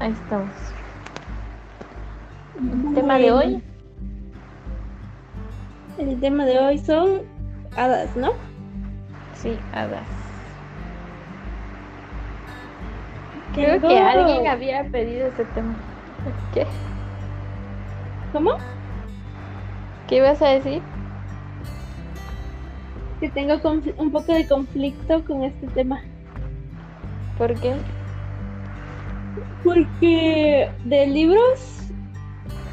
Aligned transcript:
Ahí 0.00 0.12
estamos. 0.12 0.48
¿El 2.58 2.94
tema 2.94 3.18
de 3.18 3.32
hoy? 3.32 3.62
El 5.98 6.20
tema 6.20 6.46
de 6.46 6.58
hoy 6.58 6.78
son 6.78 7.20
hadas, 7.76 8.16
¿no? 8.16 8.32
Sí, 9.34 9.58
hadas. 9.74 10.06
Creo 13.52 13.78
que 13.78 13.98
alguien 13.98 14.46
había 14.46 14.84
pedido 14.84 15.26
ese 15.26 15.44
tema. 15.44 15.74
¿Qué? 16.54 16.66
¿Cómo? 18.32 18.52
¿Qué 20.08 20.16
ibas 20.16 20.40
a 20.40 20.48
decir? 20.48 20.80
Que 23.20 23.28
tengo 23.28 23.60
un 23.98 24.10
poco 24.10 24.32
de 24.32 24.48
conflicto 24.48 25.22
con 25.26 25.44
este 25.44 25.66
tema. 25.66 26.00
¿Por 27.36 27.52
qué? 27.60 27.76
Porque 29.62 30.70
de 30.84 31.06
libros 31.06 31.80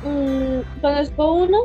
mmm, 0.03 0.81
conozco 0.81 1.33
uno 1.33 1.57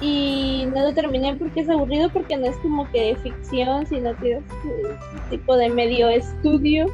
y 0.00 0.68
no 0.74 0.82
lo 0.82 0.94
terminé 0.94 1.34
porque 1.36 1.60
es 1.60 1.68
aburrido 1.68 2.08
porque 2.10 2.36
no 2.36 2.46
es 2.46 2.56
como 2.58 2.88
que 2.90 3.16
ficción 3.22 3.84
sino 3.86 4.14
que 4.16 4.32
es 4.34 4.42
un 4.64 5.30
tipo 5.30 5.56
de 5.56 5.68
medio 5.70 6.08
estudio 6.08 6.86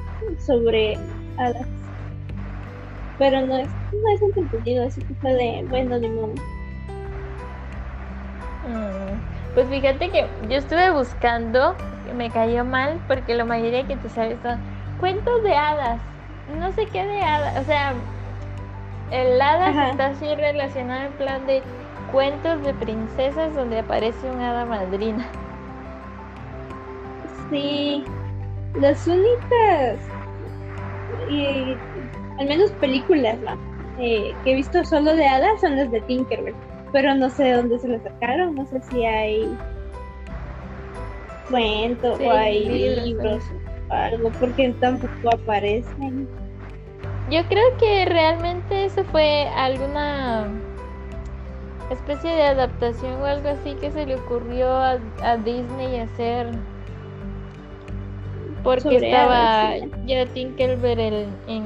sobre 0.46 0.96
hadas. 1.36 1.66
Pero 3.18 3.46
no 3.46 3.58
es 3.58 3.68
no 3.68 4.14
es 4.14 4.22
entretenido 4.22 4.86
así 4.86 5.00
que 5.02 5.28
de 5.28 5.64
bueno 5.68 5.98
modo. 6.00 6.34
Mm, 8.66 9.54
pues 9.54 9.68
fíjate 9.68 10.10
que 10.10 10.26
yo 10.48 10.56
estuve 10.56 10.90
buscando 10.90 11.76
me 12.16 12.30
cayó 12.30 12.64
mal 12.64 13.00
porque 13.06 13.34
la 13.34 13.44
mayoría 13.44 13.86
que 13.86 13.96
te 13.96 14.08
sabes 14.08 14.40
son 14.42 14.58
cuentos 14.98 15.42
de 15.42 15.54
hadas 15.54 16.00
no 16.48 16.72
sé 16.72 16.86
qué 16.86 17.04
de 17.04 17.20
hadas 17.20 17.60
o 17.60 17.64
sea 17.64 17.94
el 19.10 19.40
hada 19.40 19.90
está 19.90 20.06
así 20.06 20.34
relacionado 20.34 21.06
en 21.06 21.12
plan 21.12 21.46
de 21.46 21.62
cuentos 22.10 22.62
de 22.62 22.74
princesas 22.74 23.54
donde 23.54 23.78
aparece 23.78 24.30
un 24.30 24.40
hada 24.40 24.64
madrina. 24.64 25.28
Sí, 27.50 28.04
las 28.74 29.06
únicas, 29.06 29.98
y, 31.28 31.76
al 32.38 32.48
menos 32.48 32.70
películas, 32.72 33.36
eh, 33.98 34.34
que 34.42 34.52
he 34.52 34.54
visto 34.56 34.84
solo 34.84 35.14
de 35.14 35.26
hadas 35.26 35.60
son 35.60 35.76
las 35.76 35.90
de 35.90 36.00
Tinkerbell, 36.02 36.54
pero 36.92 37.14
no 37.14 37.28
sé 37.30 37.52
dónde 37.52 37.78
se 37.78 37.88
las 37.88 38.02
sacaron, 38.02 38.54
no 38.54 38.66
sé 38.66 38.80
si 38.90 39.04
hay 39.04 39.56
cuentos 41.50 42.18
o 42.18 42.30
hay 42.30 42.64
libros 43.00 43.44
algo, 43.90 44.30
porque 44.38 44.74
tampoco 44.80 45.12
aparecen. 45.34 46.28
Yo 47.30 47.42
creo 47.48 47.76
que 47.78 48.04
realmente 48.04 48.84
eso 48.84 49.04
fue 49.04 49.48
alguna 49.56 50.46
especie 51.90 52.30
de 52.30 52.42
adaptación 52.42 53.20
o 53.20 53.24
algo 53.24 53.48
así 53.48 53.74
que 53.74 53.90
se 53.90 54.06
le 54.06 54.16
ocurrió 54.16 54.70
a, 54.70 54.98
Disney 55.44 56.00
hacer 56.00 56.50
porque 58.62 58.96
estaba 58.96 59.76
ya 60.06 60.26
Tinkerbell 60.26 60.98
en, 60.98 61.28
en 61.46 61.62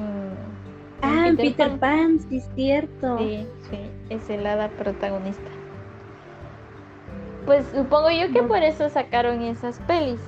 ah 1.02 1.28
en 1.28 1.36
Peter, 1.36 1.78
Pan. 1.78 2.18
sí 2.18 2.38
es 2.38 2.48
cierto. 2.56 3.18
Sí 3.18 3.46
sí 3.70 3.78
es 4.10 4.28
el 4.30 4.46
hada 4.46 4.68
protagonista. 4.68 5.50
Pues 7.46 7.66
supongo 7.74 8.10
yo 8.10 8.30
que 8.32 8.42
por 8.42 8.62
eso 8.62 8.90
sacaron 8.90 9.42
esas 9.42 9.78
pelis 9.80 10.20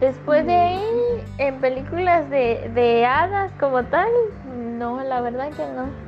después 0.00 0.44
de 0.46 0.54
ahí 0.54 1.24
en 1.38 1.60
películas 1.60 2.28
de, 2.30 2.70
de 2.74 3.06
hadas 3.06 3.52
como 3.58 3.84
tal 3.84 4.08
no 4.78 5.02
la 5.02 5.20
verdad 5.20 5.50
que 5.50 5.66
no 5.66 6.06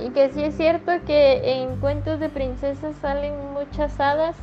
y 0.00 0.10
que 0.10 0.30
sí 0.30 0.42
es 0.42 0.56
cierto 0.56 0.92
que 1.06 1.62
en 1.62 1.76
cuentos 1.76 2.18
de 2.18 2.28
princesas 2.28 2.96
salen 2.96 3.34
muchas 3.52 3.98
hadas, 4.00 4.36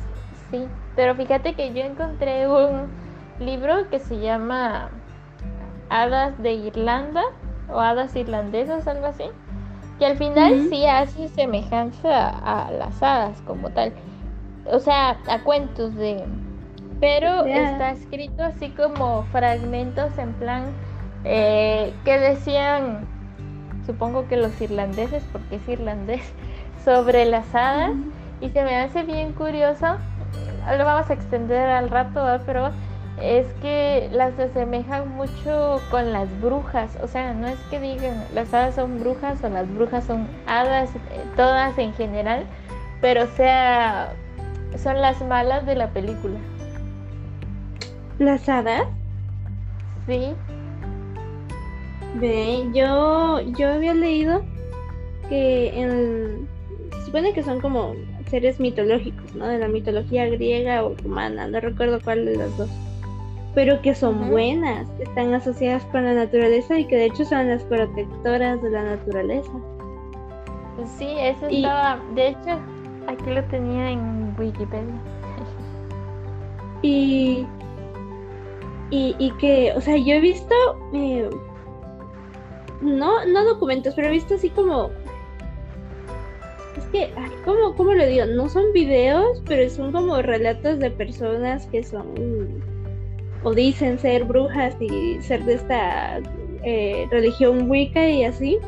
sí. 0.50 0.66
Pero 0.96 1.14
fíjate 1.14 1.54
que 1.54 1.72
yo 1.72 1.82
encontré 1.82 2.48
un 2.48 2.88
libro 3.38 3.88
que 3.90 3.98
se 3.98 4.18
llama 4.18 4.90
Hadas 5.88 6.40
de 6.42 6.52
Irlanda 6.52 7.22
o 7.68 7.80
Hadas 7.80 8.14
Irlandesas, 8.14 8.86
algo 8.86 9.06
así. 9.06 9.24
Que 9.98 10.06
al 10.06 10.16
final 10.16 10.68
sí 10.70 10.86
hace 10.86 11.28
semejanza 11.28 12.28
a, 12.28 12.70
las 12.70 13.02
hadas 13.02 13.40
como 13.42 13.70
tal. 13.70 13.92
O 14.66 14.78
sea, 14.78 15.18
a 15.28 15.42
cuentos 15.42 15.94
de... 15.94 16.24
Pero 17.00 17.46
está 17.46 17.92
escrito 17.92 18.42
así 18.42 18.68
como 18.70 19.22
fragmentos 19.32 20.16
en 20.18 20.32
plan 20.34 20.66
eh, 21.24 21.92
que 22.04 22.18
decían 22.18 23.06
supongo 23.90 24.28
que 24.28 24.36
los 24.36 24.60
irlandeses, 24.60 25.22
porque 25.32 25.56
es 25.56 25.68
irlandés, 25.68 26.22
sobre 26.84 27.24
las 27.24 27.54
hadas. 27.54 27.92
Y 28.40 28.48
se 28.50 28.62
me 28.64 28.76
hace 28.76 29.02
bien 29.02 29.32
curioso, 29.32 29.96
lo 30.78 30.84
vamos 30.84 31.10
a 31.10 31.12
extender 31.12 31.68
al 31.68 31.90
rato, 31.90 32.24
pero 32.46 32.70
es 33.20 33.46
que 33.60 34.08
las 34.12 34.38
asemejan 34.38 35.08
mucho 35.10 35.80
con 35.90 36.12
las 36.12 36.28
brujas. 36.40 36.96
O 37.02 37.06
sea, 37.06 37.34
no 37.34 37.48
es 37.48 37.58
que 37.68 37.78
digan 37.80 38.24
las 38.34 38.54
hadas 38.54 38.76
son 38.76 39.00
brujas 39.00 39.42
o 39.44 39.48
las 39.50 39.68
brujas 39.74 40.04
son 40.04 40.26
hadas, 40.46 40.88
eh, 40.94 41.24
todas 41.36 41.76
en 41.78 41.92
general, 41.94 42.46
pero 43.02 43.26
sea, 43.36 44.14
son 44.82 45.02
las 45.02 45.20
malas 45.22 45.66
de 45.66 45.74
la 45.74 45.88
película. 45.88 46.38
¿Las 48.20 48.46
hadas? 48.50 48.84
Sí, 50.06 50.34
Ve, 52.16 52.68
yo, 52.74 53.40
yo 53.56 53.72
había 53.72 53.94
leído 53.94 54.42
que 55.30 55.68
en, 55.80 56.46
se 56.92 57.06
supone 57.06 57.32
que 57.32 57.42
son 57.42 57.62
como 57.62 57.94
seres 58.28 58.60
mitológicos, 58.60 59.34
¿no? 59.34 59.46
De 59.46 59.58
la 59.58 59.68
mitología 59.68 60.26
griega 60.26 60.84
o 60.84 60.94
romana, 60.96 61.46
no 61.46 61.60
recuerdo 61.60 61.98
cuál 62.04 62.26
de 62.26 62.36
las 62.36 62.54
dos. 62.58 62.68
Pero 63.54 63.80
que 63.80 63.94
son 63.94 64.28
buenas, 64.28 64.86
que 64.98 65.04
están 65.04 65.32
asociadas 65.32 65.82
con 65.86 66.04
la 66.04 66.12
naturaleza 66.12 66.78
y 66.78 66.86
que 66.86 66.96
de 66.96 67.06
hecho 67.06 67.24
son 67.24 67.48
las 67.48 67.64
protectoras 67.64 68.60
de 68.62 68.70
la 68.70 68.82
naturaleza. 68.82 69.50
Pues 70.76 70.90
sí, 70.98 71.08
eso 71.18 71.46
estaba, 71.46 71.98
de 72.14 72.28
hecho, 72.28 72.60
aquí 73.06 73.30
lo 73.30 73.42
tenía 73.44 73.92
en 73.92 74.34
Wikipedia. 74.38 75.00
Y, 76.82 77.46
y, 78.90 79.14
y 79.18 79.30
que, 79.32 79.72
o 79.76 79.80
sea, 79.80 79.96
yo 79.96 80.14
he 80.14 80.20
visto 80.20 80.54
eh, 80.92 81.28
no, 82.80 83.24
no 83.26 83.44
documentos, 83.44 83.94
pero 83.94 84.08
he 84.08 84.12
visto 84.12 84.34
así 84.34 84.50
como. 84.50 84.90
Es 86.76 86.84
que, 86.92 87.10
¿cómo, 87.44 87.74
¿cómo 87.76 87.94
lo 87.94 88.06
digo? 88.06 88.26
No 88.26 88.48
son 88.48 88.72
videos, 88.72 89.42
pero 89.46 89.68
son 89.68 89.92
como 89.92 90.20
relatos 90.22 90.78
de 90.78 90.90
personas 90.90 91.66
que 91.66 91.82
son. 91.82 92.62
o 93.42 93.54
dicen 93.54 93.98
ser 93.98 94.24
brujas 94.24 94.76
y 94.80 95.20
ser 95.20 95.44
de 95.44 95.54
esta 95.54 96.20
eh, 96.64 97.06
religión 97.10 97.70
Wicca 97.70 98.08
y 98.08 98.24
así. 98.24 98.58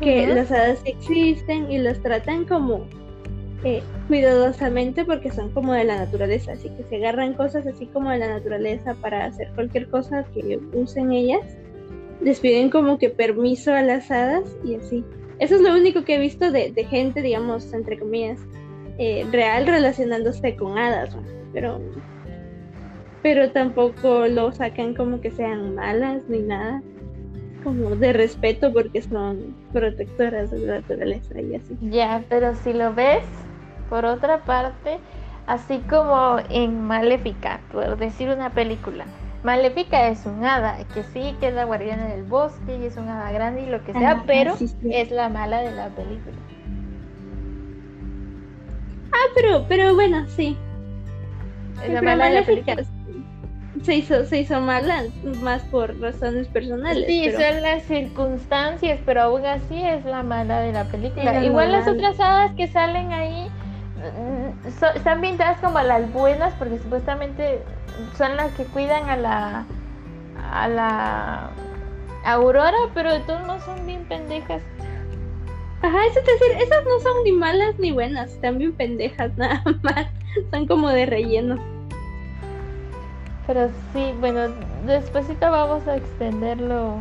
Que 0.00 0.26
las 0.26 0.50
hadas 0.50 0.80
existen 0.86 1.70
y 1.70 1.78
las 1.78 2.00
tratan 2.00 2.44
como 2.46 2.84
eh, 3.62 3.80
cuidadosamente 4.06 5.04
porque 5.04 5.30
son 5.30 5.50
como 5.52 5.72
de 5.72 5.84
la 5.84 5.96
naturaleza, 5.96 6.52
así 6.52 6.68
que 6.70 6.84
se 6.84 6.96
agarran 6.96 7.34
cosas 7.34 7.66
así 7.66 7.86
como 7.86 8.10
de 8.10 8.18
la 8.18 8.28
naturaleza 8.28 8.94
para 8.94 9.24
hacer 9.24 9.50
cualquier 9.54 9.88
cosa 9.88 10.24
que 10.34 10.58
usen 10.72 11.12
ellas 11.12 11.42
les 12.20 12.40
piden 12.40 12.70
como 12.70 12.98
que 12.98 13.10
permiso 13.10 13.72
a 13.72 13.82
las 13.82 14.10
hadas 14.10 14.44
y 14.64 14.76
así. 14.76 15.04
Eso 15.38 15.56
es 15.56 15.60
lo 15.60 15.74
único 15.74 16.04
que 16.04 16.14
he 16.14 16.18
visto 16.18 16.50
de, 16.50 16.72
gente, 16.88 17.20
digamos, 17.22 17.72
entre 17.72 17.98
comillas, 17.98 18.40
eh, 18.98 19.26
real 19.30 19.66
relacionándose 19.66 20.56
con 20.56 20.78
hadas, 20.78 21.16
pero 21.52 21.80
pero 23.20 23.50
tampoco 23.52 24.26
lo 24.26 24.52
sacan 24.52 24.94
como 24.94 25.18
que 25.22 25.30
sean 25.30 25.74
malas 25.74 26.22
ni 26.28 26.40
nada, 26.40 26.82
como 27.62 27.96
de 27.96 28.12
respeto 28.12 28.70
porque 28.70 29.00
son 29.00 29.56
protectoras 29.72 30.50
de 30.50 30.58
la 30.58 30.74
naturaleza 30.80 31.40
y 31.40 31.54
así. 31.54 31.74
Ya, 31.80 32.22
pero 32.28 32.54
si 32.54 32.74
lo 32.74 32.94
ves, 32.94 33.24
por 33.88 34.04
otra 34.04 34.38
parte, 34.44 34.98
así 35.46 35.78
como 35.88 36.38
en 36.50 36.82
Maléfica, 36.82 37.60
por 37.72 37.96
decir 37.96 38.28
una 38.28 38.50
película, 38.50 39.04
Maléfica 39.44 40.08
es 40.08 40.24
un 40.24 40.42
hada, 40.42 40.78
que 40.94 41.02
sí, 41.02 41.36
que 41.38 41.48
es 41.48 41.54
la 41.54 41.64
guardiana 41.64 42.06
del 42.06 42.24
bosque 42.24 42.78
y 42.80 42.86
es 42.86 42.96
un 42.96 43.10
hada 43.10 43.30
grande 43.30 43.62
y 43.62 43.66
lo 43.66 43.84
que 43.84 43.92
sea, 43.92 44.22
pero 44.26 44.56
es 44.90 45.10
la 45.10 45.28
mala 45.28 45.60
de 45.60 45.70
la 45.70 45.88
película. 45.88 46.36
Ah, 49.12 49.30
pero, 49.34 49.66
pero 49.68 49.94
bueno, 49.94 50.24
sí. 50.28 50.56
Es 51.84 51.92
la 51.92 52.00
mala 52.00 52.26
de 52.26 52.34
la 52.40 52.42
película. 52.42 52.84
Se 53.82 53.96
hizo, 53.96 54.24
se 54.24 54.40
hizo 54.40 54.60
mala 54.62 55.02
más 55.42 55.60
por 55.64 56.00
razones 56.00 56.48
personales. 56.48 57.06
Sí, 57.06 57.30
son 57.30 57.60
las 57.60 57.82
circunstancias, 57.82 58.98
pero 59.04 59.22
aún 59.24 59.44
así 59.44 59.84
es 59.84 60.06
la 60.06 60.22
mala 60.22 60.60
de 60.60 60.72
la 60.72 60.84
película. 60.84 61.44
Igual 61.44 61.70
las 61.70 61.86
otras 61.86 62.18
hadas 62.18 62.54
que 62.54 62.66
salen 62.66 63.12
ahí 63.12 63.46
mm, 64.12 64.66
están 64.96 65.20
pintadas 65.20 65.58
como 65.60 65.80
las 65.80 66.12
buenas 66.12 66.54
porque 66.54 66.78
supuestamente 66.78 67.62
son 68.16 68.36
las 68.36 68.52
que 68.52 68.64
cuidan 68.64 69.08
a 69.08 69.16
la 69.16 69.64
a 70.52 70.68
la 70.68 71.50
Aurora, 72.24 72.78
pero 72.94 73.12
de 73.12 73.20
todos 73.20 73.46
modos 73.46 73.62
son 73.64 73.86
bien 73.86 74.04
pendejas. 74.04 74.62
Ajá, 75.82 76.06
eso 76.06 76.20
es 76.20 76.26
decir, 76.26 76.56
esas 76.56 76.84
no 76.84 76.98
son 77.00 77.24
ni 77.24 77.32
malas 77.32 77.78
ni 77.78 77.92
buenas, 77.92 78.32
están 78.32 78.56
bien 78.58 78.72
pendejas 78.72 79.32
nada 79.36 79.62
más. 79.82 80.06
Son 80.50 80.66
como 80.66 80.88
de 80.88 81.06
relleno. 81.06 81.56
Pero 83.46 83.68
sí, 83.92 84.14
bueno, 84.18 84.48
despuésito 84.86 85.50
vamos 85.50 85.86
a 85.86 85.96
extenderlo, 85.96 86.96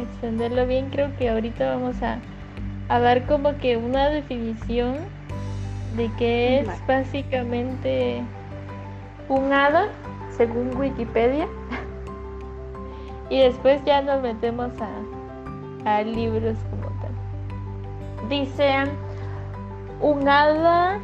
extenderlo 0.00 0.66
bien. 0.66 0.90
Creo 0.90 1.10
que 1.18 1.28
ahorita 1.28 1.74
vamos 1.74 2.00
a, 2.02 2.18
a 2.88 3.00
dar 3.00 3.26
como 3.26 3.58
que 3.58 3.76
una 3.76 4.08
definición 4.08 4.96
de 5.98 6.10
que 6.12 6.60
es 6.60 6.86
básicamente 6.86 8.22
un 9.28 9.52
hada, 9.52 9.88
según 10.30 10.74
Wikipedia. 10.76 11.48
y 13.30 13.40
después 13.40 13.84
ya 13.84 14.00
nos 14.00 14.22
metemos 14.22 14.70
a, 14.80 15.96
a 15.96 16.02
libros 16.02 16.56
como 16.70 16.86
tal. 17.00 18.28
Dice, 18.28 18.84
un 20.00 20.28
hada 20.28 21.00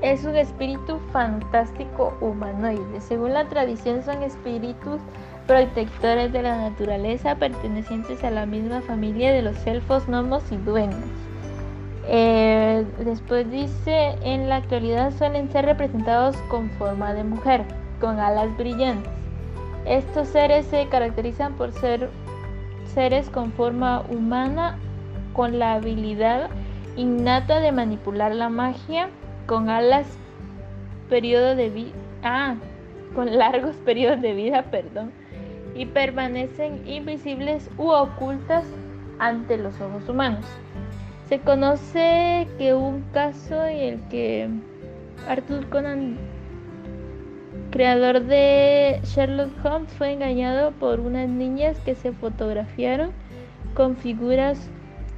es 0.00 0.24
un 0.24 0.34
espíritu 0.34 0.98
fantástico 1.12 2.16
humanoide. 2.20 3.00
Según 3.00 3.34
la 3.34 3.48
tradición 3.48 4.02
son 4.02 4.22
espíritus 4.22 5.00
protectores 5.46 6.32
de 6.32 6.42
la 6.42 6.56
naturaleza 6.56 7.34
pertenecientes 7.34 8.24
a 8.24 8.30
la 8.30 8.46
misma 8.46 8.80
familia 8.80 9.32
de 9.32 9.42
los 9.42 9.66
elfos, 9.66 10.06
gnomos 10.06 10.42
y 10.50 10.56
duendes. 10.56 11.27
Eh, 12.10 12.86
después 13.04 13.50
dice, 13.50 14.16
en 14.22 14.48
la 14.48 14.56
actualidad 14.56 15.12
suelen 15.12 15.50
ser 15.52 15.66
representados 15.66 16.36
con 16.48 16.70
forma 16.70 17.12
de 17.12 17.22
mujer, 17.22 17.64
con 18.00 18.18
alas 18.18 18.56
brillantes. 18.56 19.12
Estos 19.84 20.28
seres 20.28 20.64
se 20.66 20.88
caracterizan 20.88 21.52
por 21.54 21.72
ser 21.72 22.08
seres 22.94 23.28
con 23.28 23.52
forma 23.52 24.02
humana, 24.08 24.78
con 25.34 25.58
la 25.58 25.74
habilidad 25.74 26.48
innata 26.96 27.60
de 27.60 27.72
manipular 27.72 28.34
la 28.34 28.48
magia, 28.48 29.10
con 29.46 29.68
alas, 29.68 30.06
periodo 31.10 31.54
de 31.54 31.68
vida, 31.68 31.92
ah, 32.22 32.54
con 33.14 33.36
largos 33.36 33.76
periodos 33.84 34.22
de 34.22 34.32
vida, 34.32 34.62
perdón, 34.70 35.12
y 35.74 35.84
permanecen 35.84 36.88
invisibles 36.88 37.70
u 37.76 37.90
ocultas 37.90 38.64
ante 39.18 39.58
los 39.58 39.78
ojos 39.80 40.08
humanos. 40.08 40.46
Se 41.28 41.40
conoce 41.40 42.48
que 42.56 42.72
un 42.72 43.02
caso 43.12 43.66
en 43.66 43.76
el 43.76 44.00
que 44.08 44.48
Arthur 45.28 45.68
Conan, 45.68 46.16
creador 47.70 48.24
de 48.24 49.00
Sherlock 49.04 49.50
Holmes, 49.62 49.92
fue 49.92 50.12
engañado 50.12 50.72
por 50.72 51.00
unas 51.00 51.28
niñas 51.28 51.78
que 51.80 51.94
se 51.94 52.12
fotografiaron 52.12 53.10
con 53.74 53.96
figuras 53.96 54.70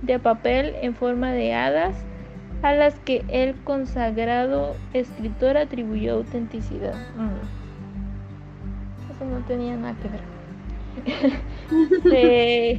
de 0.02 0.18
papel 0.18 0.74
en 0.82 0.96
forma 0.96 1.30
de 1.30 1.54
hadas 1.54 1.94
a 2.62 2.74
las 2.74 2.98
que 2.98 3.24
el 3.28 3.54
consagrado 3.62 4.74
escritor 4.92 5.56
atribuyó 5.56 6.14
autenticidad. 6.14 6.94
Mm. 7.16 7.38
Eso 9.12 9.24
no 9.26 9.44
tenía 9.46 9.76
nada 9.76 9.94
que 10.02 10.08
ver. 10.08 10.22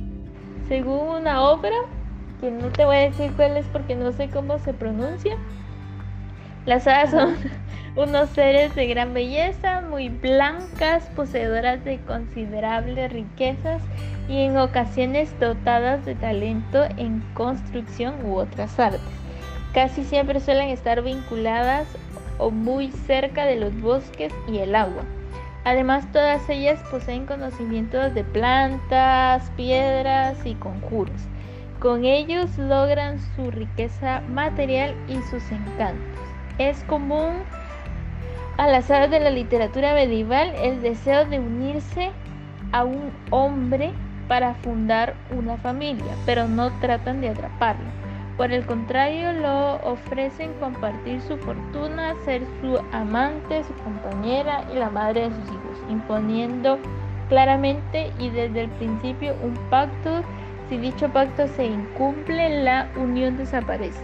según 0.68 1.22
una 1.22 1.42
obra, 1.44 1.78
que 2.42 2.52
no 2.52 2.70
te 2.70 2.84
voy 2.84 2.98
a 2.98 3.00
decir 3.02 3.32
cuál 3.36 3.56
es 3.56 3.66
porque 3.68 3.96
no 3.96 4.12
sé 4.12 4.30
cómo 4.30 4.60
se 4.60 4.74
pronuncia, 4.74 5.38
las 6.66 6.88
hadas 6.88 7.12
son 7.12 7.36
unos 7.96 8.30
seres 8.32 8.76
de 8.76 8.88
gran 8.88 9.14
belleza, 9.14 9.82
muy 9.82 10.10
blancas, 10.10 11.04
poseedoras 11.16 11.84
de 11.86 12.00
considerables 12.02 13.12
riquezas 13.14 13.82
y 14.28 14.42
en 14.42 14.58
ocasiones 14.58 15.34
dotadas 15.40 16.06
de 16.06 16.16
talento 16.16 16.84
en 16.98 17.22
construcción 17.34 18.26
u 18.26 18.36
otras 18.36 18.80
artes. 18.80 19.02
Casi 19.74 20.04
siempre 20.04 20.40
suelen 20.40 20.70
estar 20.70 21.02
vinculadas 21.02 21.88
o 22.38 22.52
muy 22.52 22.92
cerca 22.92 23.46
de 23.46 23.56
los 23.56 23.80
bosques 23.82 24.34
y 24.48 24.58
el 24.58 24.76
agua. 24.76 25.04
Además, 25.64 26.12
todas 26.12 26.50
ellas 26.50 26.82
poseen 26.90 27.26
conocimientos 27.26 28.14
de 28.16 28.24
plantas, 28.24 29.50
piedras 29.56 30.38
y 30.44 30.56
conjuros. 30.56 31.22
Con 31.82 32.06
ellos 32.06 32.60
logran 32.60 33.18
su 33.36 33.50
riqueza 33.50 34.22
material 34.30 34.94
y 35.08 35.16
sus 35.24 35.52
encantos. 35.52 36.22
Es 36.60 36.84
común 36.84 37.38
a 38.58 38.68
las 38.68 38.92
hadas 38.92 39.10
de 39.10 39.20
la 39.20 39.32
literatura 39.32 39.96
medieval 39.96 40.54
el 40.62 40.84
deseo 40.84 41.26
de 41.26 41.40
unirse 41.40 42.12
a 42.72 42.84
un 42.84 43.12
hombre 43.32 43.94
para 44.28 44.54
fundar 44.54 45.16
una 45.36 45.58
familia, 45.58 46.14
pero 46.24 46.48
no 46.48 46.70
tratan 46.82 47.20
de 47.20 47.30
atraparlo. 47.30 47.90
Por 48.38 48.52
el 48.52 48.64
contrario, 48.68 49.34
lo 49.34 49.78
ofrecen 49.78 50.54
compartir 50.60 51.20
su 51.22 51.36
fortuna, 51.38 52.14
ser 52.26 52.44
su 52.62 52.78
amante, 52.92 53.64
su 53.64 53.74
compañera 53.84 54.66
y 54.72 54.76
la 54.76 54.92
madre 54.92 55.30
de 55.30 55.36
sus 55.36 55.46
hijos, 55.46 55.78
imponiendo 55.90 56.78
claramente 57.28 58.12
y 58.20 58.30
desde 58.30 58.62
el 58.62 58.70
principio 58.70 59.36
un 59.42 59.56
pacto. 59.72 60.22
Si 60.72 60.78
dicho 60.78 61.10
pacto 61.10 61.50
se 61.50 61.66
incumple, 61.66 62.64
la 62.64 62.90
unión 62.96 63.36
desaparece. 63.36 64.00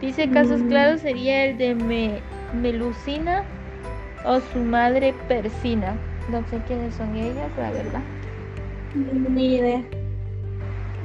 Dice 0.00 0.28
casos 0.28 0.60
mm. 0.60 0.68
claros 0.68 1.02
sería 1.02 1.44
el 1.44 1.56
de 1.56 2.20
Melusina 2.52 3.44
o 4.24 4.40
su 4.40 4.58
madre 4.58 5.14
Persina. 5.28 5.94
No 6.32 6.42
sé 6.48 6.60
quiénes 6.66 6.96
son 6.96 7.14
ellas, 7.14 7.48
la 7.56 7.70
verdad. 7.70 8.00
Ni 9.28 9.54
idea. 9.54 9.82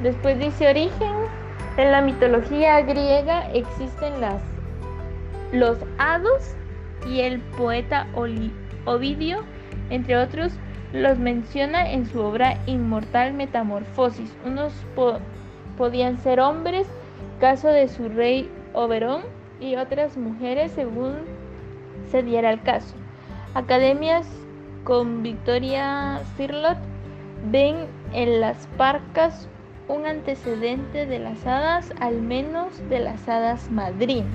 Después 0.01 0.39
dice 0.39 0.69
origen. 0.69 1.13
En 1.77 1.91
la 1.91 2.01
mitología 2.01 2.81
griega 2.81 3.47
existen 3.53 4.19
las, 4.19 4.41
los 5.51 5.77
hados 5.99 6.55
y 7.07 7.19
el 7.19 7.41
poeta 7.59 8.07
Ovidio, 8.85 9.43
entre 9.91 10.17
otros, 10.17 10.53
los 10.93 11.17
menciona 11.17 11.91
en 11.91 12.05
su 12.05 12.21
obra 12.21 12.57
Inmortal 12.65 13.33
Metamorfosis. 13.33 14.35
Unos 14.45 14.73
podían 15.77 16.17
ser 16.17 16.39
hombres, 16.39 16.87
caso 17.39 17.67
de 17.67 17.87
su 17.87 18.09
rey 18.09 18.49
Oberón, 18.73 19.21
y 19.59 19.75
otras 19.75 20.17
mujeres 20.17 20.71
según 20.71 21.13
se 22.11 22.23
diera 22.23 22.51
el 22.51 22.61
caso. 22.61 22.95
Academias 23.53 24.27
con 24.83 25.23
Victoria 25.23 26.21
Cirlot 26.35 26.77
ven 27.51 27.87
en 28.13 28.39
las 28.39 28.67
parcas 28.77 29.47
un 29.87 30.05
antecedente 30.05 31.05
de 31.05 31.19
las 31.19 31.45
hadas, 31.45 31.93
al 31.99 32.21
menos 32.21 32.67
de 32.89 32.99
las 32.99 33.27
hadas 33.27 33.71
madrinas. 33.71 34.27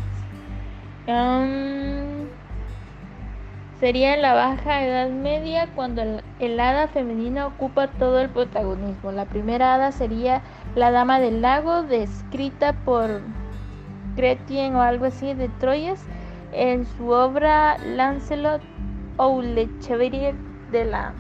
Sería 3.82 4.14
en 4.14 4.22
la 4.22 4.32
Baja 4.32 4.84
Edad 4.84 5.10
Media 5.10 5.66
cuando 5.74 6.02
el, 6.38 6.60
hada 6.60 6.86
femenina 6.86 7.48
ocupa 7.48 7.88
todo 7.88 8.20
el 8.20 8.28
protagonismo. 8.28 9.10
La 9.10 9.24
primera 9.24 9.74
hada 9.74 9.90
sería 9.90 10.40
la 10.76 10.92
Dama 10.92 11.18
del 11.18 11.42
Lago, 11.42 11.82
descrita 11.82 12.74
por 12.84 13.20
Gretien 14.14 14.76
o 14.76 14.82
algo 14.82 15.06
así 15.06 15.34
de 15.34 15.48
Troyes 15.58 16.00
en 16.52 16.86
su 16.86 17.08
obra 17.08 17.76
Lancelot 17.78 18.62
ou 19.16 19.42
Le 19.42 19.68
Chevalier 19.80 20.36
de 20.70 20.84
la 20.84 21.12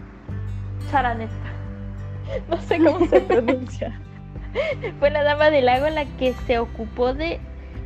Charaneta. 0.88 1.32
No 2.48 2.56
sé 2.58 2.78
cómo 2.78 3.04
se 3.06 3.22
pronuncia. 3.22 4.00
Fue 5.00 5.10
la 5.10 5.24
dama 5.24 5.50
del 5.50 5.66
lago 5.66 5.90
la 5.90 6.04
que 6.04 6.32
se 6.46 6.60
ocupó 6.60 7.12
de 7.12 7.40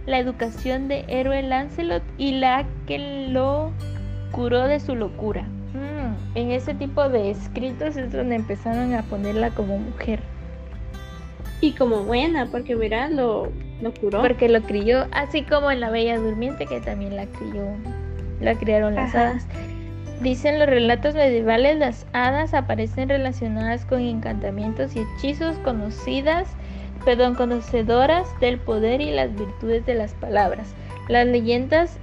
la 0.05 0.19
educación 0.19 0.87
de 0.87 1.07
héroe 1.09 1.43
Lancelot 1.43 2.03
y 2.19 2.33
la 2.33 2.67
que 2.87 3.29
lo 3.31 3.73
curó 4.31 4.67
de 4.67 4.81
su 4.81 4.95
locura. 4.95 5.43
Mm, 5.75 6.37
en 6.37 6.51
ese 6.51 6.75
tipo 6.75 7.09
de 7.09 7.31
escritos 7.31 7.97
es 7.97 8.13
donde 8.13 8.37
empezaron 8.37 8.95
a 8.95 9.03
ponerla 9.03 9.51
como 9.51 9.79
mujer. 9.79 10.21
Y 11.61 11.73
como 11.73 12.05
buena, 12.05 12.47
porque 12.47 12.77
mira, 12.77 13.09
lo, 13.09 13.51
lo 13.81 13.95
curó. 13.95 14.21
Porque 14.21 14.49
lo 14.49 14.63
crió, 14.63 15.07
así 15.13 15.43
como 15.43 15.71
en 15.71 15.81
La 15.81 15.91
Bella 15.91 16.19
Durmiente, 16.19 16.67
que 16.67 16.81
también 16.81 17.17
la 17.17 17.27
crió, 17.27 17.65
la 18.41 18.55
criaron 18.55 18.95
las 18.95 19.15
hadas. 19.15 19.47
Dicen 20.23 20.59
los 20.59 20.69
relatos 20.69 21.15
medievales, 21.15 21.79
las 21.79 22.07
hadas 22.13 22.55
aparecen 22.55 23.09
relacionadas 23.09 23.85
con 23.85 24.01
encantamientos 24.01 24.97
y 24.97 25.01
hechizos 25.01 25.57
conocidas, 25.59 26.49
perdón, 27.05 27.35
conocedoras 27.35 28.27
del 28.41 28.59
poder 28.59 29.01
y 29.01 29.11
las 29.11 29.35
virtudes 29.35 29.85
de 29.85 29.95
las 29.95 30.15
palabras. 30.15 30.75
Las 31.09 31.27
leyendas 31.27 31.99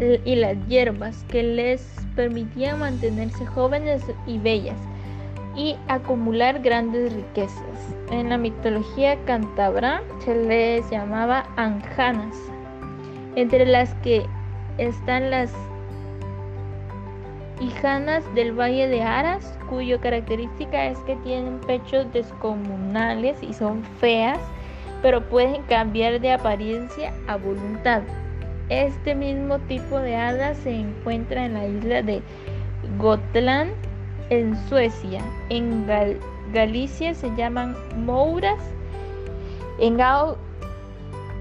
y 0.00 0.34
las 0.36 0.56
hierbas 0.66 1.24
que 1.28 1.42
les 1.42 1.82
permitían 2.16 2.80
mantenerse 2.80 3.44
jóvenes 3.46 4.02
y 4.26 4.38
bellas 4.38 4.78
y 5.56 5.76
acumular 5.88 6.60
grandes 6.60 7.12
riquezas. 7.12 7.94
En 8.10 8.30
la 8.30 8.38
mitología 8.38 9.16
cántabra 9.26 10.02
se 10.24 10.34
les 10.34 10.88
llamaba 10.90 11.46
anjanas, 11.56 12.36
entre 13.36 13.66
las 13.66 13.94
que 13.96 14.24
están 14.78 15.30
las 15.30 15.52
hijanas 17.60 18.24
del 18.34 18.58
Valle 18.58 18.88
de 18.88 19.02
Aras, 19.02 19.58
cuyo 19.68 20.00
característica 20.00 20.86
es 20.86 20.98
que 21.00 21.16
tienen 21.16 21.60
pechos 21.60 22.10
descomunales 22.12 23.36
y 23.42 23.52
son 23.52 23.84
feas, 24.00 24.38
pero 25.02 25.28
pueden 25.28 25.62
cambiar 25.64 26.20
de 26.20 26.32
apariencia 26.32 27.12
a 27.28 27.36
voluntad. 27.36 28.02
Este 28.70 29.16
mismo 29.16 29.58
tipo 29.58 29.98
de 29.98 30.14
hadas 30.14 30.56
se 30.58 30.72
encuentra 30.72 31.44
en 31.44 31.54
la 31.54 31.66
isla 31.66 32.02
de 32.02 32.22
Gotland, 32.98 33.72
en 34.30 34.56
Suecia. 34.68 35.20
En 35.48 35.86
Galicia 36.52 37.14
se 37.14 37.34
llaman 37.36 37.74
mouras. 37.96 38.60
En 39.80 39.98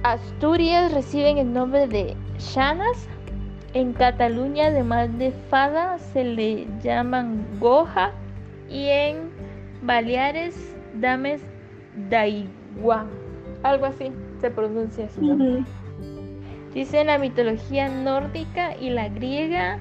Asturias 0.03 0.91
reciben 0.91 1.37
el 1.37 1.53
nombre 1.53 1.87
de 1.87 2.15
shanas 2.39 3.07
en 3.73 3.93
Cataluña, 3.93 4.67
además 4.67 5.15
de 5.19 5.31
fada, 5.49 5.99
se 5.99 6.23
le 6.23 6.65
llaman 6.81 7.45
goja 7.59 8.11
y 8.67 8.87
en 8.87 9.29
Baleares, 9.83 10.75
dames 10.95 11.41
daigua. 12.09 13.05
Algo 13.61 13.85
así 13.85 14.11
se 14.41 14.49
pronuncia 14.49 15.05
así. 15.05 15.21
Dice 16.73 17.03
la 17.03 17.17
mitología 17.17 17.89
nórdica 17.89 18.77
y 18.77 18.91
la 18.91 19.09
griega, 19.09 19.79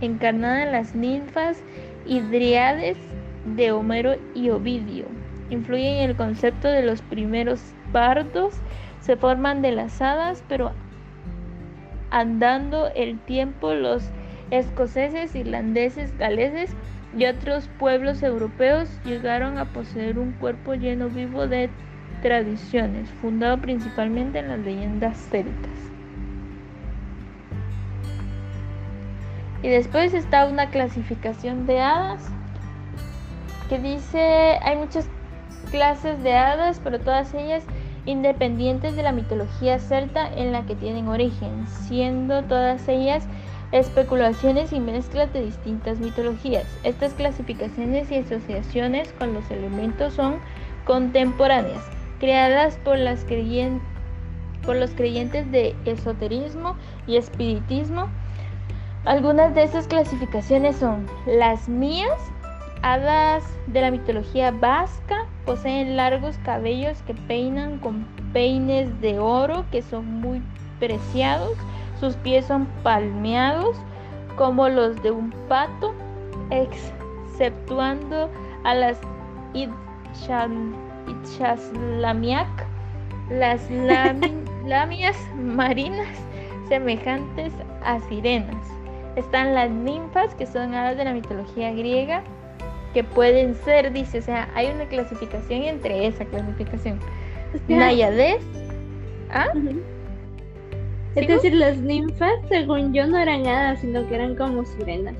encarnada 0.00 0.64
en 0.64 0.72
las 0.72 0.94
ninfas 0.94 1.62
y 2.04 2.20
driades 2.20 2.98
de 3.56 3.70
Homero 3.70 4.16
y 4.34 4.50
Ovidio. 4.50 5.06
Influye 5.50 6.02
en 6.02 6.10
el 6.10 6.16
concepto 6.16 6.68
de 6.68 6.82
los 6.82 7.02
primeros 7.02 7.60
bardos, 7.92 8.54
se 9.00 9.16
forman 9.16 9.62
de 9.62 9.72
las 9.72 10.02
hadas, 10.02 10.42
pero 10.48 10.72
andando 12.10 12.88
el 12.94 13.18
tiempo 13.20 13.72
los 13.74 14.02
escoceses, 14.50 15.34
irlandeses, 15.36 16.16
galeses 16.18 16.74
y 17.16 17.26
otros 17.26 17.68
pueblos 17.78 18.22
europeos 18.22 18.90
llegaron 19.04 19.56
a 19.56 19.66
poseer 19.66 20.18
un 20.18 20.32
cuerpo 20.32 20.74
lleno 20.74 21.08
vivo 21.08 21.46
de 21.46 21.70
tradiciones, 22.22 23.08
fundado 23.22 23.58
principalmente 23.58 24.40
en 24.40 24.48
las 24.48 24.58
leyendas 24.58 25.16
celtas. 25.30 25.87
Y 29.62 29.68
después 29.68 30.14
está 30.14 30.46
una 30.46 30.70
clasificación 30.70 31.66
de 31.66 31.80
hadas 31.80 32.22
que 33.68 33.78
dice, 33.78 34.58
hay 34.62 34.76
muchas 34.76 35.08
clases 35.70 36.22
de 36.22 36.34
hadas, 36.34 36.80
pero 36.82 36.98
todas 37.00 37.34
ellas 37.34 37.64
independientes 38.06 38.96
de 38.96 39.02
la 39.02 39.12
mitología 39.12 39.78
celta 39.78 40.32
en 40.34 40.52
la 40.52 40.64
que 40.64 40.74
tienen 40.74 41.08
origen, 41.08 41.66
siendo 41.66 42.42
todas 42.44 42.88
ellas 42.88 43.26
especulaciones 43.70 44.72
y 44.72 44.80
mezclas 44.80 45.32
de 45.32 45.44
distintas 45.44 45.98
mitologías. 45.98 46.64
Estas 46.84 47.12
clasificaciones 47.12 48.10
y 48.10 48.16
asociaciones 48.16 49.12
con 49.18 49.34
los 49.34 49.50
elementos 49.50 50.14
son 50.14 50.36
contemporáneas, 50.86 51.84
creadas 52.18 52.78
por, 52.78 52.96
por 54.64 54.76
los 54.76 54.90
creyentes 54.92 55.52
de 55.52 55.76
esoterismo 55.84 56.76
y 57.06 57.16
espiritismo. 57.16 58.08
Algunas 59.08 59.54
de 59.54 59.62
estas 59.62 59.86
clasificaciones 59.86 60.76
son 60.76 61.06
las 61.24 61.66
mías, 61.66 62.12
hadas 62.82 63.42
de 63.68 63.80
la 63.80 63.90
mitología 63.90 64.50
vasca, 64.50 65.24
Poseen 65.46 65.96
largos 65.96 66.36
cabellos 66.44 67.00
que 67.06 67.14
peinan 67.14 67.78
con 67.78 68.04
peines 68.34 69.00
de 69.00 69.18
oro 69.18 69.64
que 69.72 69.80
son 69.80 70.20
muy 70.20 70.42
preciados. 70.78 71.56
Sus 71.98 72.16
pies 72.16 72.44
son 72.44 72.66
palmeados 72.82 73.78
como 74.36 74.68
los 74.68 75.02
de 75.02 75.10
un 75.10 75.30
pato, 75.48 75.94
exceptuando 76.50 78.28
a 78.64 78.74
las 78.74 79.00
Ichaslamiak, 81.06 82.66
las 83.30 83.70
lamias 84.66 85.16
marinas 85.34 86.08
semejantes 86.68 87.54
a 87.82 87.98
sirenas. 88.00 88.77
Están 89.16 89.54
las 89.54 89.70
ninfas, 89.70 90.34
que 90.34 90.46
son 90.46 90.74
hadas 90.74 90.96
de 90.96 91.04
la 91.04 91.12
mitología 91.12 91.72
griega, 91.72 92.22
que 92.94 93.04
pueden 93.04 93.54
ser, 93.54 93.92
dice, 93.92 94.18
o 94.18 94.22
sea, 94.22 94.48
hay 94.54 94.68
una 94.68 94.86
clasificación 94.86 95.62
entre 95.62 96.06
esa 96.06 96.24
clasificación. 96.24 97.00
Nayades. 97.68 98.42
¿Ah? 99.30 99.48
Es 101.14 101.26
decir, 101.26 101.54
las 101.54 101.78
ninfas, 101.78 102.32
según 102.48 102.92
yo, 102.92 103.06
no 103.06 103.18
eran 103.18 103.46
hadas, 103.46 103.80
sino 103.80 104.06
que 104.08 104.14
eran 104.14 104.36
como 104.36 104.64
sirenas. 104.64 105.16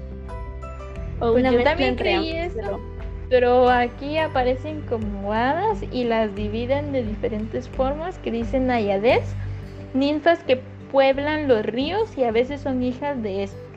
O 1.20 1.32
pues 1.32 1.44
una 1.44 1.52
yo 1.52 1.62
también 1.64 1.96
creí 1.96 2.32
eso. 2.32 2.80
Pero... 3.28 3.68
aquí 3.68 4.16
aparecen 4.18 4.82
como 4.82 5.32
hadas 5.32 5.82
y 5.90 6.04
las 6.04 6.34
dividen 6.34 6.92
de 6.92 7.02
diferentes 7.02 7.68
formas 7.68 8.18
que 8.18 8.30
dicen 8.30 8.68
Nayades, 8.68 9.34
ninfas 9.92 10.38
que 10.44 10.60
pueblan 10.90 11.48
los 11.48 11.66
ríos 11.66 12.16
y 12.16 12.24
a 12.24 12.30
veces 12.30 12.60
son 12.60 12.82
hijas 12.82 13.22
de 13.22 13.44
estos. 13.44 13.67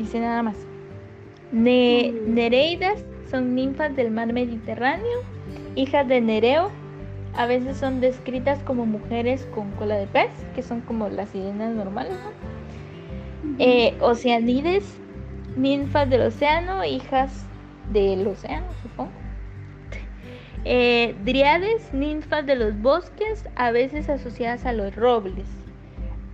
Dice 0.00 0.18
nada 0.18 0.42
más. 0.42 0.56
Nereidas 1.52 3.04
son 3.30 3.54
ninfas 3.54 3.94
del 3.94 4.10
mar 4.10 4.32
Mediterráneo, 4.32 5.18
hijas 5.74 6.08
de 6.08 6.22
Nereo. 6.22 6.70
A 7.34 7.44
veces 7.44 7.76
son 7.76 8.00
descritas 8.00 8.60
como 8.60 8.86
mujeres 8.86 9.46
con 9.54 9.70
cola 9.72 9.96
de 9.96 10.06
pez, 10.06 10.30
que 10.54 10.62
son 10.62 10.80
como 10.80 11.10
las 11.10 11.28
sirenas 11.28 11.74
normales. 11.74 12.16
Eh, 13.58 13.94
oceanides, 14.00 14.96
ninfas 15.54 16.08
del 16.08 16.22
océano, 16.22 16.82
hijas 16.82 17.44
del 17.92 18.26
océano, 18.26 18.66
supongo. 18.82 19.12
Eh, 20.66 21.14
driades, 21.24 21.92
ninfas 21.94 22.44
de 22.44 22.54
los 22.54 22.78
bosques, 22.80 23.46
a 23.56 23.70
veces 23.70 24.08
asociadas 24.10 24.66
a 24.66 24.74
los 24.74 24.94
robles. 24.94 25.46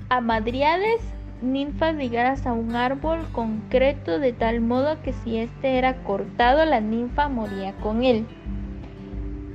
Amadriades, 0.09 1.01
ninfas 1.43 1.95
ligadas 1.95 2.47
a 2.47 2.52
un 2.52 2.75
árbol 2.75 3.26
concreto 3.33 4.19
de 4.19 4.33
tal 4.33 4.61
modo 4.61 5.00
que 5.02 5.12
si 5.12 5.38
éste 5.38 5.78
era 5.78 5.97
cortado 6.02 6.64
la 6.64 6.81
ninfa 6.81 7.28
moría 7.28 7.73
con 7.75 8.05
él. 8.05 8.26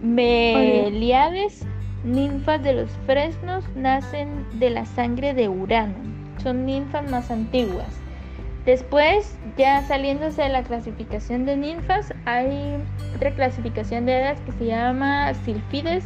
Meliades, 0.01 1.65
ninfas 2.03 2.63
de 2.63 2.73
los 2.73 2.89
fresnos, 3.05 3.63
nacen 3.75 4.45
de 4.59 4.69
la 4.69 4.85
sangre 4.85 5.33
de 5.33 5.49
Urano. 5.49 5.95
Son 6.41 6.65
ninfas 6.65 7.09
más 7.09 7.29
antiguas. 7.29 8.01
Después, 8.65 9.37
ya 9.57 9.81
saliéndose 9.83 10.43
de 10.43 10.49
la 10.49 10.63
clasificación 10.63 11.45
de 11.45 11.57
ninfas, 11.57 12.13
hay 12.25 12.77
otra 13.15 13.31
clasificación 13.31 14.05
de 14.05 14.15
hadas 14.15 14.39
que 14.41 14.51
se 14.53 14.65
llama 14.67 15.33
silfides, 15.45 16.05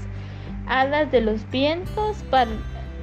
hadas 0.67 1.12
de 1.12 1.22
los 1.22 1.50
vientos, 1.51 2.24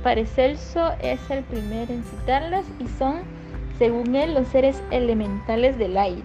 Paracelso 0.02 0.92
es 1.00 1.20
el 1.30 1.44
primero 1.44 1.92
en 1.92 2.02
citarlas 2.02 2.66
y 2.80 2.88
son, 2.98 3.22
según 3.78 4.14
él, 4.16 4.34
los 4.34 4.48
seres 4.48 4.82
elementales 4.90 5.78
del 5.78 5.96
aire. 5.96 6.22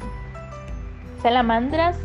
Salamandras, 1.22 1.98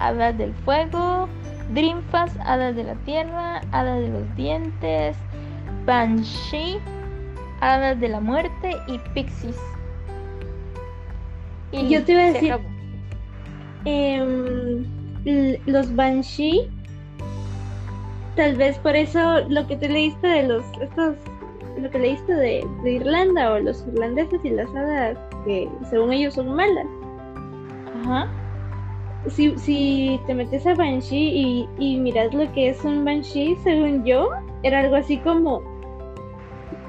hadas 0.00 0.36
del 0.36 0.52
fuego, 0.54 1.28
drinfas, 1.72 2.32
hadas 2.44 2.74
de 2.74 2.84
la 2.84 2.94
tierra, 3.04 3.60
hadas 3.70 4.00
de 4.00 4.08
los 4.08 4.36
dientes, 4.36 5.16
banshee, 5.86 6.78
hadas 7.60 8.00
de 8.00 8.08
la 8.08 8.20
muerte 8.20 8.76
y 8.88 8.98
pixies. 9.14 9.56
Y 11.72 11.88
yo 11.88 12.04
te 12.04 12.12
iba 12.12 12.22
a 12.22 12.32
decir, 12.32 12.58
em, 13.84 14.84
los 15.66 15.94
banshee 15.94 16.68
tal 18.36 18.56
vez 18.56 18.78
por 18.78 18.96
eso 18.96 19.40
lo 19.48 19.66
que 19.66 19.76
te 19.76 19.88
leíste 19.88 20.26
de 20.26 20.42
los 20.44 20.64
estos 20.80 21.16
lo 21.80 21.90
que 21.90 21.98
leíste 21.98 22.34
de, 22.34 22.66
Irlanda 22.84 23.52
o 23.52 23.58
los 23.58 23.86
irlandeses 23.86 24.44
y 24.44 24.50
las 24.50 24.68
hadas 24.74 25.16
que 25.44 25.68
según 25.88 26.12
ellos 26.12 26.34
son 26.34 26.54
malas. 26.54 26.86
Ajá. 28.02 28.28
Si, 29.28 29.56
si 29.58 30.20
te 30.26 30.34
metes 30.34 30.66
a 30.66 30.74
Banshee 30.74 31.16
y, 31.16 31.68
y 31.78 31.96
miras 31.98 32.34
lo 32.34 32.50
que 32.52 32.70
es 32.70 32.84
un 32.84 33.04
Banshee, 33.04 33.56
según 33.62 34.04
yo, 34.04 34.30
era 34.62 34.80
algo 34.80 34.96
así 34.96 35.18
como 35.18 35.62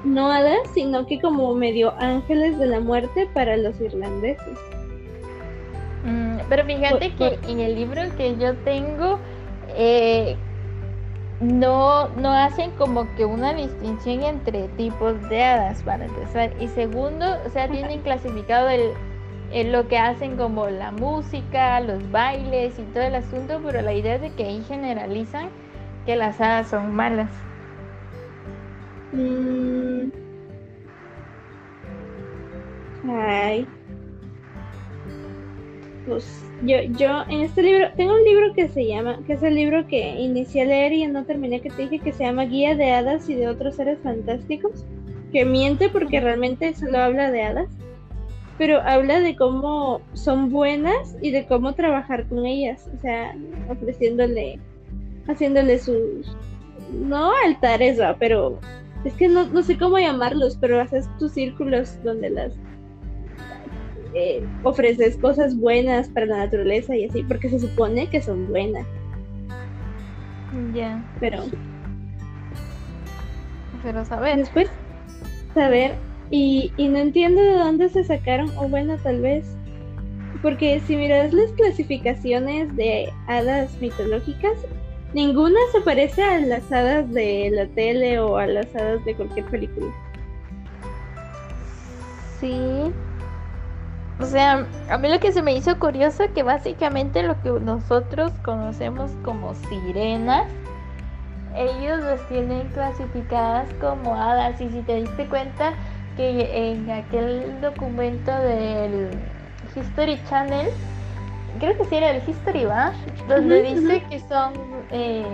no 0.04 0.30
hadas, 0.30 0.58
sino 0.74 1.06
que 1.06 1.20
como 1.20 1.54
medio 1.54 1.94
ángeles 1.98 2.58
de 2.58 2.66
la 2.66 2.80
muerte 2.80 3.28
para 3.34 3.56
los 3.56 3.80
irlandeses. 3.80 4.58
Mm, 6.04 6.38
pero 6.48 6.64
fíjate 6.64 7.14
que 7.14 7.38
en 7.48 7.60
el 7.60 7.76
libro 7.76 8.02
que 8.16 8.36
yo 8.36 8.54
tengo, 8.64 9.18
eh, 9.76 10.36
no, 11.42 12.08
no 12.10 12.32
hacen 12.32 12.70
como 12.72 13.12
que 13.16 13.24
una 13.24 13.52
distinción 13.52 14.22
entre 14.22 14.68
tipos 14.68 15.20
de 15.28 15.42
hadas 15.42 15.82
para 15.82 16.04
empezar. 16.04 16.52
Y 16.60 16.68
segundo, 16.68 17.26
o 17.44 17.50
sea, 17.50 17.68
tienen 17.70 18.00
clasificado 18.02 18.68
el, 18.70 19.72
lo 19.72 19.88
que 19.88 19.98
hacen 19.98 20.36
como 20.36 20.68
la 20.68 20.92
música, 20.92 21.80
los 21.80 22.10
bailes 22.10 22.78
y 22.78 22.82
todo 22.84 23.02
el 23.02 23.16
asunto, 23.16 23.60
pero 23.64 23.82
la 23.82 23.92
idea 23.92 24.14
es 24.14 24.22
de 24.22 24.30
que 24.30 24.44
ahí 24.44 24.62
generalizan 24.62 25.50
que 26.06 26.16
las 26.16 26.40
hadas 26.40 26.68
son 26.68 26.94
malas. 26.94 27.30
Mm. 29.12 30.10
Ay. 33.10 33.68
Pues 36.06 36.44
yo, 36.62 36.76
yo 36.98 37.22
en 37.28 37.42
este 37.42 37.62
libro, 37.62 37.88
tengo 37.96 38.14
un 38.14 38.24
libro 38.24 38.52
que 38.54 38.68
se 38.68 38.86
llama, 38.86 39.18
que 39.26 39.34
es 39.34 39.42
el 39.42 39.54
libro 39.54 39.86
que 39.86 40.20
inicié 40.20 40.62
a 40.62 40.66
leer 40.66 40.92
y 40.92 41.06
no 41.06 41.24
terminé, 41.24 41.60
que 41.60 41.70
te 41.70 41.82
dije 41.82 41.98
que 41.98 42.12
se 42.12 42.24
llama 42.24 42.44
Guía 42.44 42.74
de 42.74 42.92
Hadas 42.92 43.28
y 43.28 43.34
de 43.34 43.48
otros 43.48 43.76
seres 43.76 43.98
fantásticos, 44.02 44.84
que 45.32 45.44
miente 45.44 45.88
porque 45.88 46.20
realmente 46.20 46.74
solo 46.74 46.98
habla 46.98 47.30
de 47.30 47.42
hadas, 47.42 47.68
pero 48.58 48.80
habla 48.82 49.20
de 49.20 49.34
cómo 49.34 50.00
son 50.12 50.50
buenas 50.50 51.16
y 51.20 51.30
de 51.30 51.46
cómo 51.46 51.74
trabajar 51.74 52.28
con 52.28 52.46
ellas, 52.46 52.88
o 52.96 53.00
sea, 53.00 53.34
ofreciéndole, 53.68 54.58
haciéndole 55.26 55.78
sus, 55.78 56.36
no 56.92 57.32
altares, 57.44 57.98
pero 58.18 58.58
es 59.04 59.14
que 59.14 59.28
no, 59.28 59.46
no 59.46 59.62
sé 59.62 59.78
cómo 59.78 59.98
llamarlos, 59.98 60.58
pero 60.60 60.80
haces 60.80 61.08
tus 61.18 61.32
círculos 61.32 61.98
donde 62.04 62.30
las 62.30 62.52
eh, 64.14 64.44
ofreces 64.62 65.16
cosas 65.16 65.56
buenas 65.56 66.08
para 66.08 66.26
la 66.26 66.38
naturaleza 66.38 66.96
y 66.96 67.04
así, 67.04 67.22
porque 67.22 67.48
se 67.48 67.58
supone 67.58 68.08
que 68.08 68.20
son 68.20 68.48
buenas. 68.48 68.86
Ya. 70.74 71.02
Pero. 71.20 71.44
Pero 73.82 74.04
saber. 74.04 74.36
Después, 74.36 74.68
saber. 75.54 75.94
Y, 76.30 76.72
y 76.76 76.88
no 76.88 76.98
entiendo 76.98 77.40
de 77.42 77.54
dónde 77.54 77.88
se 77.88 78.04
sacaron, 78.04 78.50
o 78.56 78.68
bueno, 78.68 78.96
tal 79.02 79.20
vez. 79.20 79.46
Porque 80.40 80.80
si 80.86 80.96
miras 80.96 81.32
las 81.32 81.52
clasificaciones 81.52 82.74
de 82.76 83.12
hadas 83.28 83.70
mitológicas, 83.80 84.58
ninguna 85.14 85.58
se 85.72 85.80
parece 85.82 86.22
a 86.22 86.40
las 86.40 86.70
hadas 86.72 87.10
de 87.12 87.50
la 87.52 87.66
tele 87.66 88.18
o 88.18 88.36
a 88.36 88.46
las 88.46 88.74
hadas 88.74 89.04
de 89.04 89.14
cualquier 89.14 89.46
película. 89.46 89.92
Sí, 92.40 92.56
o 94.22 94.26
sea, 94.26 94.66
a 94.88 94.98
mí 94.98 95.08
lo 95.08 95.18
que 95.18 95.32
se 95.32 95.42
me 95.42 95.52
hizo 95.52 95.76
curioso 95.80 96.24
que 96.32 96.44
básicamente 96.44 97.24
lo 97.24 97.40
que 97.42 97.50
nosotros 97.50 98.32
conocemos 98.44 99.10
como 99.24 99.54
sirenas, 99.54 100.46
ellos 101.56 102.00
las 102.00 102.26
tienen 102.28 102.68
clasificadas 102.68 103.66
como 103.80 104.14
hadas. 104.14 104.60
Y 104.60 104.68
si 104.70 104.80
te 104.82 105.02
diste 105.02 105.26
cuenta 105.26 105.72
que 106.16 106.70
en 106.70 106.88
aquel 106.90 107.60
documento 107.60 108.30
del 108.30 109.10
History 109.74 110.20
Channel, 110.28 110.68
creo 111.58 111.76
que 111.76 111.84
sí 111.86 111.96
era 111.96 112.10
el 112.10 112.22
History 112.28 112.64
Bash, 112.64 112.94
donde 113.28 113.62
dice 113.62 114.04
que 114.08 114.20
son 114.20 114.52
eh, 114.92 115.26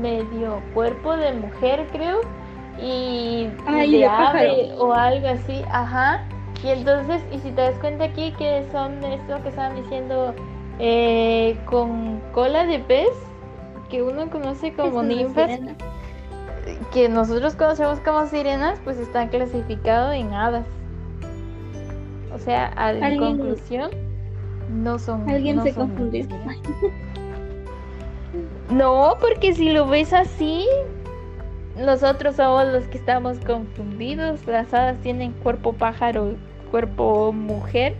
medio 0.00 0.62
cuerpo 0.72 1.16
de 1.16 1.32
mujer, 1.32 1.86
creo, 1.92 2.22
y, 2.80 3.50
de 3.68 4.06
ave 4.06 4.72
o 4.78 4.92
algo 4.92 5.28
así, 5.28 5.62
ajá 5.70 6.24
y 6.64 6.70
entonces, 6.70 7.22
y 7.30 7.38
si 7.40 7.50
te 7.50 7.60
das 7.60 7.78
cuenta 7.78 8.04
aquí 8.04 8.32
que 8.38 8.64
son 8.72 9.04
esto 9.04 9.42
que 9.42 9.50
estaban 9.50 9.76
diciendo 9.76 10.34
eh, 10.78 11.58
con 11.66 12.20
cola 12.32 12.64
de 12.64 12.78
pez, 12.78 13.10
que 13.90 14.02
uno 14.02 14.30
conoce 14.30 14.72
como 14.72 15.02
ninfas, 15.02 15.60
que 16.90 17.10
nosotros 17.10 17.54
conocemos 17.54 18.00
como 18.00 18.26
sirenas, 18.26 18.80
pues 18.82 18.98
están 18.98 19.28
clasificados 19.28 20.14
en 20.14 20.32
hadas. 20.32 20.64
O 22.34 22.38
sea, 22.38 22.72
a 22.76 22.94
conclusión, 23.18 23.90
no 24.70 24.98
son. 24.98 25.28
Alguien 25.28 25.62
se 25.62 25.74
confundió. 25.74 26.26
No, 28.70 29.18
porque 29.20 29.52
si 29.52 29.70
lo 29.70 29.86
ves 29.86 30.12
así, 30.12 30.66
nosotros 31.76 32.36
somos 32.36 32.66
los 32.72 32.84
que 32.88 32.96
estamos 32.98 33.38
confundidos. 33.40 34.44
Las 34.46 34.72
hadas 34.72 34.98
tienen 35.02 35.32
cuerpo 35.32 35.74
pájaro 35.74 36.34
cuerpo 36.74 37.32
mujer 37.32 37.94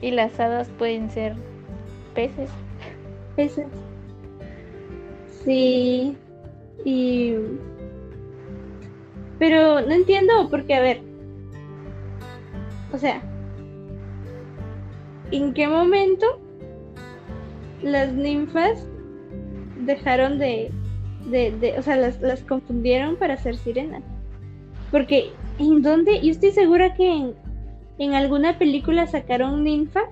y 0.00 0.12
las 0.12 0.38
hadas 0.38 0.70
pueden 0.78 1.10
ser 1.10 1.34
peces. 2.14 2.50
Peces. 3.34 3.66
Sí. 5.44 6.16
Y... 6.84 7.34
Pero 9.40 9.80
no 9.80 9.90
entiendo 9.90 10.48
porque, 10.52 10.72
a 10.72 10.80
ver. 10.82 11.00
O 12.92 12.98
sea, 12.98 13.20
¿en 15.32 15.52
qué 15.52 15.66
momento 15.66 16.24
las 17.82 18.12
ninfas 18.12 18.86
dejaron 19.80 20.38
de, 20.38 20.70
de, 21.28 21.74
o 21.76 21.82
sea, 21.82 21.96
las, 21.96 22.20
las, 22.20 22.44
confundieron 22.44 23.16
para 23.16 23.36
ser 23.36 23.56
sirenas? 23.56 24.04
Porque, 24.92 25.32
¿en 25.58 25.82
dónde? 25.82 26.20
Yo 26.20 26.30
estoy 26.30 26.52
segura 26.52 26.94
que 26.94 27.10
en, 27.10 27.41
en 27.98 28.14
alguna 28.14 28.58
película 28.58 29.06
sacaron 29.06 29.64
ninfas 29.64 30.08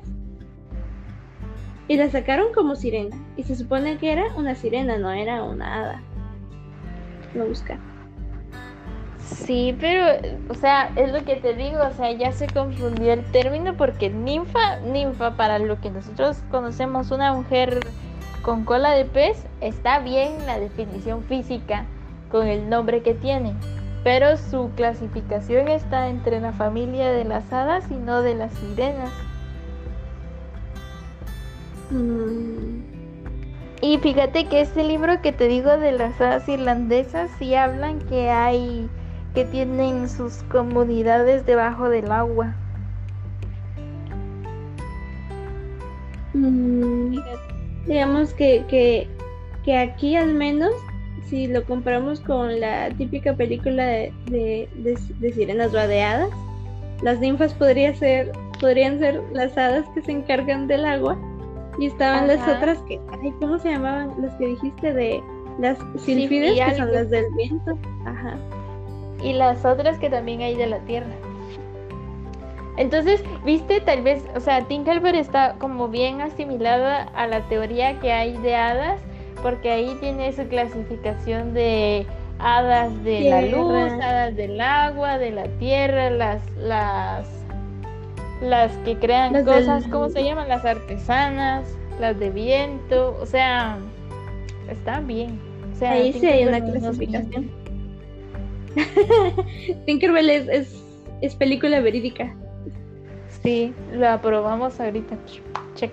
y 1.88 1.96
la 1.96 2.10
sacaron 2.10 2.52
como 2.54 2.76
sirena. 2.76 3.16
Y 3.36 3.42
se 3.42 3.56
supone 3.56 3.98
que 3.98 4.12
era 4.12 4.34
una 4.36 4.54
sirena, 4.54 4.98
no 4.98 5.10
era 5.10 5.42
una 5.42 5.74
hada. 5.74 6.02
Lo 7.34 7.46
busca. 7.46 7.78
Sí, 9.18 9.76
pero, 9.80 10.06
o 10.48 10.54
sea, 10.54 10.90
es 10.96 11.12
lo 11.12 11.24
que 11.24 11.36
te 11.36 11.54
digo, 11.54 11.78
o 11.82 11.92
sea, 11.92 12.12
ya 12.12 12.32
se 12.32 12.46
confundió 12.48 13.12
el 13.12 13.24
término 13.32 13.76
porque 13.76 14.10
ninfa, 14.10 14.80
ninfa, 14.80 15.36
para 15.36 15.58
lo 15.58 15.80
que 15.80 15.90
nosotros 15.90 16.38
conocemos 16.50 17.10
una 17.10 17.32
mujer 17.32 17.80
con 18.42 18.64
cola 18.64 18.92
de 18.92 19.04
pez, 19.04 19.46
está 19.60 20.00
bien 20.00 20.46
la 20.46 20.58
definición 20.58 21.22
física 21.24 21.86
con 22.30 22.46
el 22.46 22.68
nombre 22.68 23.02
que 23.02 23.14
tiene 23.14 23.54
pero 24.02 24.36
su 24.36 24.70
clasificación 24.76 25.68
está 25.68 26.08
entre 26.08 26.40
la 26.40 26.52
familia 26.52 27.10
de 27.12 27.24
las 27.24 27.52
hadas 27.52 27.84
y 27.90 27.96
no 27.96 28.22
de 28.22 28.34
las 28.34 28.52
sirenas. 28.54 29.10
Mm. 31.90 32.80
Y 33.82 33.98
fíjate 33.98 34.46
que 34.46 34.60
este 34.60 34.84
libro 34.84 35.20
que 35.22 35.32
te 35.32 35.48
digo 35.48 35.76
de 35.78 35.92
las 35.92 36.20
hadas 36.20 36.48
irlandesas 36.48 37.30
sí 37.38 37.54
hablan 37.54 37.98
que 38.08 38.30
hay 38.30 38.88
que 39.34 39.44
tienen 39.44 40.08
sus 40.08 40.42
comunidades 40.44 41.46
debajo 41.46 41.88
del 41.88 42.10
agua. 42.10 42.54
Mm. 46.32 47.18
digamos 47.86 48.32
que, 48.34 48.64
que, 48.68 49.08
que 49.64 49.76
aquí 49.76 50.14
al 50.14 50.32
menos 50.32 50.72
si 51.30 51.46
lo 51.46 51.64
comparamos 51.64 52.20
con 52.20 52.60
la 52.60 52.90
típica 52.90 53.34
película 53.34 53.86
de, 53.86 54.12
de, 54.26 55.32
sirenas 55.32 55.72
rodeadas, 55.72 56.28
las 57.02 57.20
ninfas 57.20 57.54
podría 57.54 57.94
ser, 57.94 58.32
podrían 58.60 58.98
ser 58.98 59.22
las 59.32 59.56
hadas 59.56 59.86
que 59.94 60.02
se 60.02 60.12
encargan 60.12 60.66
del 60.66 60.84
agua 60.84 61.16
y 61.78 61.86
estaban 61.86 62.26
las 62.26 62.46
otras 62.46 62.78
que, 62.88 63.00
ay, 63.22 63.32
¿cómo 63.40 63.58
se 63.60 63.70
llamaban? 63.70 64.12
Las 64.20 64.34
que 64.34 64.48
dijiste 64.48 64.92
de 64.92 65.22
las 65.60 65.78
silfides, 65.98 66.60
que 66.60 66.74
son 66.74 66.92
las 66.92 67.08
del 67.08 67.24
viento. 67.36 67.78
Ajá. 68.04 68.36
Y 69.22 69.32
las 69.32 69.64
otras 69.64 69.98
que 69.98 70.10
también 70.10 70.40
hay 70.40 70.56
de 70.56 70.66
la 70.66 70.80
tierra. 70.80 71.14
Entonces, 72.76 73.22
viste, 73.44 73.80
tal 73.80 74.02
vez, 74.02 74.24
o 74.34 74.40
sea, 74.40 74.62
Tinkerbell 74.62 75.14
está 75.14 75.54
como 75.58 75.88
bien 75.88 76.20
asimilada 76.22 77.02
a 77.14 77.26
la 77.26 77.42
teoría 77.48 78.00
que 78.00 78.12
hay 78.12 78.36
de 78.38 78.56
hadas 78.56 79.00
porque 79.42 79.70
ahí 79.70 79.96
tiene 80.00 80.33
su 80.33 80.46
clasificación 80.48 81.55
de 81.55 82.07
hadas 82.38 83.05
de 83.05 83.31
la 83.31 83.42
luz, 83.42 83.92
hadas 84.03 84.37
del 84.37 84.61
agua, 84.61 85.18
de 85.18 85.31
la 85.31 85.44
tierra, 85.59 86.11
las 86.11 86.42
las 86.57 87.29
las 88.40 88.72
que 88.79 88.96
crean 88.96 89.44
cosas, 89.44 89.87
¿cómo 89.88 90.09
se 90.09 90.24
llaman? 90.24 90.48
Las 90.48 90.64
artesanas, 90.64 91.64
las 92.00 92.18
de 92.18 92.31
viento, 92.31 93.16
o 93.20 93.26
sea, 93.26 93.79
están 94.70 95.07
bien. 95.07 95.38
ahí 95.83 96.12
sí 96.12 96.26
hay 96.26 96.46
una 96.46 96.61
clasificación. 96.64 97.50
Tinkerbell 99.87 100.31
es, 100.31 100.48
es, 100.48 100.85
es 101.20 101.35
película 101.35 101.81
verídica. 101.81 102.35
Sí, 103.42 103.74
la 103.92 104.14
aprobamos 104.14 104.81
ahorita. 104.81 105.16
Check. 105.74 105.92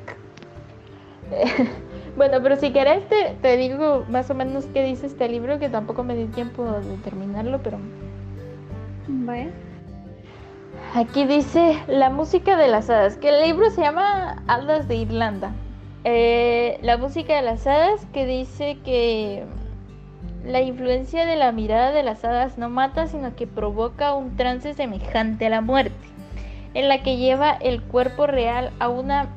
Bueno, 2.18 2.40
pero 2.42 2.56
si 2.56 2.72
querés 2.72 3.04
te, 3.08 3.58
digo 3.58 4.04
más 4.10 4.32
o 4.32 4.34
menos 4.34 4.66
qué 4.74 4.84
dice 4.84 5.06
este 5.06 5.30
libro, 5.30 5.60
que 5.60 5.70
tampoco 5.70 6.04
me 6.04 6.16
di 6.16 6.26
tiempo 6.26 6.66
de 6.66 6.98
terminarlo, 7.04 7.60
pero... 7.62 7.78
Vaya. 9.08 9.52
Aquí 10.96 11.26
dice 11.26 11.78
La 11.88 12.10
música 12.10 12.58
de 12.58 12.70
las 12.70 12.90
hadas, 12.90 13.18
que 13.18 13.30
el 13.30 13.44
libro 13.44 13.70
se 13.70 13.82
llama 13.82 14.42
Hadas 14.48 14.88
de 14.88 14.96
Irlanda. 14.96 15.52
Eh, 16.06 16.80
la 16.82 16.98
música 16.98 17.36
de 17.36 17.44
las 17.44 17.68
hadas 17.68 18.04
que 18.14 18.26
dice 18.26 18.80
que 18.84 19.46
la 20.44 20.62
influencia 20.62 21.24
de 21.28 21.36
la 21.36 21.52
mirada 21.52 21.92
de 21.92 22.02
las 22.02 22.26
hadas 22.26 22.58
no 22.58 22.68
mata, 22.68 23.06
sino 23.06 23.36
que 23.36 23.46
provoca 23.46 24.16
un 24.16 24.36
trance 24.38 24.74
semejante 24.74 25.46
a 25.46 25.50
la 25.50 25.62
muerte, 25.62 26.08
en 26.74 26.88
la 26.88 27.04
que 27.04 27.18
lleva 27.18 27.52
el 27.52 27.84
cuerpo 27.84 28.26
real 28.26 28.72
a 28.80 28.90
una 28.90 29.28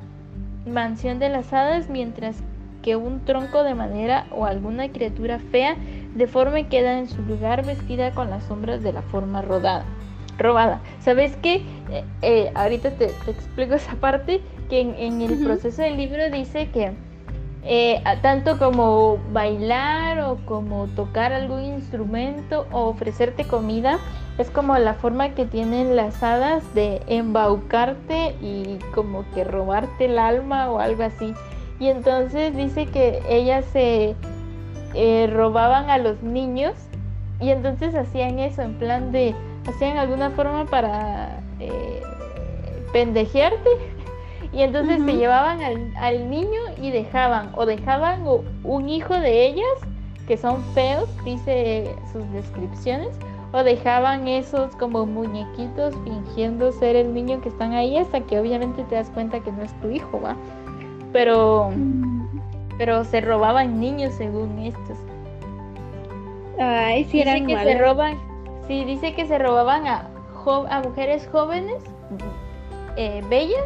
mansión 0.64 1.18
de 1.18 1.28
las 1.28 1.52
hadas 1.52 1.90
mientras 1.90 2.42
que 2.82 2.96
un 2.96 3.24
tronco 3.24 3.62
de 3.62 3.74
madera 3.74 4.26
o 4.30 4.46
alguna 4.46 4.90
criatura 4.90 5.38
fea 5.38 5.76
deforme 6.14 6.68
queda 6.68 6.98
en 6.98 7.08
su 7.08 7.22
lugar 7.22 7.64
vestida 7.64 8.12
con 8.12 8.30
las 8.30 8.44
sombras 8.44 8.82
de 8.82 8.92
la 8.92 9.02
forma 9.02 9.42
rodada. 9.42 9.84
robada. 10.38 10.80
¿Sabes 11.00 11.36
qué? 11.42 11.62
Eh, 11.90 12.04
eh, 12.22 12.52
ahorita 12.54 12.92
te, 12.92 13.06
explico 13.26 13.74
esa 13.74 13.94
parte, 13.96 14.40
que 14.70 14.80
en, 14.80 15.20
el 15.20 15.44
proceso 15.44 15.82
del 15.82 15.98
libro 15.98 16.30
dice 16.30 16.70
que 16.70 16.92
eh, 17.62 18.02
tanto 18.22 18.58
como 18.58 19.18
bailar 19.32 20.20
o 20.20 20.36
como 20.46 20.86
tocar 20.88 21.32
algún 21.34 21.62
instrumento 21.62 22.66
o 22.72 22.88
ofrecerte 22.88 23.44
comida, 23.44 23.98
es 24.38 24.50
como 24.50 24.78
la 24.78 24.94
forma 24.94 25.34
que 25.34 25.44
tienen 25.44 25.96
las 25.96 26.22
hadas 26.22 26.74
de 26.74 27.02
embaucarte 27.06 28.34
y 28.40 28.78
como 28.94 29.24
que 29.34 29.44
robarte 29.44 30.06
el 30.06 30.18
alma 30.18 30.70
o 30.70 30.78
algo 30.78 31.02
así. 31.02 31.34
Y 31.80 31.88
entonces 31.88 32.54
dice 32.54 32.86
que 32.86 33.22
ellas 33.28 33.64
se 33.72 34.14
robaban 35.32 35.90
a 35.90 35.98
los 35.98 36.22
niños 36.22 36.74
y 37.40 37.50
entonces 37.50 37.94
hacían 37.94 38.38
eso 38.38 38.62
en 38.62 38.74
plan 38.74 39.12
de, 39.12 39.34
hacían 39.66 39.96
alguna 39.96 40.30
forma 40.30 40.66
para 40.66 41.40
eh, 41.58 42.02
pendejearte. 42.92 43.70
Y 44.52 44.62
entonces 44.62 45.00
se 45.04 45.16
llevaban 45.16 45.60
al, 45.96 46.28
niño 46.28 46.60
y 46.82 46.90
dejaban, 46.90 47.52
o 47.54 47.66
dejaban 47.66 48.24
un 48.64 48.88
hijo 48.88 49.14
de 49.14 49.46
ellas, 49.46 49.64
que 50.26 50.36
son 50.36 50.64
feos, 50.74 51.08
dice 51.24 51.94
sus 52.12 52.28
descripciones, 52.32 53.10
o 53.52 53.62
dejaban 53.62 54.26
esos 54.26 54.74
como 54.74 55.06
muñequitos 55.06 55.94
fingiendo 56.02 56.72
ser 56.72 56.96
el 56.96 57.14
niño 57.14 57.40
que 57.40 57.48
están 57.48 57.74
ahí 57.74 57.96
hasta 57.96 58.22
que 58.22 58.40
obviamente 58.40 58.82
te 58.82 58.96
das 58.96 59.08
cuenta 59.10 59.38
que 59.38 59.52
no 59.52 59.62
es 59.62 59.72
tu 59.80 59.88
hijo, 59.88 60.20
¿va? 60.20 60.34
Pero, 61.12 61.72
pero 62.78 63.04
se 63.04 63.20
robaban 63.20 63.80
niños 63.80 64.14
según 64.14 64.58
estos. 64.60 64.98
Ay, 66.58 67.04
sí 67.04 67.24
dice 67.24 67.46
que 67.46 67.58
se 67.58 67.78
roban, 67.78 68.18
sí, 68.66 68.84
dice 68.84 69.14
que 69.14 69.26
se 69.26 69.38
robaban 69.38 69.86
a, 69.86 70.10
a 70.68 70.80
mujeres 70.80 71.28
jóvenes, 71.32 71.82
eh, 72.96 73.22
bellas, 73.30 73.64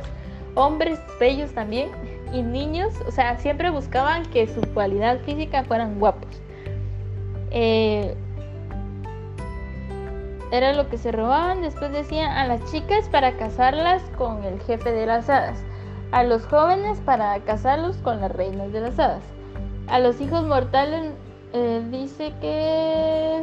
hombres 0.55 1.01
bellos 1.19 1.53
también, 1.53 1.91
y 2.33 2.43
niños, 2.43 2.95
o 3.07 3.11
sea, 3.11 3.37
siempre 3.39 3.71
buscaban 3.71 4.25
que 4.27 4.47
su 4.47 4.61
cualidad 4.73 5.19
física 5.21 5.65
fueran 5.65 5.99
guapos. 5.99 6.41
Eh, 7.51 8.15
era 10.51 10.73
lo 10.73 10.89
que 10.89 10.99
se 10.99 11.11
robaban, 11.11 11.63
después 11.63 11.93
decían 11.93 12.31
a 12.31 12.47
las 12.47 12.65
chicas 12.71 13.09
para 13.09 13.37
casarlas 13.37 14.03
con 14.17 14.45
el 14.45 14.61
jefe 14.61 14.93
de 14.93 15.07
las 15.07 15.29
hadas, 15.29 15.65
a 16.15 16.23
los 16.23 16.47
jóvenes 16.47 17.01
para 17.01 17.37
casarlos 17.41 17.97
con 17.97 18.21
las 18.21 18.31
reinas 18.31 18.73
de 18.73 18.81
las 18.81 19.01
hadas, 19.01 19.25
a 19.89 19.99
los 19.99 20.21
hijos 20.21 20.45
mortales 20.45 21.11
eh, 21.53 21.85
dice 21.91 22.33
que... 22.41 23.43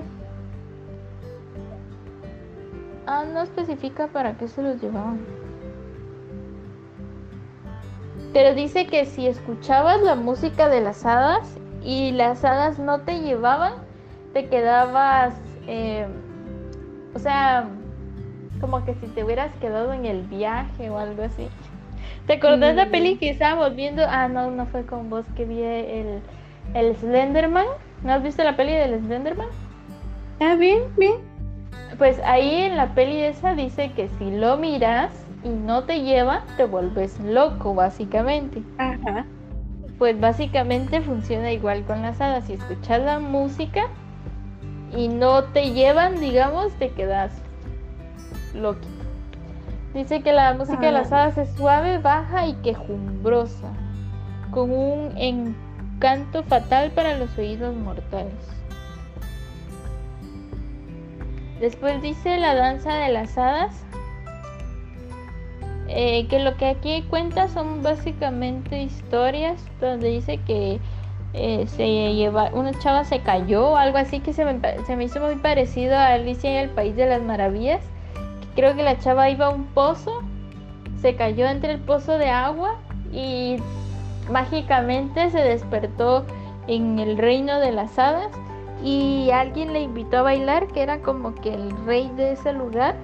Ah, 3.05 3.25
no 3.25 3.41
especifica 3.41 4.07
para 4.07 4.37
qué 4.37 4.47
se 4.47 4.61
los 4.61 4.81
llevaban. 4.81 5.19
Pero 8.31 8.55
dice 8.55 8.87
que 8.87 9.05
si 9.05 9.27
escuchabas 9.27 10.01
la 10.01 10.15
música 10.15 10.69
de 10.69 10.79
las 10.79 11.05
hadas 11.05 11.57
y 11.83 12.13
las 12.13 12.45
hadas 12.45 12.79
no 12.79 13.01
te 13.01 13.19
llevaban, 13.19 13.73
te 14.31 14.47
quedabas, 14.47 15.33
eh, 15.67 16.07
o 17.13 17.19
sea, 17.19 17.67
como 18.61 18.85
que 18.85 18.95
si 18.95 19.07
te 19.07 19.25
hubieras 19.25 19.53
quedado 19.55 19.91
en 19.91 20.05
el 20.05 20.21
viaje 20.21 20.89
o 20.89 20.97
algo 20.97 21.23
así. 21.23 21.49
¿Te 22.27 22.33
acordás 22.33 22.75
de 22.75 22.85
la 22.85 22.89
peli 22.89 23.17
que 23.17 23.29
estábamos 23.29 23.75
viendo? 23.75 24.03
Ah, 24.07 24.27
no, 24.27 24.51
no 24.51 24.65
fue 24.67 24.85
con 24.85 25.09
vos 25.09 25.25
que 25.35 25.45
vi 25.45 25.61
el, 25.61 26.21
el 26.73 26.95
Slenderman. 26.97 27.65
¿No 28.03 28.13
has 28.13 28.23
visto 28.23 28.43
la 28.43 28.55
peli 28.55 28.73
del 28.73 28.99
Slenderman? 29.01 29.47
Ah, 30.39 30.55
bien, 30.55 30.83
bien. 30.97 31.15
Pues 31.97 32.19
ahí 32.23 32.63
en 32.63 32.77
la 32.77 32.93
peli 32.93 33.21
esa 33.21 33.53
dice 33.53 33.91
que 33.95 34.09
si 34.17 34.31
lo 34.31 34.57
miras 34.57 35.11
y 35.43 35.49
no 35.49 35.83
te 35.83 36.01
lleva, 36.01 36.43
te 36.57 36.65
vuelves 36.65 37.19
loco, 37.19 37.73
básicamente. 37.73 38.61
Ajá. 38.77 39.25
Pues 39.97 40.19
básicamente 40.19 41.01
funciona 41.01 41.51
igual 41.51 41.83
con 41.83 42.01
las 42.01 42.21
hadas. 42.21 42.45
Si 42.45 42.53
escuchas 42.53 43.01
la 43.01 43.19
música 43.19 43.81
y 44.95 45.07
no 45.07 45.43
te 45.45 45.73
llevan, 45.73 46.19
digamos, 46.19 46.71
te 46.73 46.89
quedas 46.89 47.31
loquito. 48.53 49.00
Dice 49.93 50.21
que 50.21 50.31
la 50.31 50.53
música 50.53 50.85
de 50.85 50.91
las 50.91 51.11
hadas 51.11 51.37
es 51.37 51.53
suave, 51.55 51.97
baja 51.97 52.47
y 52.47 52.53
quejumbrosa, 52.55 53.69
con 54.51 54.71
un 54.71 55.55
canto 55.99 56.43
fatal 56.43 56.91
para 56.91 57.17
los 57.17 57.37
oídos 57.37 57.75
mortales. 57.75 58.33
Después 61.59 62.01
dice 62.01 62.37
la 62.37 62.55
danza 62.55 62.93
de 62.95 63.09
las 63.13 63.37
hadas, 63.37 63.85
eh, 65.87 66.25
que 66.27 66.39
lo 66.39 66.55
que 66.55 66.67
aquí 66.67 67.03
cuenta 67.09 67.49
son 67.49 67.83
básicamente 67.83 68.81
historias 68.81 69.63
donde 69.81 70.07
dice 70.07 70.37
que 70.47 70.79
eh, 71.33 71.65
se 71.67 72.13
lleva, 72.13 72.49
una 72.53 72.71
chava 72.79 73.03
se 73.03 73.19
cayó 73.19 73.71
o 73.71 73.75
algo 73.75 73.97
así 73.97 74.21
que 74.21 74.33
se 74.33 74.43
me, 74.43 74.59
se 74.85 74.95
me, 74.95 75.03
hizo 75.03 75.19
muy 75.19 75.35
parecido 75.35 75.95
a 75.95 76.13
Alicia 76.13 76.51
y 76.51 76.55
el 76.55 76.69
País 76.69 76.95
de 76.95 77.07
las 77.07 77.21
Maravillas. 77.21 77.81
Creo 78.55 78.75
que 78.75 78.83
la 78.83 78.99
chava 78.99 79.29
iba 79.29 79.47
a 79.47 79.49
un 79.49 79.65
pozo, 79.65 80.21
se 81.01 81.15
cayó 81.15 81.47
entre 81.47 81.73
el 81.73 81.79
pozo 81.79 82.17
de 82.17 82.29
agua 82.29 82.75
y 83.11 83.57
mágicamente 84.29 85.29
se 85.29 85.39
despertó 85.39 86.25
en 86.67 86.99
el 86.99 87.17
reino 87.17 87.59
de 87.59 87.71
las 87.71 87.97
hadas 87.97 88.31
y 88.83 89.29
alguien 89.31 89.73
le 89.73 89.81
invitó 89.81 90.19
a 90.19 90.21
bailar, 90.23 90.67
que 90.67 90.81
era 90.81 90.99
como 91.01 91.35
que 91.35 91.53
el 91.53 91.71
rey 91.85 92.11
de 92.15 92.33
ese 92.33 92.53
lugar. 92.53 92.95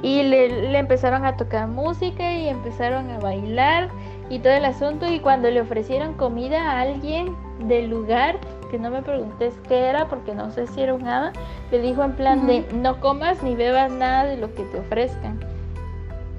Y 0.00 0.22
le, 0.22 0.78
empezaron 0.78 1.24
a 1.24 1.36
tocar 1.36 1.66
música 1.68 2.32
y 2.32 2.48
empezaron 2.48 3.10
a 3.10 3.18
bailar 3.18 3.88
y 4.30 4.38
todo 4.38 4.52
el 4.52 4.64
asunto. 4.64 5.10
Y 5.10 5.20
cuando 5.20 5.50
le 5.50 5.60
ofrecieron 5.60 6.14
comida 6.14 6.62
a 6.62 6.80
alguien 6.82 7.36
del 7.64 7.90
lugar, 7.90 8.38
que 8.68 8.78
no 8.78 8.90
me 8.90 9.02
preguntes 9.02 9.54
qué 9.68 9.86
era 9.86 10.08
porque 10.08 10.34
no 10.34 10.50
sé 10.50 10.66
si 10.66 10.80
era 10.82 10.94
un 10.94 11.06
hada, 11.06 11.32
le 11.70 11.80
dijo 11.80 12.02
en 12.02 12.12
plan 12.12 12.46
de 12.46 12.64
no 12.74 13.00
comas 13.00 13.42
ni 13.42 13.54
bebas 13.54 13.90
nada 13.90 14.24
de 14.24 14.36
lo 14.36 14.54
que 14.54 14.64
te 14.64 14.80
ofrezcan. 14.80 15.40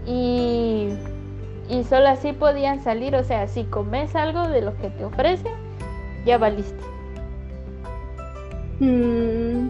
Y 0.05 0.89
y 1.69 1.83
solo 1.83 2.07
así 2.07 2.33
podían 2.33 2.83
salir, 2.83 3.15
o 3.15 3.23
sea, 3.23 3.47
si 3.47 3.63
comes 3.63 4.15
algo 4.15 4.47
de 4.47 4.61
lo 4.61 4.75
que 4.77 4.89
te 4.89 5.05
ofrecen, 5.05 5.53
ya 6.25 6.39
valiste. 6.39 6.83
Mm, 8.79 9.69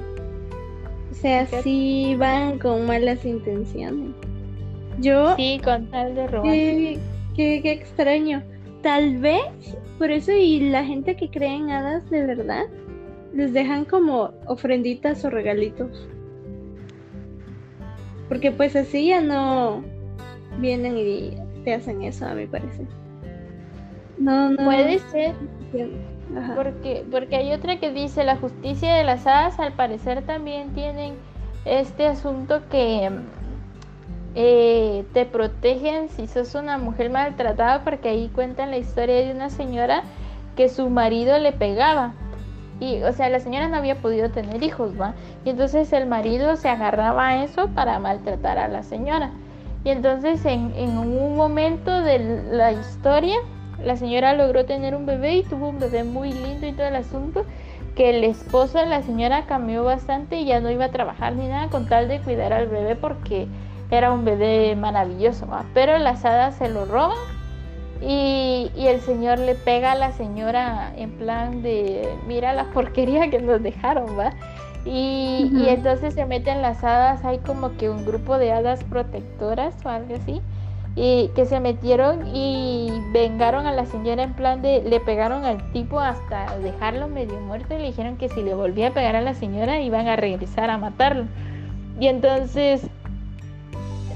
o 1.12 1.14
sea, 1.14 1.46
sí 1.46 2.16
van 2.18 2.58
con 2.58 2.86
malas 2.86 3.26
intenciones. 3.26 4.12
Yo... 5.00 5.36
Sí, 5.36 5.60
con 5.62 5.88
tal 5.88 6.16
de 6.16 6.28
robar. 6.28 6.50
Qué, 6.54 7.00
qué, 7.36 7.72
extraño. 7.72 8.44
Tal 8.82 9.18
vez 9.18 9.78
por 9.98 10.12
eso 10.12 10.32
y 10.32 10.70
la 10.70 10.86
gente 10.86 11.16
que 11.16 11.30
cree 11.30 11.56
en 11.56 11.70
hadas 11.70 12.10
de 12.10 12.26
verdad 12.26 12.66
les 13.34 13.54
dejan 13.54 13.86
como 13.86 14.32
ofrenditas 14.48 15.24
o 15.26 15.30
regalitos. 15.30 16.08
Porque 18.28 18.52
pues 18.52 18.76
así 18.76 19.08
ya 19.08 19.22
no 19.22 19.84
vienen 20.60 20.98
y 20.98 21.38
te 21.64 21.74
hacen 21.74 22.04
eso, 22.04 22.26
a 22.26 22.34
mi 22.34 22.46
parecer. 22.46 22.86
No, 24.18 24.50
no. 24.50 24.64
Puede 24.64 25.00
ser. 25.00 25.34
Porque, 26.56 27.04
porque 27.10 27.36
hay 27.36 27.54
otra 27.54 27.80
que 27.80 27.92
dice 27.92 28.24
la 28.24 28.38
justicia 28.38 28.94
de 28.94 29.04
las 29.04 29.26
hadas 29.26 29.60
al 29.60 29.74
parecer 29.74 30.24
también 30.26 30.74
tienen 30.74 31.16
este 31.66 32.06
asunto 32.06 32.62
que 32.70 33.10
eh, 34.36 35.06
te 35.14 35.26
protegen 35.26 36.10
si 36.10 36.28
sos 36.28 36.56
una 36.56 36.78
mujer 36.78 37.10
maltratada 37.10 37.84
porque 37.84 38.10
ahí 38.10 38.30
cuentan 38.34 38.72
la 38.72 38.78
historia 38.78 39.16
de 39.16 39.32
una 39.32 39.50
señora 39.50 40.04
que 40.56 40.70
su 40.70 40.90
marido 40.90 41.38
le 41.40 41.52
pegaba. 41.52 42.14
Y 42.80 43.02
o 43.04 43.12
sea 43.12 43.30
la 43.30 43.40
señora 43.40 43.68
no 43.68 43.76
había 43.76 43.96
podido 43.96 44.30
tener 44.30 44.64
hijos 44.64 45.00
va 45.00 45.14
y 45.44 45.50
entonces 45.50 45.92
el 45.92 46.06
marido 46.06 46.56
se 46.56 46.70
agarraba 46.70 47.28
a 47.28 47.44
eso 47.44 47.68
para 47.70 48.00
maltratar 48.00 48.58
a 48.58 48.68
la 48.68 48.84
señora. 48.84 49.32
Y 49.84 49.90
entonces 49.90 50.46
en, 50.46 50.98
un 50.98 51.36
momento 51.36 52.02
de 52.02 52.44
la 52.52 52.74
historia, 52.74 53.38
la 53.84 53.96
señora 53.96 54.34
logró 54.34 54.66
tener 54.66 54.96
un 54.96 55.06
bebé 55.06 55.38
y 55.38 55.44
tuvo 55.44 55.70
un 55.70 55.80
bebé 55.80 56.04
muy 56.04 56.34
lindo 56.34 56.68
y 56.68 56.74
todo 56.74 56.88
el 56.88 56.98
asunto, 56.98 57.46
que 57.96 58.10
el 58.10 58.24
esposo 58.26 58.78
de 58.78 58.88
la 58.88 59.02
señora 59.02 59.46
cambió 59.46 59.84
bastante 59.84 60.38
y 60.38 60.46
ya 60.46 60.60
no 60.60 60.70
iba 60.70 60.86
a 60.86 60.92
trabajar 60.92 61.36
ni 61.36 61.48
nada 61.48 61.70
con 61.70 61.88
tal 61.88 62.10
de 62.10 62.20
cuidar 62.20 62.52
al 62.52 62.68
bebé 62.68 62.96
porque 62.96 63.48
era 63.92 64.12
un 64.12 64.26
bebé 64.26 64.76
maravilloso, 64.76 65.48
pero 65.74 65.98
las 65.98 66.24
hadas 66.26 66.56
se 66.56 66.70
lo 66.70 66.86
roban 66.86 67.18
y, 68.02 68.72
y, 68.76 68.88
el 68.88 69.02
señor 69.02 69.40
le 69.40 69.56
pega 69.56 69.92
a 69.92 69.96
la 69.96 70.14
señora 70.14 70.94
en 70.96 71.12
plan 71.12 71.62
de, 71.62 72.08
mira 72.28 72.54
la 72.54 72.66
porquería 72.66 73.30
que 73.30 73.40
nos 73.40 73.62
dejaron, 73.62 74.18
¿va? 74.18 74.32
Y, 74.86 75.66
entonces 75.68 76.14
se 76.14 76.26
meten 76.26 76.62
las 76.62 76.84
hadas, 76.84 77.24
hay 77.26 77.40
como 77.40 77.76
que 77.78 77.90
un 77.90 78.06
grupo 78.06 78.38
de 78.38 78.52
hadas 78.52 78.84
protectoras 78.86 79.76
o 79.84 79.90
algo 79.90 80.16
así, 80.16 80.42
y 80.96 81.30
que 81.36 81.46
se 81.46 81.60
metieron 81.60 82.26
y 82.34 82.90
vengaron 83.12 83.68
a 83.68 83.74
la 83.74 83.86
señora 83.86 84.24
en 84.24 84.34
plan 84.34 84.62
de, 84.62 84.82
le 84.82 85.00
pegaron 85.00 85.46
al 85.46 85.72
tipo 85.72 86.00
hasta 86.00 86.58
dejarlo 86.60 87.08
medio 87.08 87.40
muerto 87.42 87.76
y 87.76 87.80
le 87.80 87.88
dijeron 87.88 88.18
que 88.18 88.30
si 88.30 88.42
le 88.42 88.54
volvía 88.54 88.88
a 88.88 88.94
pegar 88.94 89.16
a 89.16 89.22
la 89.22 89.34
señora 89.34 89.82
iban 89.82 90.08
a 90.08 90.16
regresar 90.16 90.70
a 90.70 90.78
matarlo. 90.78 91.26
Y 92.00 92.08
entonces 92.08 92.90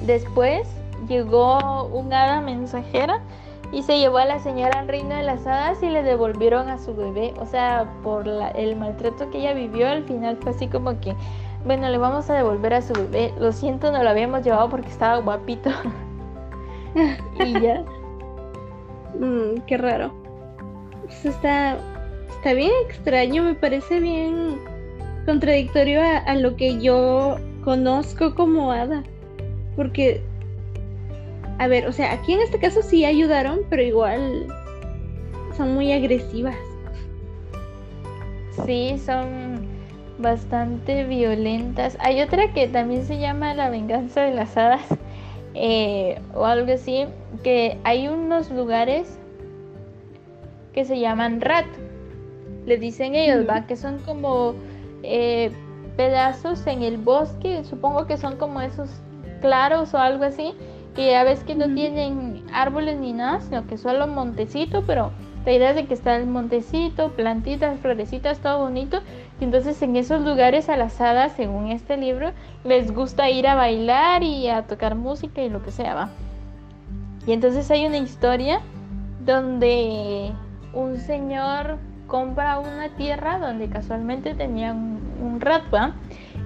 después 0.06 0.68
llegó 1.08 1.86
un 1.88 2.13
hada 2.13 2.42
mensajera 2.42 3.22
y 3.72 3.82
se 3.82 3.98
llevó 3.98 4.18
a 4.20 4.26
la 4.26 4.39
señora 4.39 4.80
al 4.80 4.88
de 4.88 5.24
las 5.24 5.48
hadas 5.48 5.82
y 5.82 5.89
le 5.89 6.04
devolvieron 6.04 6.70
a 6.70 6.78
su 6.78 6.96
bebé. 6.96 7.34
O 7.39 7.46
sea, 7.46 7.92
por 8.04 8.28
el 8.28 8.76
maltrato 8.76 9.30
que 9.32 9.39
ella 9.39 9.54
vivió, 9.54 9.89
al 9.89 10.04
final 10.04 10.38
fue 10.38 10.52
así 10.52 10.68
como 10.68 11.00
que, 11.00 11.16
bueno, 11.66 11.89
le 11.89 11.98
vamos 11.98 12.30
a 12.30 12.36
devolver 12.36 12.76
a 12.76 12.82
su 12.84 12.94
bebé. 12.94 13.34
Lo 13.39 13.52
siento, 13.52 13.92
no 13.92 14.04
lo 14.04 14.10
habíamos 14.10 14.44
llevado 14.44 14.70
porque 14.70 14.89
estaba 14.89 15.18
guapito. 15.18 15.72
y 17.44 17.54
ya. 17.60 17.84
Mm, 19.20 19.62
qué 19.66 19.78
raro. 19.78 20.13
Pues 21.06 21.26
está, 21.26 21.78
está 22.30 22.54
bien 22.54 22.72
extraño, 22.86 23.42
me 23.44 23.56
parece 23.56 24.00
bien 24.00 24.60
contradictorio 25.26 26.02
a 26.02 26.36
lo 26.36 26.56
que 26.56 26.80
yo 26.80 27.38
conozco 27.63 28.36
como 28.36 28.72
hada. 28.72 29.04
Porque 29.75 30.21
a 31.59 31.67
ver, 31.67 31.88
o 31.88 31.91
sea, 31.91 32.12
aquí 32.13 32.33
en 32.33 32.41
este 32.41 32.59
caso 32.59 32.81
sí 32.81 33.05
ayudaron, 33.05 33.62
pero 33.69 33.81
igual 33.81 34.47
son 35.55 35.73
muy 35.73 35.91
agresivas. 35.93 36.57
Sí, 38.65 38.99
son 39.03 39.67
bastante 40.17 41.05
violentas. 41.05 41.97
Hay 41.99 42.21
otra 42.21 42.51
que 42.53 42.67
también 42.67 43.05
se 43.05 43.19
llama 43.19 43.53
La 43.53 43.69
venganza 43.69 44.21
de 44.23 44.33
las 44.33 44.57
hadas 44.57 44.86
eh, 45.53 46.19
o 46.33 46.45
algo 46.45 46.73
así, 46.73 47.05
que 47.43 47.77
hay 47.83 48.07
unos 48.07 48.49
lugares 48.51 49.19
que 50.73 50.86
se 50.86 50.99
llaman 50.99 51.39
rat. 51.39 51.67
Le 52.65 52.77
dicen 52.77 53.15
ellos, 53.15 53.47
va, 53.47 53.67
que 53.67 53.75
son 53.75 53.99
como 53.99 54.55
eh, 55.03 55.51
pedazos 55.97 56.65
en 56.65 56.81
el 56.81 56.97
bosque, 56.97 57.63
supongo 57.63 58.07
que 58.07 58.17
son 58.17 58.38
como 58.38 58.62
esos 58.62 58.89
claros 59.43 59.93
o 59.93 59.97
algo 59.97 60.23
así, 60.23 60.53
que 60.95 61.12
ya 61.12 61.25
ves 61.25 61.43
que 61.43 61.53
no 61.53 61.65
tienen 61.65 62.45
árboles 62.53 62.97
ni 62.97 63.12
nada, 63.12 63.41
sino 63.41 63.67
que 63.67 63.77
solo 63.77 64.08
montecito, 64.08 64.86
pero 64.88 65.12
la 65.45 65.51
idea 65.51 65.71
es 65.71 65.75
de 65.75 65.86
que 65.86 65.93
está 65.93 66.15
el 66.15 66.27
montecito, 66.27 67.10
plantitas, 67.10 67.77
florecitas, 67.82 68.39
todo 68.39 68.60
bonito. 68.60 69.01
Y 69.41 69.43
entonces 69.43 69.82
en 69.82 69.97
esos 69.97 70.21
lugares 70.21 70.69
a 70.69 70.77
las 70.77 71.01
hadas, 71.01 71.34
según 71.34 71.71
este 71.71 71.97
libro, 71.97 72.32
les 72.63 72.93
gusta 72.93 73.29
ir 73.29 73.45
a 73.47 73.56
bailar 73.56 74.23
y 74.23 74.47
a 74.47 74.63
tocar 74.63 74.95
música 74.95 75.41
y 75.41 75.49
lo 75.49 75.62
que 75.62 75.71
sea, 75.71 75.93
va. 75.93 76.10
Y 77.27 77.34
entonces 77.34 77.69
hay 77.69 77.86
una 77.86 77.97
historia 77.97 78.62
donde 79.25 80.32
un 80.73 80.97
señor 80.99 81.79
compra 82.08 82.60
una 82.60 82.88
tierra 82.95 83.39
donde 83.39 83.67
casualmente 83.67 84.36
tenía 84.36 84.71
un, 84.71 85.01
un 85.21 85.41
rat, 85.41 85.63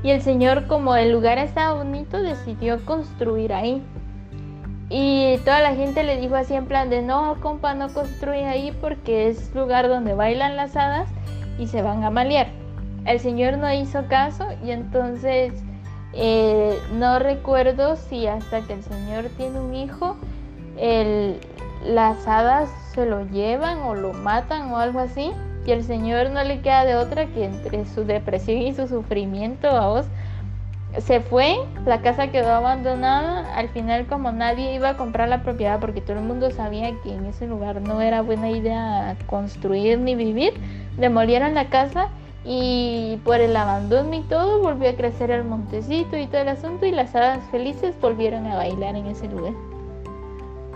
Y 0.03 0.12
el 0.12 0.21
señor, 0.21 0.67
como 0.67 0.95
el 0.95 1.12
lugar 1.12 1.38
estaba 1.38 1.73
bonito, 1.73 2.21
decidió 2.21 2.83
construir 2.86 3.53
ahí. 3.53 3.83
Y 4.89 5.38
toda 5.43 5.62
la 5.62 5.75
gente 5.75 6.03
le 6.03 6.17
dijo 6.17 6.36
así 6.36 6.53
en 6.53 6.65
plan 6.65 6.89
de 6.89 7.01
no, 7.01 7.36
compa, 7.41 7.73
no 7.73 7.89
construye 7.89 8.45
ahí 8.45 8.71
porque 8.79 9.27
es 9.27 9.53
lugar 9.53 9.89
donde 9.89 10.13
bailan 10.13 10.55
las 10.55 10.77
hadas 10.77 11.10
y 11.60 11.67
se 11.67 11.81
van 11.81 12.03
a 12.03 12.10
malear. 12.10 12.47
El 13.05 13.19
señor 13.19 13.57
no 13.57 13.71
hizo 13.73 14.05
caso 14.07 14.45
y 14.63 14.71
entonces 14.71 15.53
eh, 16.13 16.77
no 16.93 17.19
recuerdo 17.19 17.95
si 17.95 18.27
hasta 18.27 18.62
que 18.62 18.73
el 18.73 18.83
señor 18.83 19.25
tiene 19.36 19.60
un 19.60 19.75
hijo, 19.75 20.15
las 21.86 22.27
hadas 22.27 22.69
se 22.93 23.05
lo 23.05 23.25
llevan 23.27 23.79
o 23.79 23.93
lo 23.93 24.13
matan 24.13 24.71
o 24.71 24.77
algo 24.77 24.99
así. 24.99 25.31
Y 25.67 25.71
el 25.71 25.84
señor 25.84 26.32
no 26.32 26.41
le 26.43 26.62
queda 26.62 26.86
de 26.86 26.95
otra 26.95 27.25
que 27.25 27.43
entre 27.43 27.86
su 27.86 28.06
depresión 28.06 28.60
y 28.60 28.73
su 28.73 28.88
sufrimiento 28.88 29.67
a 29.67 29.88
vos 29.89 30.06
se 30.99 31.19
fue, 31.19 31.58
la 31.86 32.01
casa 32.01 32.30
quedó 32.32 32.53
abandonada, 32.53 33.53
al 33.53 33.67
final 33.69 34.08
como 34.08 34.32
nadie 34.32 34.73
iba 34.73 34.89
a 34.89 34.97
comprar 34.97 35.27
la 35.27 35.43
propiedad 35.43 35.80
porque 35.82 35.99
todo 35.99 36.17
el 36.17 36.23
mundo 36.23 36.49
sabía 36.51 36.93
que 37.03 37.13
en 37.13 37.25
ese 37.25 37.47
lugar 37.47 37.82
no 37.82 38.01
era 38.01 38.21
buena 38.21 38.49
idea 38.49 39.17
construir 39.27 39.99
ni 39.99 40.15
vivir, 40.15 40.53
demolieron 40.97 41.53
la 41.53 41.65
casa 41.65 42.08
y 42.45 43.19
por 43.25 43.41
el 43.41 43.56
abandono 43.56 44.15
y 44.15 44.21
todo 44.21 44.62
volvió 44.62 44.89
a 44.89 44.93
crecer 44.93 45.32
el 45.32 45.43
montecito 45.43 46.17
y 46.17 46.27
todo 46.27 46.41
el 46.41 46.47
asunto 46.47 46.86
y 46.86 46.91
las 46.91 47.13
hadas 47.13 47.41
felices 47.51 47.93
volvieron 48.01 48.47
a 48.47 48.56
bailar 48.56 48.95
en 48.95 49.08
ese 49.08 49.27
lugar. 49.27 49.51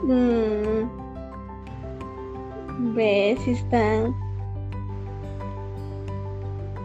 Mm. 0.03 0.89
Ves, 2.93 3.47
están 3.47 4.13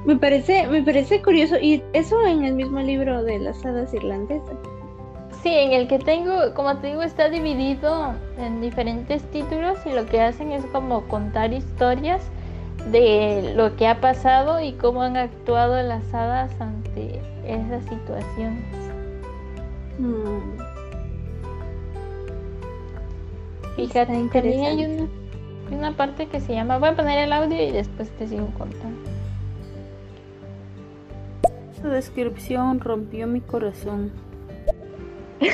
me 0.06 0.16
parece, 0.16 0.68
me 0.68 0.82
parece 0.82 1.20
curioso. 1.20 1.56
Y 1.60 1.82
eso 1.92 2.24
en 2.24 2.44
el 2.44 2.54
mismo 2.54 2.80
libro 2.80 3.24
de 3.24 3.40
las 3.40 3.64
hadas 3.66 3.92
irlandesas. 3.92 4.56
Sí, 5.42 5.50
en 5.50 5.72
el 5.72 5.88
que 5.88 5.98
tengo, 5.98 6.54
como 6.54 6.76
te 6.78 6.88
digo, 6.88 7.02
está 7.02 7.28
dividido 7.28 8.14
en 8.38 8.60
diferentes 8.60 9.22
títulos 9.30 9.78
y 9.84 9.92
lo 9.92 10.06
que 10.06 10.20
hacen 10.20 10.52
es 10.52 10.64
como 10.66 11.02
contar 11.08 11.52
historias 11.52 12.22
de 12.90 13.52
lo 13.54 13.76
que 13.76 13.88
ha 13.88 14.00
pasado 14.00 14.60
y 14.60 14.72
cómo 14.72 15.02
han 15.02 15.16
actuado 15.16 15.82
las 15.82 16.14
hadas 16.14 16.52
ante 16.60 17.20
esas 17.44 17.84
situaciones. 17.84 18.64
Mm. 19.98 20.58
Fíjate, 23.76 24.28
también 24.32 24.64
hay 24.64 24.84
una, 24.84 25.08
una 25.70 25.96
parte 25.96 26.26
que 26.26 26.40
se 26.40 26.54
llama, 26.54 26.78
voy 26.78 26.90
a 26.90 26.96
poner 26.96 27.18
el 27.18 27.32
audio 27.32 27.62
y 27.62 27.72
después 27.72 28.08
te 28.10 28.26
sigo 28.26 28.48
contando. 28.56 29.15
Su 31.80 31.88
descripción 31.88 32.80
rompió 32.80 33.26
mi 33.26 33.40
corazón. 33.40 34.10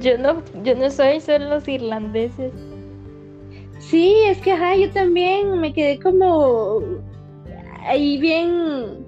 yo 0.00 0.18
no, 0.18 0.42
yo 0.62 0.74
no 0.74 0.90
soy, 0.90 1.20
son 1.20 1.48
los 1.48 1.66
irlandeses. 1.66 2.52
Sí, 3.78 4.14
es 4.26 4.38
que 4.38 4.52
ajá, 4.52 4.76
yo 4.76 4.90
también 4.90 5.58
me 5.60 5.72
quedé 5.72 5.98
como 5.98 6.82
ahí 7.86 8.18
bien 8.18 9.06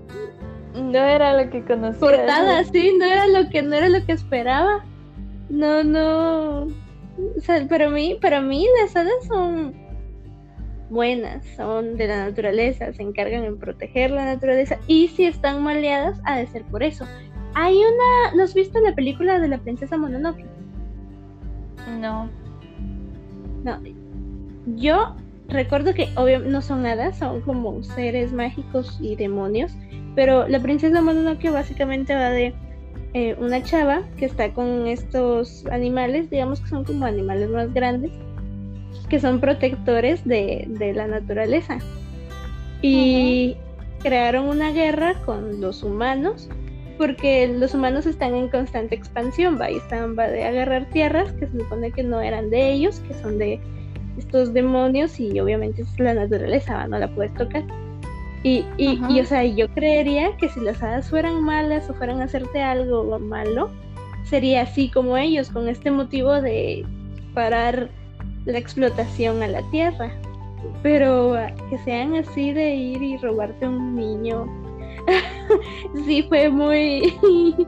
no 0.75 0.99
era 0.99 1.43
lo 1.43 1.51
que 1.51 1.65
conocía. 1.65 2.01
Cortada, 2.01 2.65
sí, 2.65 2.97
no 2.99 3.05
era 3.05 3.27
lo 3.27 3.49
que 3.51 3.63
no 3.63 3.75
era 3.75 3.89
lo 3.89 4.05
que 4.05 4.13
esperaba. 4.13 4.85
No, 5.49 5.83
no. 5.83 6.63
O 6.63 7.41
sea, 7.41 7.67
para 7.69 7.91
mí, 7.91 8.17
para 8.21 8.41
mí 8.41 8.67
las 8.81 8.97
hadas 8.97 9.27
son 9.27 9.75
buenas, 10.91 11.45
son 11.57 11.97
de 11.97 12.07
la 12.07 12.27
naturaleza, 12.27 12.93
se 12.93 13.03
encargan 13.03 13.45
en 13.45 13.59
proteger 13.59 14.11
la 14.11 14.25
naturaleza 14.25 14.79
y 14.87 15.09
si 15.09 15.25
están 15.25 15.63
maleadas 15.63 16.21
ha 16.25 16.37
de 16.37 16.47
ser 16.49 16.65
por 16.65 16.83
eso. 16.83 17.07
Hay 17.55 17.77
una, 17.77 18.37
¿no 18.37 18.43
has 18.43 18.55
visto 18.55 18.79
la 18.81 18.95
película 18.95 19.39
de 19.39 19.49
la 19.49 19.59
princesa 19.59 19.97
Mononoke? 19.97 20.45
No. 21.99 22.29
No. 23.65 23.81
Yo 24.77 25.17
recuerdo 25.49 25.95
que 25.95 26.09
obviamente 26.17 26.53
no 26.53 26.63
son 26.63 26.83
nada, 26.83 27.13
son 27.13 27.41
como 27.41 27.83
seres 27.83 28.33
mágicos 28.33 28.99
y 29.01 29.17
demonios, 29.17 29.73
pero 30.15 30.47
la 30.49 30.61
princesa 30.61 31.01
Mononoke 31.01 31.51
básicamente 31.51 32.15
va 32.15 32.31
de 32.31 32.55
eh, 33.15 33.37
una 33.41 33.63
chava 33.63 34.03
que 34.17 34.27
está 34.27 34.53
con 34.53 34.87
estos 34.87 35.67
animales, 35.67 36.31
digamos 36.31 36.61
que 36.61 36.69
son 36.69 36.85
como 36.85 37.07
animales 37.07 37.49
más 37.51 37.73
grandes, 37.75 38.13
que 39.11 39.21
son 39.21 39.41
protectores 39.41 40.25
de, 40.25 40.93
la 40.95 41.07
naturaleza. 41.07 41.79
Y 42.81 43.57
crearon 44.03 44.49
una 44.49 44.73
guerra 44.73 45.15
con 45.27 45.61
los 45.61 45.83
humanos 45.83 46.49
porque 46.97 47.49
los 47.49 47.75
humanos 47.75 48.07
están 48.07 48.35
en 48.35 48.49
constante 48.49 48.95
expansión, 48.95 49.59
va, 49.59 49.71
y 49.71 49.77
están 49.77 50.19
va 50.19 50.29
de 50.29 50.45
agarrar 50.45 50.89
tierras 50.91 51.33
que 51.33 51.47
se 51.47 51.59
supone 51.59 51.93
que 51.93 52.03
no 52.03 52.21
eran 52.21 52.51
de 52.51 52.73
ellos, 52.73 53.01
que 53.01 53.15
son 53.15 53.39
de 53.39 53.59
estos 54.19 54.53
demonios 54.53 55.19
y 55.19 55.41
obviamente 55.41 55.81
es 55.83 55.99
la 55.99 56.13
naturaleza, 56.13 56.87
no 56.89 56.99
la 56.99 57.09
puedes 57.15 57.33
tocar. 57.35 57.65
Y, 58.43 58.65
y, 58.77 59.01
y, 59.09 59.21
o 59.21 59.25
sea, 59.25 59.45
yo 59.45 59.69
creería 59.71 60.37
que 60.37 60.51
si 60.51 60.61
las 60.61 60.83
hadas 60.83 61.09
fueran 61.09 61.43
malas 61.43 61.89
o 61.89 61.95
fueran 61.95 62.21
a 62.21 62.25
hacerte 62.25 62.63
algo 62.63 63.19
malo, 63.19 63.71
sería 64.25 64.63
así 64.63 64.91
como 64.91 65.17
ellos, 65.17 65.51
con 65.51 65.69
este 65.69 65.91
motivo 65.91 66.41
de 66.41 66.85
parar 67.33 67.89
la 68.45 68.59
explotación 68.59 69.43
a 69.43 69.49
la 69.49 69.63
tierra. 69.71 70.11
Pero 70.83 71.35
ah, 71.35 71.51
que 71.69 71.79
sean 71.79 72.15
así 72.15 72.53
de 72.53 72.75
ir 72.75 73.03
y 73.03 73.17
robarte 73.17 73.67
un 73.67 73.95
niño, 73.95 74.47
sí 76.05 76.23
fue 76.29 76.51
muy, 76.51 77.17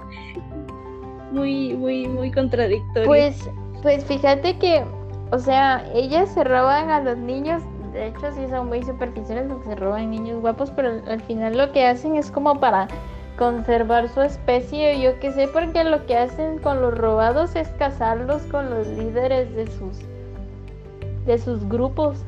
muy, 1.33 1.75
muy, 1.75 2.07
muy 2.07 2.31
contradictorio. 2.31 3.07
Pues, 3.07 3.49
pues 3.83 4.05
fíjate 4.05 4.59
que, 4.59 4.85
o 5.31 5.39
sea, 5.39 5.85
ellas 5.95 6.33
se 6.35 6.45
roban 6.45 6.91
a 6.91 7.01
los 7.01 7.17
niños, 7.17 7.63
de 7.95 8.09
hecho 8.09 8.31
sí 8.35 8.47
son 8.51 8.69
muy 8.69 8.83
superficiales 8.83 9.47
porque 9.49 9.69
se 9.69 9.75
roban 9.77 10.11
niños 10.11 10.41
guapos, 10.43 10.71
pero 10.71 11.01
al 11.07 11.21
final 11.23 11.57
lo 11.57 11.73
que 11.73 11.87
hacen 11.87 12.17
es 12.17 12.31
como 12.31 12.61
para 12.61 12.89
conservar 13.39 14.11
su 14.11 14.21
especie, 14.21 15.01
yo 15.01 15.19
que 15.19 15.33
sé, 15.33 15.49
porque 15.49 15.83
lo 15.85 16.05
que 16.05 16.17
hacen 16.17 16.59
con 16.59 16.83
los 16.83 16.97
robados 16.97 17.57
es 17.57 17.69
casarlos 17.71 18.43
con 18.43 18.69
los 18.69 18.87
líderes 18.87 19.55
de 19.57 19.67
sus 19.67 19.99
de 21.27 21.39
sus 21.39 21.69
grupos. 21.69 22.25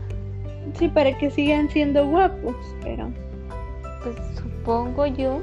Sí, 0.78 0.88
para 0.88 1.16
que 1.16 1.30
sigan 1.30 1.68
siendo 1.68 2.06
guapos, 2.06 2.56
pero... 2.82 3.10
Pues 4.02 4.16
supongo 4.36 5.06
yo, 5.06 5.40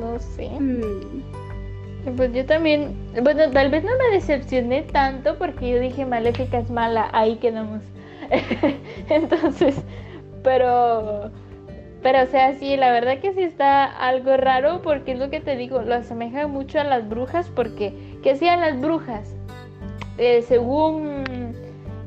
no 0.00 0.18
sé. 0.18 0.48
Mm. 0.48 1.22
Pues 2.16 2.32
yo 2.32 2.46
también, 2.46 2.96
bueno, 3.22 3.50
tal 3.50 3.70
vez 3.70 3.84
no 3.84 3.90
me 3.98 4.14
decepcioné 4.14 4.82
tanto 4.82 5.36
porque 5.36 5.68
yo 5.68 5.80
dije 5.80 6.06
Maléfica 6.06 6.58
es 6.58 6.70
mala, 6.70 7.08
ahí 7.12 7.36
quedamos. 7.36 7.82
Entonces, 9.08 9.82
pero, 10.42 11.30
pero 12.02 12.22
o 12.22 12.26
sea, 12.26 12.54
sí, 12.54 12.76
la 12.76 12.92
verdad 12.92 13.18
que 13.18 13.32
sí 13.34 13.42
está 13.42 13.84
algo 13.84 14.36
raro 14.36 14.80
porque 14.82 15.12
es 15.12 15.18
lo 15.18 15.28
que 15.30 15.40
te 15.40 15.56
digo, 15.56 15.82
lo 15.82 15.96
asemeja 15.96 16.46
mucho 16.46 16.80
a 16.80 16.84
las 16.84 17.08
brujas 17.08 17.50
porque, 17.54 17.92
¿qué 18.22 18.32
hacían 18.32 18.60
las 18.60 18.80
brujas? 18.80 19.34
Eh, 20.18 20.42
según 20.42 21.47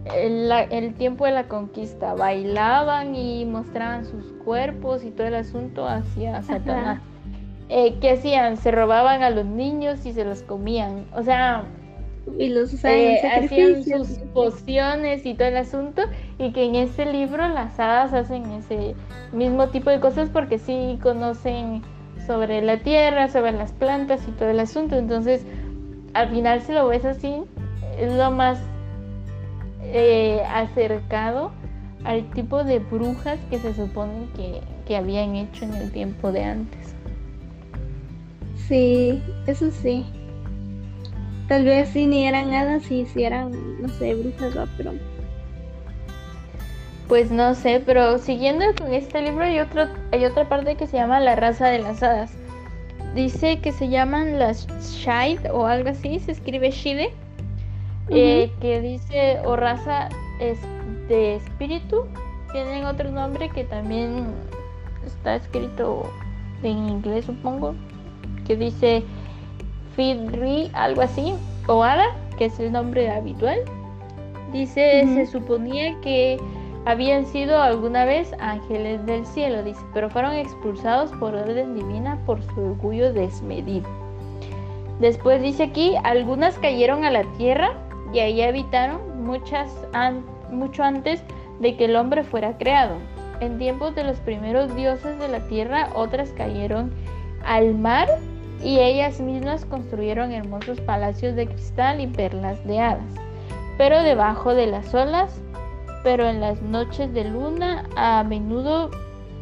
el, 0.05 0.51
el, 0.51 0.93
tiempo 0.95 1.25
de 1.25 1.31
la 1.31 1.47
conquista, 1.47 2.13
bailaban 2.13 3.15
y 3.15 3.45
mostraban 3.45 4.05
sus 4.05 4.25
cuerpos 4.43 5.03
y 5.03 5.11
todo 5.11 5.27
el 5.27 5.35
asunto 5.35 5.87
hacia 5.87 6.41
Satanás. 6.41 7.01
Eh, 7.73 7.95
¿Qué 8.01 8.11
hacían? 8.11 8.57
Se 8.57 8.69
robaban 8.69 9.23
a 9.23 9.29
los 9.29 9.45
niños 9.45 10.05
y 10.05 10.11
se 10.11 10.25
los 10.25 10.43
comían. 10.43 11.05
O 11.15 11.23
sea, 11.23 11.63
y 12.37 12.49
los 12.49 12.83
eh, 12.83 13.21
hacían 13.25 13.83
sus 13.83 14.19
pociones 14.33 15.25
y 15.25 15.33
todo 15.33 15.47
el 15.47 15.57
asunto 15.57 16.03
y 16.37 16.51
que 16.51 16.65
en 16.65 16.75
este 16.75 17.05
libro 17.05 17.47
las 17.47 17.79
hadas 17.79 18.13
hacen 18.13 18.51
ese 18.51 18.95
mismo 19.31 19.69
tipo 19.69 19.89
de 19.89 19.99
cosas 19.99 20.29
porque 20.29 20.59
sí 20.59 20.99
conocen 21.01 21.81
sobre 22.27 22.61
la 22.61 22.77
tierra, 22.77 23.27
sobre 23.27 23.53
las 23.53 23.71
plantas 23.71 24.21
y 24.27 24.31
todo 24.31 24.49
el 24.49 24.59
asunto. 24.59 24.97
Entonces, 24.97 25.45
al 26.13 26.29
final 26.29 26.61
si 26.61 26.73
lo 26.73 26.87
ves 26.87 27.05
así, 27.05 27.41
es 27.97 28.13
lo 28.13 28.31
más 28.31 28.59
eh, 29.91 30.41
acercado 30.47 31.51
al 32.03 32.29
tipo 32.31 32.63
de 32.63 32.79
brujas 32.79 33.39
que 33.49 33.59
se 33.59 33.73
supone 33.73 34.27
que, 34.35 34.61
que 34.85 34.95
habían 34.95 35.35
hecho 35.35 35.65
en 35.65 35.73
el 35.75 35.91
tiempo 35.91 36.31
de 36.31 36.43
antes. 36.43 36.95
Sí, 38.67 39.21
eso 39.47 39.69
sí. 39.71 40.05
Tal 41.47 41.65
vez 41.65 41.89
sí 41.89 42.07
ni 42.07 42.25
eran 42.25 42.53
hadas 42.53 42.89
y 42.89 43.05
si 43.05 43.23
eran, 43.23 43.51
no 43.81 43.89
sé, 43.89 44.15
brujas, 44.15 44.55
¿no? 44.55 44.65
pero... 44.77 44.93
Pues 47.09 47.29
no 47.29 47.53
sé, 47.55 47.83
pero 47.85 48.17
siguiendo 48.19 48.63
con 48.77 48.93
este 48.93 49.21
libro 49.21 49.43
hay, 49.43 49.59
otro, 49.59 49.89
hay 50.13 50.23
otra 50.23 50.47
parte 50.47 50.75
que 50.75 50.87
se 50.87 50.95
llama 50.95 51.19
La 51.19 51.35
raza 51.35 51.67
de 51.67 51.79
las 51.79 52.01
hadas. 52.01 52.31
Dice 53.13 53.59
que 53.59 53.73
se 53.73 53.89
llaman 53.89 54.39
las 54.39 54.65
Shide 54.79 55.51
o 55.51 55.65
algo 55.65 55.89
así, 55.89 56.19
se 56.19 56.31
escribe 56.31 56.71
Shide, 56.71 57.11
eh, 58.11 58.51
que 58.59 58.81
dice 58.81 59.39
o 59.45 59.55
raza 59.55 60.09
es 60.39 60.59
de 61.07 61.35
espíritu. 61.35 62.05
Tienen 62.51 62.85
otro 62.85 63.09
nombre 63.09 63.49
que 63.49 63.63
también 63.63 64.25
está 65.05 65.35
escrito 65.35 66.03
en 66.63 66.89
inglés, 66.89 67.25
supongo, 67.25 67.73
que 68.45 68.55
dice 68.55 69.03
Fidri, 69.95 70.69
algo 70.73 71.01
así, 71.01 71.33
o 71.67 71.83
Ada, 71.83 72.15
que 72.37 72.45
es 72.45 72.59
el 72.59 72.71
nombre 72.71 73.09
habitual. 73.09 73.59
Dice, 74.51 75.05
se 75.15 75.25
suponía 75.27 75.97
que 76.01 76.37
habían 76.85 77.25
sido 77.25 77.61
alguna 77.61 78.05
vez 78.05 78.33
ángeles 78.39 79.05
del 79.05 79.25
cielo, 79.25 79.63
dice, 79.63 79.81
pero 79.93 80.09
fueron 80.09 80.33
expulsados 80.33 81.11
por 81.13 81.33
orden 81.33 81.75
divina 81.75 82.19
por 82.25 82.43
su 82.43 82.59
orgullo 82.59 83.13
desmedido. 83.13 83.87
Después 84.99 85.41
dice 85.41 85.63
aquí, 85.63 85.95
algunas 86.03 86.57
cayeron 86.59 87.05
a 87.05 87.11
la 87.11 87.23
tierra 87.37 87.73
y 88.13 88.19
ahí 88.19 88.41
habitaron 88.41 89.23
muchas 89.23 89.71
mucho 90.51 90.83
antes 90.83 91.23
de 91.59 91.75
que 91.77 91.85
el 91.85 91.95
hombre 91.95 92.23
fuera 92.23 92.57
creado. 92.57 92.95
En 93.39 93.57
tiempos 93.57 93.95
de 93.95 94.03
los 94.03 94.19
primeros 94.19 94.75
dioses 94.75 95.17
de 95.19 95.27
la 95.27 95.39
tierra, 95.47 95.89
otras 95.95 96.31
cayeron 96.31 96.91
al 97.45 97.73
mar 97.75 98.07
y 98.63 98.79
ellas 98.79 99.19
mismas 99.19 99.65
construyeron 99.65 100.31
hermosos 100.31 100.79
palacios 100.81 101.35
de 101.35 101.47
cristal 101.47 101.99
y 101.99 102.07
perlas 102.07 102.63
de 102.67 102.79
hadas. 102.79 103.13
Pero 103.77 104.03
debajo 104.03 104.53
de 104.53 104.67
las 104.67 104.93
olas, 104.93 105.41
pero 106.03 106.27
en 106.27 106.41
las 106.41 106.61
noches 106.61 107.13
de 107.13 107.23
luna, 107.23 107.85
a 107.95 108.23
menudo 108.23 108.91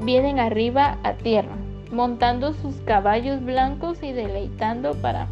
vienen 0.01 0.39
arriba 0.39 0.97
a 1.03 1.13
tierra, 1.13 1.55
montando 1.91 2.53
sus 2.53 2.75
caballos 2.81 3.43
blancos 3.43 4.01
y 4.01 4.13
deleitando 4.13 4.93
para 4.95 5.27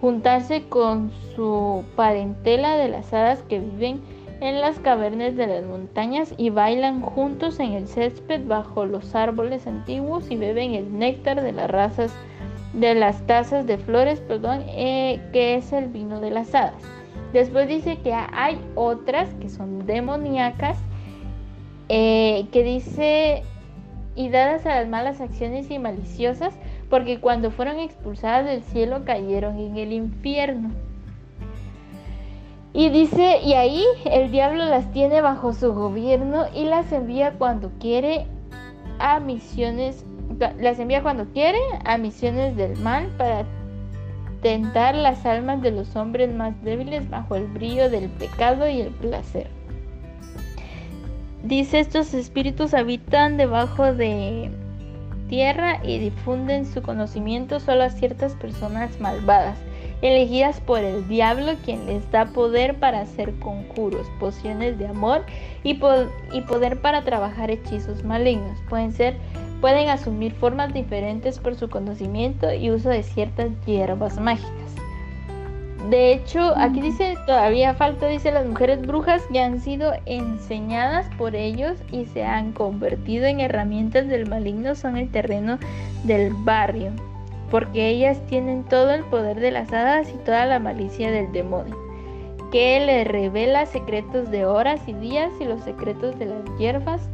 juntarse 0.00 0.64
con 0.68 1.10
su 1.34 1.84
parentela 1.96 2.76
de 2.76 2.88
las 2.88 3.12
hadas 3.12 3.42
que 3.42 3.60
viven 3.60 4.00
en 4.40 4.60
las 4.60 4.78
cavernas 4.78 5.36
de 5.36 5.46
las 5.46 5.64
montañas 5.64 6.34
y 6.38 6.50
bailan 6.50 7.02
juntos 7.02 7.60
en 7.60 7.72
el 7.72 7.86
césped 7.86 8.46
bajo 8.46 8.86
los 8.86 9.14
árboles 9.14 9.66
antiguos 9.66 10.30
y 10.30 10.36
beben 10.36 10.74
el 10.74 10.98
néctar 10.98 11.42
de 11.42 11.52
las 11.52 11.70
razas 11.70 12.12
de 12.72 12.94
las 12.94 13.26
tazas 13.26 13.66
de 13.66 13.78
flores, 13.78 14.20
perdón, 14.20 14.62
eh, 14.68 15.20
que 15.32 15.56
es 15.56 15.72
el 15.72 15.88
vino 15.88 16.20
de 16.20 16.30
las 16.30 16.54
hadas. 16.54 16.82
Después 17.32 17.68
dice 17.68 17.98
que 17.98 18.12
hay 18.12 18.60
otras 18.74 19.28
que 19.34 19.48
son 19.48 19.86
demoníacas, 19.86 20.78
eh, 21.88 22.46
que 22.52 22.62
dice, 22.62 23.42
y 24.14 24.28
dadas 24.30 24.66
a 24.66 24.76
las 24.76 24.88
malas 24.88 25.20
acciones 25.20 25.70
y 25.70 25.78
maliciosas, 25.78 26.54
porque 26.90 27.20
cuando 27.20 27.50
fueron 27.50 27.78
expulsadas 27.78 28.44
del 28.44 28.62
cielo 28.62 29.04
cayeron 29.04 29.58
en 29.58 29.78
el 29.78 29.92
infierno. 29.92 30.70
Y 32.72 32.90
dice, 32.90 33.40
y 33.42 33.54
ahí 33.54 33.84
el 34.04 34.30
diablo 34.30 34.64
las 34.66 34.92
tiene 34.92 35.20
bajo 35.22 35.52
su 35.52 35.72
gobierno 35.72 36.46
y 36.54 36.64
las 36.64 36.92
envía 36.92 37.32
cuando 37.32 37.70
quiere 37.80 38.26
a 38.98 39.18
misiones 39.18 40.04
las 40.58 40.78
envía 40.78 41.02
cuando 41.02 41.24
quiere 41.26 41.58
a 41.84 41.98
misiones 41.98 42.56
del 42.56 42.76
mal 42.78 43.08
para 43.18 43.44
tentar 44.42 44.94
las 44.94 45.26
almas 45.26 45.60
de 45.60 45.72
los 45.72 45.96
hombres 45.96 46.32
más 46.32 46.54
débiles 46.62 47.08
bajo 47.10 47.36
el 47.36 47.46
brillo 47.46 47.90
del 47.90 48.08
pecado 48.08 48.68
y 48.68 48.80
el 48.80 48.90
placer. 48.90 49.48
Dice, 51.42 51.80
estos 51.80 52.14
espíritus 52.14 52.74
habitan 52.74 53.36
debajo 53.36 53.92
de 53.92 54.50
tierra 55.30 55.80
y 55.82 55.98
difunden 55.98 56.66
su 56.66 56.82
conocimiento 56.82 57.60
solo 57.60 57.84
a 57.84 57.90
ciertas 57.90 58.34
personas 58.34 59.00
malvadas, 59.00 59.56
elegidas 60.02 60.60
por 60.60 60.80
el 60.80 61.08
diablo, 61.08 61.52
quien 61.64 61.86
les 61.86 62.10
da 62.10 62.26
poder 62.26 62.78
para 62.78 63.00
hacer 63.00 63.38
conjuros, 63.38 64.06
pociones 64.18 64.78
de 64.78 64.88
amor 64.88 65.24
y, 65.62 65.80
y 66.32 66.40
poder 66.42 66.80
para 66.82 67.04
trabajar 67.04 67.50
hechizos 67.50 68.04
malignos. 68.04 68.58
Pueden 68.68 68.92
ser 68.92 69.16
pueden 69.60 69.90
asumir 69.90 70.32
formas 70.32 70.72
diferentes 70.72 71.38
por 71.38 71.54
su 71.54 71.68
conocimiento 71.68 72.52
y 72.52 72.70
uso 72.70 72.88
de 72.88 73.02
ciertas 73.02 73.50
hierbas 73.66 74.18
mágicas. 74.18 74.69
De 75.88 76.12
hecho, 76.12 76.54
aquí 76.56 76.82
dice, 76.82 77.16
todavía 77.26 77.72
falta, 77.72 78.06
dice, 78.06 78.30
las 78.30 78.46
mujeres 78.46 78.82
brujas 78.82 79.22
que 79.32 79.40
han 79.40 79.60
sido 79.60 79.92
enseñadas 80.04 81.08
por 81.16 81.34
ellos 81.34 81.78
y 81.90 82.04
se 82.04 82.22
han 82.22 82.52
convertido 82.52 83.24
en 83.24 83.40
herramientas 83.40 84.06
del 84.06 84.28
maligno 84.28 84.74
son 84.74 84.98
el 84.98 85.10
terreno 85.10 85.58
del 86.04 86.34
barrio, 86.34 86.92
porque 87.50 87.88
ellas 87.88 88.20
tienen 88.26 88.64
todo 88.64 88.90
el 88.90 89.04
poder 89.04 89.40
de 89.40 89.52
las 89.52 89.72
hadas 89.72 90.10
y 90.10 90.18
toda 90.18 90.44
la 90.44 90.58
malicia 90.58 91.10
del 91.10 91.32
demonio, 91.32 91.76
que 92.52 92.84
le 92.84 93.04
revela 93.04 93.64
secretos 93.64 94.30
de 94.30 94.44
horas 94.44 94.86
y 94.86 94.92
días 94.92 95.32
y 95.40 95.44
los 95.44 95.62
secretos 95.64 96.18
de 96.18 96.26
las 96.26 96.58
hierbas 96.58 97.08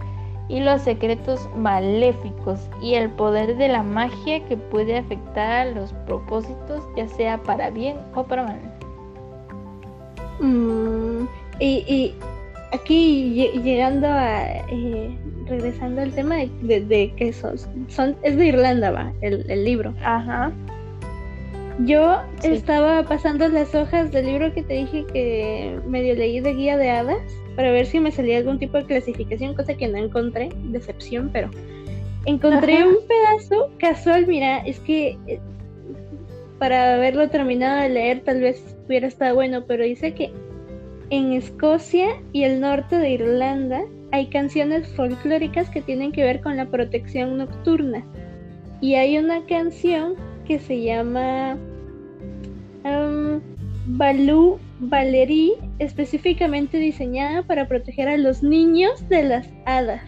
y 0.48 0.60
los 0.60 0.82
secretos 0.82 1.48
maléficos 1.56 2.68
y 2.80 2.94
el 2.94 3.10
poder 3.10 3.56
de 3.56 3.68
la 3.68 3.82
magia 3.82 4.44
que 4.46 4.56
puede 4.56 4.98
afectar 4.98 5.66
a 5.66 5.70
los 5.72 5.92
propósitos, 6.06 6.82
ya 6.96 7.08
sea 7.08 7.38
para 7.38 7.70
bien 7.70 7.96
o 8.14 8.24
para 8.24 8.44
mal. 8.44 8.60
Mm, 10.40 11.26
y, 11.60 12.14
aquí 12.72 13.50
llegando 13.62 14.06
a 14.06 14.42
eh, 14.70 15.16
regresando 15.46 16.02
al 16.02 16.12
tema 16.12 16.36
de, 16.36 17.12
que 17.16 17.32
son, 17.32 17.56
son, 17.88 18.16
es 18.22 18.36
de 18.36 18.46
Irlanda 18.46 18.90
va 18.90 19.12
el, 19.20 19.64
libro. 19.64 19.94
Ajá. 20.02 20.52
Yo 21.80 22.22
estaba 22.42 23.02
pasando 23.02 23.48
las 23.48 23.74
hojas 23.74 24.10
del 24.10 24.26
libro 24.26 24.52
que 24.54 24.62
te 24.62 24.74
dije 24.74 25.04
que 25.12 25.78
medio 25.86 26.14
leí 26.14 26.40
de 26.40 26.54
guía 26.54 26.78
de 26.78 26.90
hadas 26.90 27.18
para 27.54 27.70
ver 27.70 27.86
si 27.86 28.00
me 28.00 28.10
salía 28.10 28.38
algún 28.38 28.58
tipo 28.58 28.78
de 28.78 28.84
clasificación, 28.84 29.54
cosa 29.54 29.74
que 29.74 29.86
no 29.88 29.98
encontré, 29.98 30.48
decepción, 30.64 31.28
pero 31.32 31.50
encontré 32.24 32.82
un 32.82 32.96
pedazo 33.06 33.70
casual, 33.78 34.26
mira, 34.26 34.58
es 34.58 34.80
que 34.80 35.18
eh, 35.26 35.38
para 36.58 36.94
haberlo 36.94 37.28
terminado 37.28 37.82
de 37.82 37.90
leer 37.90 38.20
tal 38.24 38.40
vez 38.40 38.76
hubiera 38.86 39.06
estado 39.06 39.34
bueno, 39.34 39.64
pero 39.66 39.84
dice 39.84 40.14
que 40.14 40.32
en 41.10 41.32
Escocia 41.34 42.08
y 42.32 42.44
el 42.44 42.60
norte 42.60 42.96
de 42.96 43.10
Irlanda 43.10 43.82
hay 44.12 44.26
canciones 44.28 44.88
folclóricas 44.88 45.68
que 45.70 45.82
tienen 45.82 46.12
que 46.12 46.24
ver 46.24 46.40
con 46.40 46.56
la 46.56 46.66
protección 46.66 47.36
nocturna. 47.36 48.04
Y 48.80 48.94
hay 48.94 49.18
una 49.18 49.44
canción 49.46 50.14
que 50.46 50.58
se 50.58 50.82
llama 50.82 51.56
um, 52.84 53.40
Balú 53.86 54.58
Valerie 54.80 55.54
específicamente 55.78 56.78
diseñada 56.78 57.42
para 57.42 57.66
proteger 57.68 58.08
a 58.08 58.16
los 58.16 58.42
niños 58.42 59.08
de 59.08 59.22
las 59.22 59.48
hadas. 59.64 60.02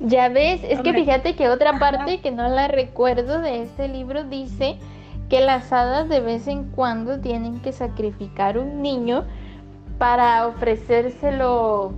Ya 0.00 0.28
ves, 0.28 0.60
es 0.64 0.80
que 0.80 0.92
fíjate 0.92 1.34
que 1.34 1.48
otra 1.48 1.78
parte 1.78 2.20
que 2.20 2.30
no 2.30 2.48
la 2.48 2.68
recuerdo 2.68 3.40
de 3.40 3.62
este 3.62 3.88
libro 3.88 4.24
dice 4.24 4.76
que 5.28 5.40
las 5.40 5.72
hadas 5.72 6.08
de 6.08 6.20
vez 6.20 6.46
en 6.46 6.64
cuando 6.64 7.20
tienen 7.20 7.60
que 7.60 7.72
sacrificar 7.72 8.58
un 8.58 8.82
niño 8.82 9.24
para 9.98 10.46
ofrecérselo, 10.46 11.94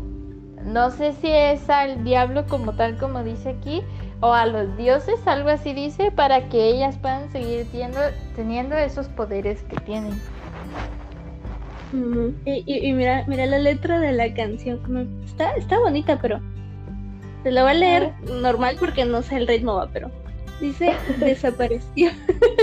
no 0.65 0.91
sé 0.91 1.15
si 1.15 1.29
es 1.29 1.69
al 1.69 2.05
diablo 2.05 2.47
como 2.47 2.75
tal 2.75 2.97
como 2.99 3.25
dice 3.25 3.51
aquí, 3.51 3.83
o 4.21 4.33
a 4.33 4.47
los 4.47 4.77
dioses, 4.77 5.15
algo 5.27 5.51
así 5.51 5.73
dice, 5.73 6.11
para 6.11 6.49
que 6.49 6.69
ellas 6.69 6.97
puedan 6.99 7.31
seguir 7.31 7.67
teniendo, 7.71 8.01
teniendo 8.35 8.77
esos 8.77 9.09
poderes 9.09 9.63
que 9.63 9.77
tienen. 9.81 10.21
y, 12.45 12.93
mira, 12.93 13.25
mira 13.27 13.47
la 13.47 13.59
letra 13.59 14.01
de 14.01 14.13
la 14.13 14.33
canción, 14.35 14.81
está, 15.25 15.53
está 15.55 15.79
bonita, 15.79 16.19
pero 16.21 16.41
se 17.43 17.51
la 17.51 17.63
voy 17.63 17.73
a 17.73 17.75
leer 17.75 18.13
normal 18.41 18.77
porque 18.79 19.05
no 19.05 19.23
sé 19.23 19.37
el 19.37 19.47
ritmo, 19.47 19.75
va, 19.75 19.89
pero 19.93 20.11
dice, 20.61 20.95
desapareció, 21.19 22.11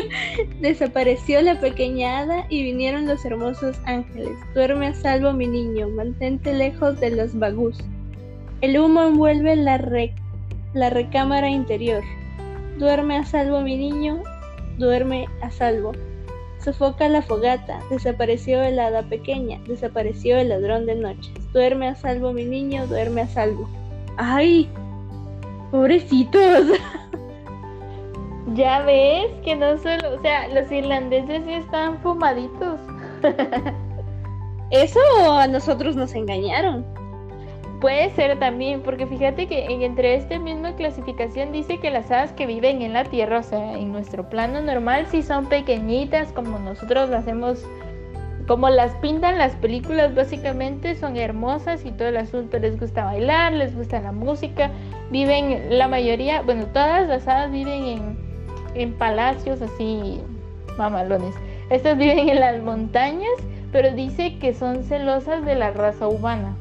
desapareció 0.61 1.41
la 1.41 1.59
pequeña 1.59 2.19
hada 2.19 2.45
y 2.49 2.63
vinieron 2.63 3.07
los 3.07 3.23
hermosos 3.23 3.77
ángeles. 3.85 4.37
Duerme 4.55 4.87
a 4.87 4.93
salvo 4.93 5.33
mi 5.33 5.47
niño, 5.47 5.87
mantente 5.89 6.53
lejos 6.53 6.99
de 6.99 7.11
los 7.11 7.37
bagus. 7.37 7.77
El 8.61 8.79
humo 8.79 9.03
envuelve 9.03 9.55
la, 9.55 9.77
la 10.73 10.89
recámara 10.89 11.49
interior. 11.49 12.03
Duerme 12.77 13.17
a 13.17 13.25
salvo 13.25 13.61
mi 13.61 13.77
niño, 13.77 14.23
duerme 14.77 15.27
a 15.41 15.51
salvo. 15.51 15.91
Sofoca 16.59 17.09
la 17.09 17.21
fogata, 17.21 17.79
desapareció 17.89 18.61
el 18.63 18.79
hada 18.79 19.03
pequeña, 19.03 19.59
desapareció 19.67 20.37
el 20.37 20.49
ladrón 20.49 20.85
de 20.85 20.95
noches. 20.95 21.33
Duerme 21.51 21.89
a 21.89 21.95
salvo 21.95 22.31
mi 22.31 22.45
niño, 22.45 22.87
duerme 22.87 23.21
a 23.21 23.27
salvo. 23.27 23.69
¡Ay! 24.17 24.69
Pobrecitos. 25.71 26.67
Ya 28.55 28.81
ves 28.83 29.31
que 29.43 29.55
no 29.55 29.77
solo, 29.77 30.15
o 30.15 30.21
sea, 30.21 30.47
los 30.49 30.71
irlandeses 30.71 31.43
sí 31.45 31.53
están 31.53 31.97
fumaditos. 31.99 32.77
Eso 34.69 34.99
a 35.31 35.47
nosotros 35.47 35.95
nos 35.95 36.13
engañaron. 36.13 36.85
Puede 37.83 38.11
ser 38.11 38.39
también, 38.39 38.81
porque 38.81 39.05
fíjate 39.05 39.47
que 39.47 39.65
entre 39.65 40.15
esta 40.15 40.39
misma 40.39 40.73
clasificación 40.77 41.51
dice 41.51 41.79
que 41.79 41.91
las 41.91 42.09
hadas 42.11 42.31
que 42.31 42.45
viven 42.45 42.81
en 42.81 42.93
la 42.93 43.03
tierra, 43.03 43.39
o 43.39 43.43
sea, 43.43 43.73
en 43.73 43.91
nuestro 43.91 44.29
plano 44.29 44.61
normal, 44.61 45.05
sí 45.11 45.21
son 45.21 45.47
pequeñitas, 45.47 46.31
como 46.31 46.59
nosotros 46.59 47.09
las 47.09 47.27
hemos 47.27 47.61
como 48.47 48.69
las 48.69 48.93
pintan 48.95 49.37
las 49.37 49.57
películas 49.57 50.15
básicamente 50.15 50.95
son 50.95 51.17
hermosas 51.17 51.83
y 51.83 51.91
todo 51.91 52.07
el 52.07 52.15
asunto 52.15 52.57
les 52.57 52.79
gusta 52.79 53.03
bailar, 53.03 53.51
les 53.51 53.75
gusta 53.75 53.99
la 53.99 54.13
música, 54.13 54.71
viven 55.11 55.77
la 55.77 55.89
mayoría, 55.89 56.41
bueno, 56.41 56.67
todas 56.67 57.05
las 57.09 57.27
hadas 57.27 57.51
viven 57.51 57.83
en, 57.83 58.17
en 58.75 58.93
palacios 58.93 59.61
así 59.61 60.21
mamalones. 60.77 61.35
Estas 61.69 61.97
viven 61.97 62.29
en 62.29 62.39
las 62.39 62.61
montañas, 62.61 63.33
pero 63.73 63.91
dice 63.91 64.39
que 64.39 64.53
son 64.53 64.85
celosas 64.85 65.43
de 65.43 65.55
la 65.55 65.71
raza 65.71 66.07
humana. 66.07 66.55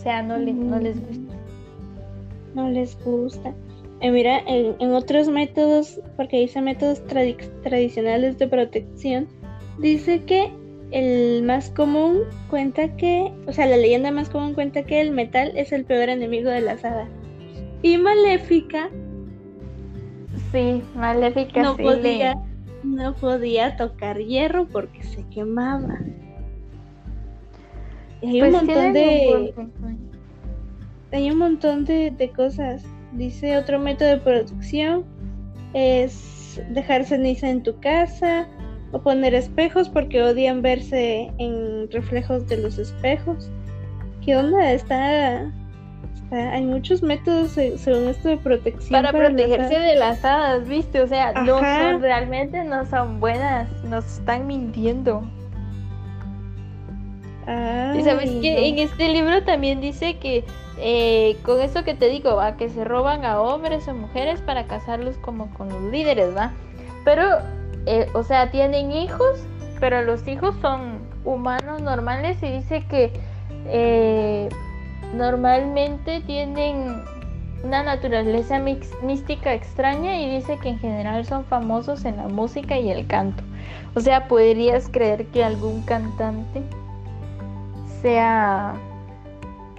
O 0.00 0.02
sea, 0.02 0.22
no, 0.22 0.38
no 0.38 0.78
les 0.78 0.98
gusta. 0.98 1.34
No 2.54 2.70
les 2.70 3.04
gusta. 3.04 3.54
Eh, 4.00 4.10
mira, 4.10 4.38
en, 4.46 4.92
otros 4.94 5.28
métodos, 5.28 6.00
porque 6.16 6.38
dice 6.40 6.62
métodos 6.62 7.02
tradicionales 7.06 8.38
de 8.38 8.48
protección, 8.48 9.28
dice 9.78 10.24
que 10.24 10.50
el 10.90 11.42
más 11.42 11.68
común 11.68 12.20
cuenta 12.48 12.96
que, 12.96 13.30
o 13.46 13.52
sea, 13.52 13.66
la 13.66 13.76
leyenda 13.76 14.10
más 14.10 14.30
común 14.30 14.54
cuenta 14.54 14.84
que 14.84 15.02
el 15.02 15.10
metal 15.10 15.52
es 15.54 15.70
el 15.70 15.84
peor 15.84 16.08
enemigo 16.08 16.48
de 16.48 16.62
la 16.62 16.72
hadas. 16.72 17.10
Y 17.82 17.98
Maléfica. 17.98 18.88
Sí, 20.50 20.82
Maléfica 20.94 21.62
no 21.62 21.76
podía, 21.76 22.36
no 22.82 23.14
podía 23.16 23.76
tocar 23.76 24.16
hierro 24.16 24.66
porque 24.66 25.02
se 25.02 25.28
quemaba. 25.28 25.98
Hay 28.22 28.42
un 28.42 28.50
pues 28.50 28.52
montón 28.52 28.92
de. 28.92 29.54
Hay 31.12 31.30
un 31.30 31.38
montón 31.38 31.84
de, 31.84 32.10
de 32.10 32.30
cosas. 32.30 32.84
Dice 33.12 33.56
otro 33.56 33.78
método 33.78 34.08
de 34.08 34.16
protección 34.18 35.04
es 35.74 36.62
dejar 36.70 37.04
ceniza 37.04 37.48
en 37.48 37.62
tu 37.62 37.78
casa, 37.80 38.46
o 38.92 39.00
poner 39.00 39.34
espejos 39.34 39.88
porque 39.88 40.22
odian 40.22 40.62
verse 40.62 41.30
en 41.38 41.90
reflejos 41.90 42.46
de 42.48 42.58
los 42.58 42.78
espejos. 42.78 43.50
¿Qué 44.24 44.36
onda? 44.36 44.72
Está, 44.72 45.50
hay 46.32 46.64
muchos 46.64 47.02
métodos 47.02 47.52
según 47.52 48.08
esto 48.08 48.28
de 48.30 48.36
protección 48.36 49.02
para, 49.02 49.12
protegerse 49.12 49.78
de 49.78 49.94
las 49.94 50.24
hadas, 50.24 50.66
¿viste? 50.68 51.00
O 51.00 51.06
sea, 51.06 51.32
no 51.42 51.58
son 51.58 52.02
realmente 52.02 52.64
no 52.64 52.84
son 52.86 53.20
buenas, 53.20 53.68
nos 53.84 54.18
están 54.18 54.46
mintiendo. 54.46 55.22
Y 57.96 58.02
sabes 58.02 58.30
que 58.30 58.68
en 58.68 58.78
este 58.78 59.08
libro 59.08 59.42
también 59.42 59.80
dice 59.80 60.18
que 60.18 60.44
eh, 60.78 61.36
con 61.42 61.60
eso 61.60 61.84
que 61.84 61.94
te 61.94 62.08
digo, 62.08 62.36
va, 62.36 62.56
que 62.56 62.68
se 62.68 62.84
roban 62.84 63.24
a 63.24 63.40
hombres 63.40 63.86
o 63.88 63.94
mujeres 63.94 64.40
para 64.40 64.66
casarlos 64.66 65.16
como 65.18 65.52
con 65.54 65.68
los 65.68 65.82
líderes, 65.92 66.34
va. 66.36 66.52
Pero 67.04 67.38
eh, 67.86 68.06
o 68.14 68.22
sea, 68.22 68.50
tienen 68.50 68.92
hijos, 68.92 69.40
pero 69.78 70.02
los 70.02 70.26
hijos 70.28 70.54
son 70.60 71.00
humanos 71.24 71.82
normales 71.82 72.42
y 72.42 72.50
dice 72.50 72.84
que 72.88 73.12
eh, 73.66 74.48
normalmente 75.14 76.20
tienen 76.20 77.02
una 77.64 77.82
naturaleza 77.82 78.58
mística 79.02 79.52
extraña 79.52 80.18
y 80.18 80.30
dice 80.36 80.58
que 80.62 80.70
en 80.70 80.78
general 80.78 81.26
son 81.26 81.44
famosos 81.44 82.04
en 82.04 82.16
la 82.16 82.28
música 82.28 82.78
y 82.78 82.90
el 82.90 83.06
canto. 83.06 83.42
O 83.94 84.00
sea, 84.00 84.28
podrías 84.28 84.88
creer 84.88 85.26
que 85.26 85.44
algún 85.44 85.82
cantante 85.82 86.62
sea 88.02 88.74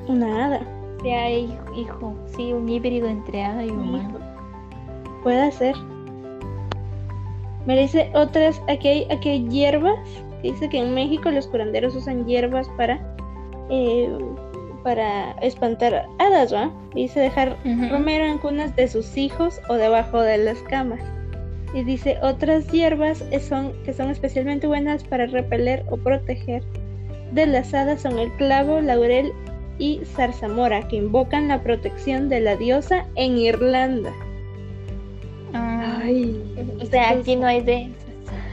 una 0.07 0.45
hada. 0.45 0.61
Sea 1.01 1.29
hijo, 1.31 2.15
sí, 2.35 2.53
un 2.53 2.69
híbrido 2.69 3.07
entre 3.07 3.43
hada 3.43 3.65
y 3.65 3.69
humano. 3.69 4.19
Puede 5.23 5.51
ser. 5.51 5.75
Me 7.65 7.79
dice 7.79 8.11
otras, 8.13 8.61
aquí 8.67 8.87
hay, 8.87 9.07
aquí 9.11 9.29
hay 9.29 9.47
hierbas, 9.49 9.99
dice 10.41 10.67
que 10.69 10.79
en 10.79 10.95
México 10.95 11.29
los 11.29 11.47
curanderos 11.47 11.95
usan 11.95 12.25
hierbas 12.25 12.67
para, 12.69 12.99
eh, 13.69 14.09
para 14.83 15.33
espantar 15.41 16.07
hadas, 16.17 16.51
¿va? 16.51 16.71
Dice 16.95 17.19
dejar 17.19 17.57
romero 17.63 18.25
en 18.25 18.39
cunas 18.39 18.75
de 18.75 18.87
sus 18.87 19.15
hijos 19.15 19.61
o 19.69 19.75
debajo 19.75 20.21
de 20.21 20.39
las 20.39 20.57
camas. 20.63 21.01
Y 21.73 21.83
dice 21.83 22.17
otras 22.21 22.67
hierbas 22.71 23.23
son, 23.47 23.73
que 23.83 23.93
son 23.93 24.09
especialmente 24.09 24.67
buenas 24.67 25.03
para 25.03 25.27
repeler 25.27 25.85
o 25.89 25.97
proteger 25.97 26.63
de 27.31 27.45
las 27.45 27.73
hadas 27.73 28.01
son 28.01 28.19
el 28.19 28.31
clavo, 28.33 28.81
laurel 28.81 29.31
y 29.79 30.01
zarzamora, 30.05 30.87
que 30.87 30.97
invocan 30.97 31.47
la 31.47 31.63
protección 31.63 32.29
de 32.29 32.41
la 32.41 32.55
diosa 32.55 33.05
en 33.15 33.37
Irlanda. 33.37 34.11
Ay, 35.53 36.41
o 36.79 36.85
sea, 36.85 37.11
aquí 37.11 37.35
no 37.35 37.47
hay 37.47 37.61
de 37.61 37.89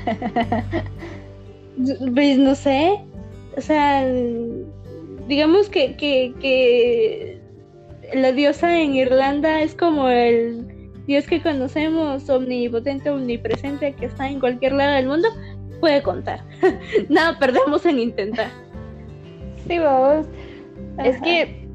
Pues 2.14 2.38
no 2.38 2.54
sé. 2.54 3.00
O 3.56 3.60
sea, 3.60 4.06
digamos 5.26 5.68
que, 5.68 5.96
que, 5.96 7.38
la 8.14 8.32
diosa 8.32 8.80
en 8.80 8.94
Irlanda 8.94 9.62
es 9.62 9.74
como 9.74 10.08
el 10.08 10.66
dios 11.06 11.26
que 11.26 11.42
conocemos, 11.42 12.28
omnipotente, 12.28 13.10
omnipresente, 13.10 13.94
que 13.94 14.06
está 14.06 14.28
en 14.28 14.40
cualquier 14.40 14.72
lado 14.72 14.94
del 14.94 15.08
mundo, 15.08 15.28
puede 15.80 16.02
contar. 16.02 16.44
Nada 17.08 17.38
perdemos 17.38 17.84
en 17.86 17.98
intentar. 17.98 18.50
Sí, 19.66 19.78
vamos. 19.78 20.26
Es 20.98 21.20
que 21.20 21.68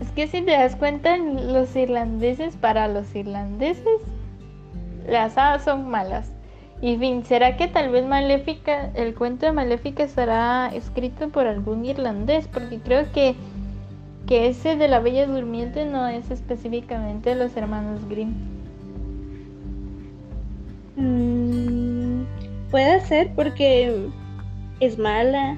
es 0.00 0.10
que 0.12 0.26
si 0.26 0.42
te 0.42 0.52
das 0.52 0.76
cuenta, 0.76 1.16
los 1.16 1.74
irlandeses, 1.74 2.56
para 2.56 2.86
los 2.88 3.14
irlandeses, 3.14 4.00
las 5.08 5.38
hadas 5.38 5.64
son 5.64 5.88
malas. 5.88 6.32
Y 6.82 6.98
fin, 6.98 7.24
¿será 7.24 7.56
que 7.56 7.68
tal 7.68 7.90
vez 7.90 8.04
Maléfica, 8.04 8.90
el 8.94 9.14
cuento 9.14 9.46
de 9.46 9.52
Maléfica 9.52 10.02
estará 10.02 10.70
escrito 10.74 11.30
por 11.30 11.46
algún 11.46 11.86
irlandés? 11.86 12.46
Porque 12.48 12.78
creo 12.78 13.10
que, 13.12 13.34
que 14.26 14.48
ese 14.48 14.76
de 14.76 14.88
la 14.88 15.00
Bella 15.00 15.26
Durmiente 15.26 15.86
no 15.86 16.06
es 16.06 16.30
específicamente 16.30 17.30
de 17.30 17.36
los 17.36 17.56
hermanos 17.56 18.06
Grimm. 18.10 18.34
Mm, 20.96 22.24
puede 22.70 23.00
ser 23.00 23.34
porque 23.34 24.10
es 24.80 24.98
mala. 24.98 25.56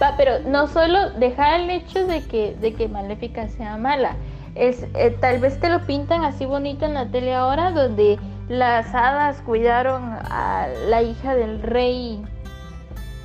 Va, 0.00 0.14
pero 0.16 0.40
no 0.46 0.66
solo 0.66 1.10
dejar 1.10 1.60
el 1.60 1.70
hecho 1.70 2.06
de 2.06 2.22
que, 2.24 2.56
de 2.60 2.74
que 2.74 2.88
Maléfica 2.88 3.48
sea 3.48 3.76
mala 3.76 4.16
es, 4.54 4.86
eh, 4.94 5.16
tal 5.20 5.40
vez 5.40 5.58
te 5.60 5.68
lo 5.68 5.80
pintan 5.86 6.24
así 6.24 6.44
bonito 6.46 6.84
en 6.84 6.94
la 6.94 7.06
tele 7.10 7.34
ahora, 7.34 7.70
donde 7.70 8.18
las 8.48 8.94
hadas 8.94 9.40
cuidaron 9.42 10.02
a 10.04 10.68
la 10.88 11.02
hija 11.02 11.34
del 11.34 11.62
rey 11.62 12.20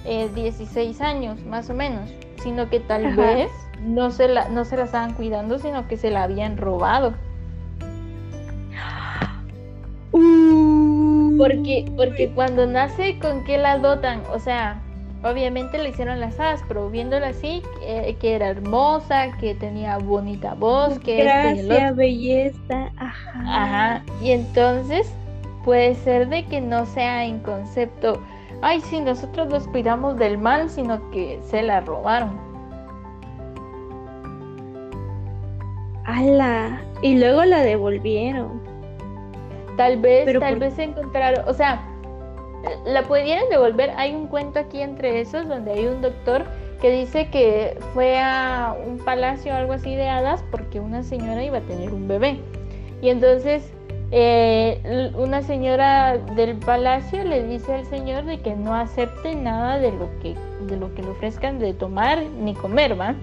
16 0.06 0.76
eh, 0.76 1.04
años, 1.04 1.44
más 1.46 1.70
o 1.70 1.74
menos, 1.74 2.10
sino 2.44 2.70
que 2.70 2.80
tal 2.80 3.16
vez 3.16 3.50
no 3.82 4.12
se, 4.12 4.28
la, 4.28 4.50
no 4.50 4.66
se 4.66 4.78
la 4.78 4.84
estaban 4.84 5.14
cuidando, 5.14 5.58
sino 5.58 5.88
que 5.88 5.98
se 5.98 6.12
la 6.12 6.24
habían 6.24 6.58
robado. 6.58 7.14
Uh, 10.18 11.36
Porque, 11.38 11.92
porque 11.98 12.32
cuando 12.34 12.66
nace, 12.68 13.20
¿con 13.20 13.44
qué 13.44 13.58
la 13.58 13.80
dotan? 13.80 14.22
O 14.32 14.40
sea, 14.40 14.82
obviamente 15.26 15.78
le 15.78 15.90
hicieron 15.90 16.20
las 16.20 16.40
hadas, 16.40 16.64
pero 16.68 16.90
viéndola 16.90 17.30
así, 17.30 17.62
eh, 17.82 18.16
que 18.20 18.36
era 18.36 18.48
hermosa, 18.50 19.32
que 19.40 19.56
tenía 19.56 19.98
bonita 19.98 20.54
voz, 20.54 21.00
que 21.00 21.24
Gracia, 21.24 21.92
belleza, 21.92 22.92
ajá. 22.98 23.42
Ajá. 23.46 24.04
Y 24.22 24.32
entonces 24.32 25.12
puede 25.64 25.96
ser 25.96 26.30
de 26.30 26.46
que 26.46 26.62
no 26.62 26.86
sea 26.86 27.26
en 27.26 27.40
concepto, 27.40 28.22
ay, 28.62 28.80
sí, 28.82 29.00
nosotros 29.02 29.48
nos 29.50 29.68
cuidamos 29.68 30.18
del 30.18 30.38
mal, 30.38 30.70
sino 30.70 31.10
que 31.12 31.40
se 31.50 31.62
la 31.64 31.82
robaron. 31.82 32.40
¡Hala! 36.06 36.82
Y 37.02 37.18
luego 37.18 37.44
la 37.46 37.62
devolvieron. 37.62 38.62
Tal 39.76 39.98
vez, 40.00 40.26
Pero 40.26 40.40
tal 40.40 40.54
por- 40.54 40.60
vez 40.60 40.80
encontraron, 40.80 41.44
o 41.48 41.54
sea, 41.54 41.82
la 42.86 43.04
pudieran 43.04 43.50
devolver. 43.50 43.92
Hay 43.98 44.14
un 44.14 44.28
cuento 44.28 44.60
aquí 44.60 44.82
entre 44.82 45.22
esos 45.22 45.48
donde 45.48 45.72
hay 45.72 45.86
un 45.86 46.02
doctor 46.02 46.46
que 46.82 46.92
dice 46.92 47.30
que 47.30 47.78
fue 47.94 48.20
a 48.20 48.76
un 48.86 48.98
palacio 49.00 49.54
o 49.54 49.56
algo 49.56 49.74
así 49.74 49.96
de 49.96 50.08
hadas 50.08 50.44
porque 50.52 50.80
una 50.80 51.04
señora 51.04 51.44
iba 51.44 51.60
a 51.60 51.62
tener 51.62 51.94
un 51.94 52.08
bebé. 52.08 52.38
Y 53.02 53.10
entonces 53.10 53.72
eh, 54.12 55.12
una 55.18 55.42
señora 55.42 56.18
del 56.18 56.58
palacio 56.58 57.24
le 57.24 57.44
dice 57.44 57.74
al 57.74 57.86
señor 57.86 58.26
de 58.26 58.40
que 58.40 58.56
no 58.56 58.76
acepte 58.76 59.36
nada 59.36 59.80
de 59.80 59.92
lo 59.92 60.10
que, 60.22 60.36
de 60.68 60.78
lo 60.78 60.94
que 60.94 61.02
le 61.02 61.10
ofrezcan 61.10 61.60
de 61.60 61.74
tomar 61.74 62.24
ni 62.24 62.54
comer, 62.54 63.00
¿va? 63.00 63.16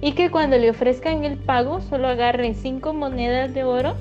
Y 0.00 0.12
que 0.12 0.30
cuando 0.30 0.56
le 0.56 0.70
ofrezcan 0.70 1.24
el 1.24 1.38
pago 1.38 1.80
solo 1.80 2.08
agarre 2.08 2.54
cinco 2.54 2.94
monedas 2.94 3.52
de 3.52 3.64
oro 3.64 3.94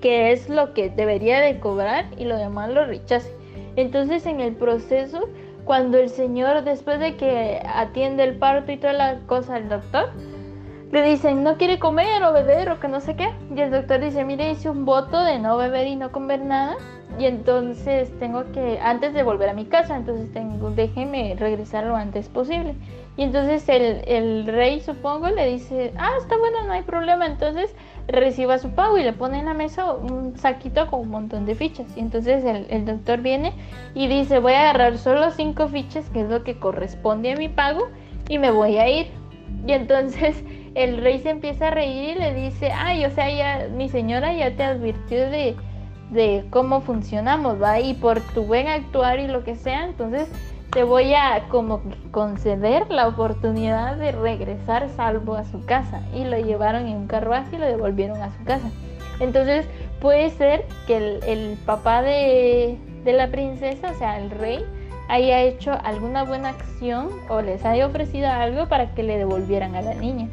que 0.00 0.32
es 0.32 0.48
lo 0.48 0.74
que 0.74 0.90
debería 0.90 1.40
de 1.40 1.58
cobrar 1.58 2.06
y 2.16 2.24
lo 2.24 2.36
demás 2.36 2.70
lo 2.70 2.84
rechace. 2.86 3.32
Entonces 3.78 4.26
en 4.26 4.40
el 4.40 4.56
proceso, 4.56 5.28
cuando 5.64 5.98
el 5.98 6.08
señor, 6.08 6.64
después 6.64 6.98
de 6.98 7.16
que 7.16 7.62
atiende 7.64 8.24
el 8.24 8.36
parto 8.36 8.72
y 8.72 8.76
toda 8.76 8.92
la 8.92 9.20
cosa 9.26 9.54
al 9.54 9.68
doctor, 9.68 10.10
le 10.90 11.02
dicen, 11.02 11.44
no 11.44 11.56
quiere 11.58 11.78
comer 11.78 12.24
o 12.24 12.32
beber 12.32 12.70
o 12.70 12.80
que 12.80 12.88
no 12.88 13.00
sé 13.00 13.14
qué. 13.14 13.28
Y 13.54 13.60
el 13.60 13.70
doctor 13.70 14.00
dice, 14.00 14.24
mire, 14.24 14.50
hice 14.50 14.68
un 14.68 14.84
voto 14.84 15.22
de 15.22 15.38
no 15.38 15.56
beber 15.56 15.86
y 15.86 15.94
no 15.94 16.10
comer 16.10 16.40
nada. 16.40 16.76
Y 17.18 17.24
entonces 17.24 18.16
tengo 18.18 18.52
que, 18.52 18.78
antes 18.80 19.12
de 19.14 19.22
volver 19.22 19.48
a 19.48 19.54
mi 19.54 19.64
casa, 19.64 19.96
entonces 19.96 20.32
tengo, 20.32 20.70
déjeme 20.70 21.34
regresar 21.36 21.84
lo 21.84 21.96
antes 21.96 22.28
posible. 22.28 22.74
Y 23.16 23.22
entonces 23.22 23.68
el, 23.68 24.02
el 24.06 24.46
rey, 24.46 24.80
supongo, 24.80 25.28
le 25.28 25.48
dice, 25.48 25.92
ah, 25.96 26.12
está 26.20 26.38
bueno, 26.38 26.62
no 26.64 26.72
hay 26.72 26.82
problema. 26.82 27.26
Entonces 27.26 27.74
reciba 28.06 28.58
su 28.58 28.70
pago 28.70 28.98
y 28.98 29.02
le 29.02 29.12
pone 29.12 29.40
en 29.40 29.46
la 29.46 29.54
mesa 29.54 29.92
un 29.92 30.38
saquito 30.38 30.86
con 30.86 31.00
un 31.00 31.08
montón 31.08 31.44
de 31.44 31.56
fichas. 31.56 31.86
Y 31.96 32.00
entonces 32.00 32.44
el, 32.44 32.66
el 32.70 32.84
doctor 32.84 33.20
viene 33.20 33.52
y 33.94 34.06
dice, 34.06 34.38
voy 34.38 34.52
a 34.52 34.70
agarrar 34.70 34.98
solo 34.98 35.32
cinco 35.32 35.66
fichas, 35.66 36.08
que 36.10 36.20
es 36.20 36.28
lo 36.28 36.44
que 36.44 36.60
corresponde 36.60 37.32
a 37.32 37.36
mi 37.36 37.48
pago, 37.48 37.88
y 38.28 38.38
me 38.38 38.52
voy 38.52 38.78
a 38.78 38.88
ir. 38.88 39.08
Y 39.66 39.72
entonces 39.72 40.44
el 40.74 40.98
rey 40.98 41.18
se 41.18 41.30
empieza 41.30 41.68
a 41.68 41.70
reír 41.70 42.16
y 42.16 42.20
le 42.20 42.34
dice, 42.34 42.70
ay, 42.70 43.04
o 43.04 43.10
sea, 43.10 43.30
ya 43.30 43.68
mi 43.68 43.88
señora 43.88 44.32
ya 44.32 44.54
te 44.54 44.62
advirtió 44.62 45.28
de, 45.28 45.56
de 46.10 46.46
cómo 46.50 46.80
funcionamos, 46.80 47.60
¿va? 47.60 47.80
Y 47.80 47.94
por 47.94 48.20
tu 48.20 48.42
buen 48.44 48.68
actuar 48.68 49.20
y 49.20 49.26
lo 49.26 49.44
que 49.44 49.56
sea, 49.56 49.84
entonces 49.84 50.28
te 50.70 50.82
voy 50.84 51.14
a 51.14 51.48
como 51.48 51.82
conceder 52.10 52.90
la 52.90 53.08
oportunidad 53.08 53.96
de 53.96 54.12
regresar 54.12 54.88
salvo 54.96 55.34
a 55.34 55.44
su 55.44 55.64
casa. 55.64 56.02
Y 56.14 56.24
lo 56.24 56.38
llevaron 56.38 56.86
en 56.86 56.96
un 56.96 57.06
carruaje 57.06 57.56
y 57.56 57.58
lo 57.58 57.66
devolvieron 57.66 58.20
a 58.20 58.36
su 58.36 58.44
casa. 58.44 58.70
Entonces 59.20 59.66
puede 60.00 60.30
ser 60.30 60.64
que 60.86 61.20
el, 61.26 61.58
papá 61.66 62.02
de, 62.02 62.78
de 63.04 63.12
la 63.12 63.28
princesa, 63.28 63.90
o 63.90 63.94
sea, 63.94 64.18
el 64.18 64.30
rey, 64.30 64.64
haya 65.08 65.40
hecho 65.40 65.72
alguna 65.84 66.24
buena 66.24 66.50
acción 66.50 67.08
o 67.28 67.40
les 67.40 67.64
haya 67.64 67.86
ofrecido 67.86 68.28
algo 68.28 68.68
para 68.68 68.94
que 68.94 69.02
le 69.02 69.18
devolvieran 69.18 69.74
a 69.74 69.82
la 69.82 69.94
niña. 69.94 70.28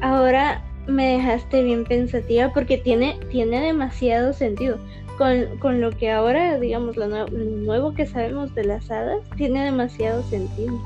Ahora 0.00 0.62
me 0.86 1.06
dejaste 1.16 1.62
bien 1.62 1.84
pensativa 1.84 2.52
porque 2.52 2.78
tiene, 2.78 3.18
tiene 3.30 3.60
demasiado 3.60 4.32
sentido. 4.32 4.78
Con, 5.18 5.58
con 5.58 5.80
lo 5.82 5.90
que 5.90 6.10
ahora, 6.10 6.58
digamos, 6.58 6.96
lo, 6.96 7.06
nue- 7.06 7.28
lo 7.30 7.44
nuevo 7.44 7.92
que 7.94 8.06
sabemos 8.06 8.54
de 8.54 8.64
las 8.64 8.90
hadas, 8.90 9.20
tiene 9.36 9.64
demasiado 9.64 10.22
sentido. 10.22 10.80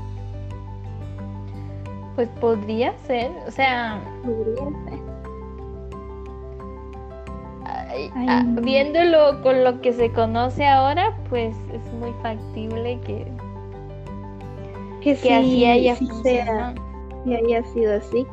Pues 2.15 2.29
podría 2.41 2.97
ser, 3.07 3.31
o 3.47 3.51
sea, 3.51 4.01
Podría 4.23 4.71
ser. 4.85 4.99
ay, 7.63 8.11
Ay, 8.13 8.25
ah, 8.27 8.43
no. 8.43 8.61
viéndolo 8.61 9.41
con 9.41 9.63
lo 9.63 9.81
que 9.81 9.93
se 9.93 10.11
conoce 10.11 10.65
ahora, 10.65 11.17
pues 11.29 11.55
es 11.73 11.93
muy 11.93 12.13
factible 12.21 12.99
que, 13.01 13.25
Que, 15.01 15.15
que 15.15 15.15
sí, 15.15 15.29
así 15.31 15.65
haya 15.65 15.95
sí 15.95 16.07
sea, 16.23 16.73
que 17.25 17.35
haya 17.37 17.63
sido 17.65 17.95
así. 17.95 18.25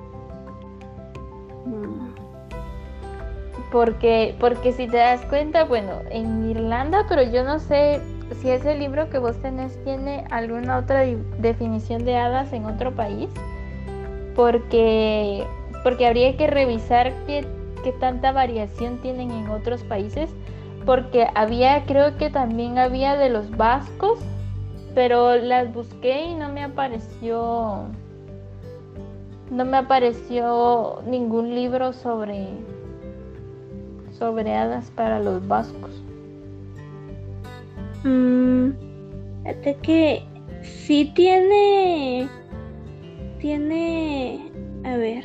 Porque, 3.72 4.36
porque 4.38 4.72
si 4.72 4.86
te 4.86 4.98
das 4.98 5.22
cuenta, 5.22 5.64
bueno, 5.64 6.00
en 6.10 6.50
Irlanda, 6.50 7.06
pero 7.08 7.22
yo 7.22 7.42
no 7.42 7.58
sé 7.58 8.02
si 8.42 8.50
ese 8.50 8.74
libro 8.74 9.08
que 9.08 9.18
vos 9.18 9.40
tenés 9.40 9.82
tiene 9.82 10.26
alguna 10.30 10.76
otra 10.76 11.06
definición 11.38 12.04
de 12.04 12.16
hadas 12.16 12.52
en 12.52 12.66
otro 12.66 12.92
país. 12.92 13.30
Porque, 14.36 15.46
porque 15.82 16.06
habría 16.06 16.36
que 16.36 16.48
revisar 16.48 17.14
qué, 17.26 17.46
qué 17.82 17.92
tanta 17.92 18.30
variación 18.30 18.98
tienen 18.98 19.30
en 19.30 19.48
otros 19.48 19.82
países. 19.84 20.28
Porque 20.84 21.28
había, 21.34 21.84
creo 21.86 22.18
que 22.18 22.28
también 22.28 22.78
había 22.78 23.16
de 23.16 23.30
los 23.30 23.56
vascos, 23.56 24.18
pero 24.94 25.36
las 25.36 25.72
busqué 25.72 26.26
y 26.26 26.34
no 26.34 26.50
me 26.50 26.62
apareció. 26.62 27.84
No 29.50 29.64
me 29.64 29.78
apareció 29.78 31.00
ningún 31.06 31.54
libro 31.54 31.94
sobre 31.94 32.48
sobre 34.22 34.54
hadas 34.54 34.88
para 34.92 35.18
los 35.18 35.48
vascos. 35.48 36.00
Mm, 38.04 38.70
fíjate 39.42 39.76
que 39.82 40.22
sí 40.62 41.10
tiene. 41.16 42.28
Tiene. 43.40 44.48
A 44.84 44.96
ver. 44.96 45.24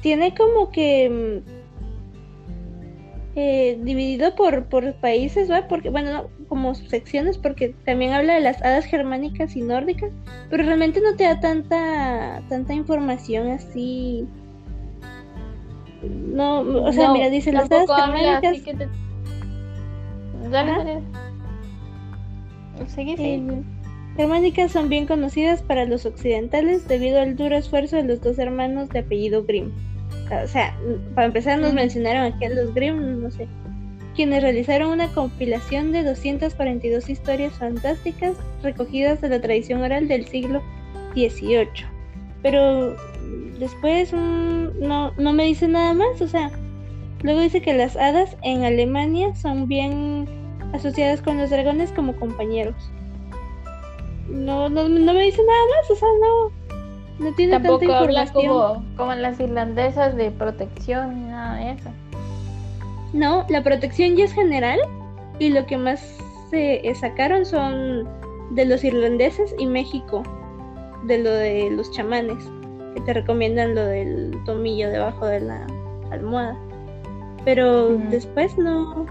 Tiene 0.00 0.34
como 0.34 0.70
que. 0.70 1.42
mm, 1.44 1.50
eh, 3.38 3.78
dividido 3.82 4.34
por, 4.34 4.64
por 4.70 4.94
países, 4.94 5.50
¿va? 5.50 5.68
Porque, 5.68 5.90
bueno, 5.90 6.10
no, 6.10 6.30
como 6.48 6.74
secciones, 6.74 7.36
porque 7.36 7.74
también 7.84 8.14
habla 8.14 8.36
de 8.36 8.40
las 8.40 8.62
hadas 8.62 8.86
germánicas 8.86 9.54
y 9.54 9.60
nórdicas, 9.60 10.10
pero 10.48 10.64
realmente 10.64 11.02
no 11.02 11.14
te 11.16 11.24
da 11.24 11.38
tanta, 11.40 12.42
tanta 12.48 12.72
información 12.72 13.48
así. 13.48 14.26
No, 16.02 16.60
o 16.60 16.92
sea, 16.92 17.08
No, 17.08 17.14
mira, 17.14 17.30
dice 17.30 17.52
las 17.52 17.70
hadas 17.70 17.86
germánicas. 17.88 18.44
así 18.52 18.62
que 18.62 18.74
te- 18.74 18.88
Dale. 20.50 21.00
Seguí, 22.88 23.16
seguí. 23.16 23.32
Eh, 23.34 23.62
germánicas 24.16 24.72
son 24.72 24.88
bien 24.88 25.06
conocidas 25.06 25.62
para 25.62 25.84
los 25.86 26.06
occidentales 26.06 26.86
debido 26.88 27.20
al 27.20 27.36
duro 27.36 27.56
esfuerzo 27.56 27.96
de 27.96 28.04
los 28.04 28.20
dos 28.20 28.38
hermanos 28.38 28.88
de 28.90 29.00
apellido 29.00 29.44
Grimm. 29.44 29.70
O 30.44 30.46
sea, 30.46 30.76
para 31.14 31.26
empezar 31.28 31.58
nos 31.58 31.72
mencionaron 31.72 32.32
aquí 32.32 32.44
a 32.44 32.50
los 32.50 32.72
Grimm, 32.74 33.22
no 33.22 33.30
sé, 33.30 33.48
quienes 34.14 34.42
realizaron 34.42 34.90
una 34.90 35.08
compilación 35.08 35.92
de 35.92 36.02
242 36.04 37.08
historias 37.08 37.52
fantásticas 37.54 38.34
recogidas 38.62 39.20
de 39.20 39.28
la 39.30 39.40
tradición 39.40 39.82
oral 39.82 40.08
del 40.08 40.26
siglo 40.26 40.62
XVIII. 41.14 41.66
Pero 42.42 42.96
después 43.58 44.12
mm, 44.12 44.80
no, 44.80 45.12
no 45.16 45.32
me 45.32 45.44
dice 45.44 45.68
nada 45.68 45.94
más, 45.94 46.20
o 46.20 46.28
sea, 46.28 46.50
luego 47.22 47.40
dice 47.40 47.62
que 47.62 47.74
las 47.74 47.96
hadas 47.96 48.36
en 48.42 48.64
Alemania 48.64 49.34
son 49.34 49.68
bien 49.68 50.26
asociadas 50.72 51.22
con 51.22 51.38
los 51.38 51.50
dragones 51.50 51.92
como 51.92 52.14
compañeros. 52.16 52.74
No, 54.28 54.68
no, 54.68 54.88
no 54.88 55.12
me 55.12 55.22
dice 55.22 55.42
nada 55.46 55.60
más, 55.76 55.90
o 55.90 55.96
sea, 55.96 56.08
no, 56.20 57.24
no 57.24 57.34
tiene 57.34 57.52
Tampoco 57.52 57.78
tanta 57.80 57.98
habla 57.98 58.22
información. 58.24 58.52
como, 58.52 58.96
como 58.96 59.12
en 59.12 59.22
las 59.22 59.40
irlandesas 59.40 60.16
de 60.16 60.30
protección 60.30 61.14
ni 61.14 61.30
nada 61.30 61.56
de 61.56 61.70
eso. 61.72 61.90
No, 63.12 63.46
la 63.48 63.62
protección 63.62 64.16
ya 64.16 64.24
es 64.24 64.32
general 64.32 64.80
y 65.38 65.50
lo 65.50 65.64
que 65.66 65.78
más 65.78 66.18
se 66.50 66.82
sacaron 67.00 67.46
son 67.46 68.06
de 68.50 68.64
los 68.64 68.84
irlandeses 68.84 69.54
y 69.58 69.66
México, 69.66 70.22
de 71.04 71.18
lo 71.18 71.30
de 71.30 71.70
los 71.70 71.90
chamanes, 71.92 72.50
que 72.96 73.02
te 73.02 73.12
recomiendan 73.12 73.74
lo 73.74 73.84
del 73.84 74.34
tomillo 74.46 74.88
debajo 74.88 75.26
de 75.26 75.40
la 75.40 75.66
almohada. 76.10 76.56
Pero 77.44 77.90
después 78.10 78.56
no 78.56 79.04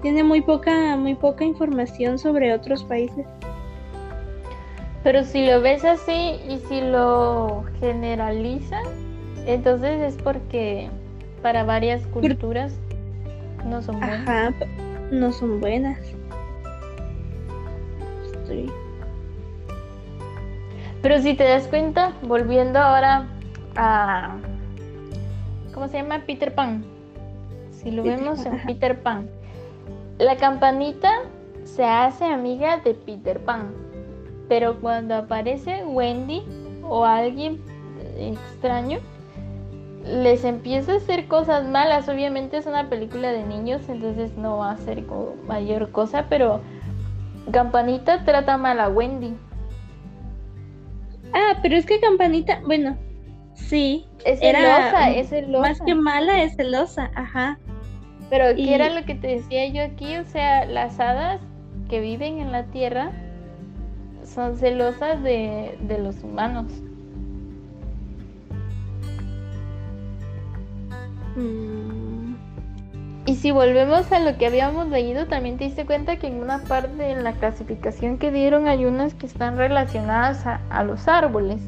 tiene 0.00 0.24
muy 0.24 0.40
poca 0.40 0.96
muy 0.96 1.14
poca 1.14 1.44
información 1.44 2.18
sobre 2.18 2.54
otros 2.54 2.82
países. 2.84 3.26
Pero 5.04 5.22
si 5.22 5.46
lo 5.46 5.60
ves 5.60 5.84
así 5.84 6.40
y 6.48 6.58
si 6.66 6.80
lo 6.80 7.64
generalizas, 7.78 8.88
entonces 9.46 10.14
es 10.14 10.22
porque 10.22 10.88
para 11.42 11.62
varias 11.62 12.06
culturas 12.06 12.72
no 13.66 13.82
son 13.82 14.00
buenas. 14.00 14.28
Ajá, 14.28 14.54
no 15.10 15.30
son 15.30 15.60
buenas. 15.60 15.98
Estoy... 18.32 18.72
Pero 21.02 21.20
si 21.20 21.34
te 21.34 21.44
das 21.44 21.66
cuenta, 21.68 22.12
volviendo 22.22 22.78
ahora 22.78 23.26
a... 23.76 24.36
¿Cómo 25.72 25.88
se 25.88 25.98
llama? 25.98 26.22
Peter 26.26 26.54
Pan. 26.54 26.84
Si 27.70 27.90
lo 27.90 28.02
Peter 28.02 28.18
vemos 28.18 28.46
en. 28.46 28.62
Peter 28.66 29.00
Pan. 29.02 29.28
La 30.18 30.36
campanita 30.36 31.10
se 31.64 31.84
hace 31.84 32.24
amiga 32.24 32.78
de 32.78 32.94
Peter 32.94 33.38
Pan. 33.40 33.74
Pero 34.48 34.80
cuando 34.80 35.14
aparece 35.14 35.84
Wendy 35.84 36.42
o 36.82 37.04
alguien 37.04 37.60
extraño, 38.16 39.00
les 40.04 40.44
empieza 40.44 40.92
a 40.92 40.96
hacer 40.96 41.26
cosas 41.28 41.66
malas. 41.66 42.08
Obviamente 42.08 42.56
es 42.56 42.66
una 42.66 42.88
película 42.88 43.32
de 43.32 43.44
niños, 43.44 43.82
entonces 43.88 44.36
no 44.36 44.58
va 44.58 44.70
a 44.70 44.76
ser 44.78 45.04
como 45.04 45.34
mayor 45.46 45.90
cosa, 45.90 46.26
pero 46.28 46.60
Campanita 47.52 48.24
trata 48.24 48.56
mal 48.56 48.80
a 48.80 48.88
Wendy. 48.88 49.34
Ah, 51.38 51.58
pero 51.60 51.76
es 51.76 51.84
que 51.84 52.00
Campanita, 52.00 52.60
bueno, 52.64 52.96
sí, 53.54 54.06
Es 54.24 54.40
Era 54.40 54.58
celosa, 54.60 55.10
es 55.10 55.28
celosa. 55.28 55.68
más 55.68 55.80
que 55.82 55.94
mala 55.94 56.42
es 56.42 56.56
celosa, 56.56 57.10
ajá. 57.14 57.58
Pero 58.30 58.52
y- 58.52 58.64
¿qué 58.64 58.74
era 58.74 58.88
lo 58.88 59.04
que 59.04 59.14
te 59.16 59.28
decía 59.28 59.66
yo 59.68 59.82
aquí? 59.82 60.16
O 60.16 60.24
sea, 60.24 60.64
las 60.64 60.98
hadas 60.98 61.40
que 61.90 62.00
viven 62.00 62.38
en 62.40 62.52
la 62.52 62.64
tierra 62.64 63.12
son 64.24 64.56
celosas 64.56 65.22
de, 65.22 65.76
de 65.82 65.98
los 65.98 66.22
humanos. 66.24 66.72
Mm, 71.36 72.05
Y 73.26 73.34
si 73.34 73.50
volvemos 73.50 74.10
a 74.12 74.20
lo 74.20 74.38
que 74.38 74.46
habíamos 74.46 74.88
leído, 74.88 75.26
también 75.26 75.58
te 75.58 75.64
diste 75.64 75.84
cuenta 75.84 76.16
que 76.16 76.28
en 76.28 76.40
una 76.40 76.62
parte 76.62 77.10
en 77.10 77.24
la 77.24 77.32
clasificación 77.32 78.18
que 78.18 78.30
dieron 78.30 78.68
hay 78.68 78.84
unas 78.84 79.14
que 79.14 79.26
están 79.26 79.56
relacionadas 79.56 80.46
a, 80.46 80.60
a 80.70 80.84
los 80.84 81.08
árboles. 81.08 81.60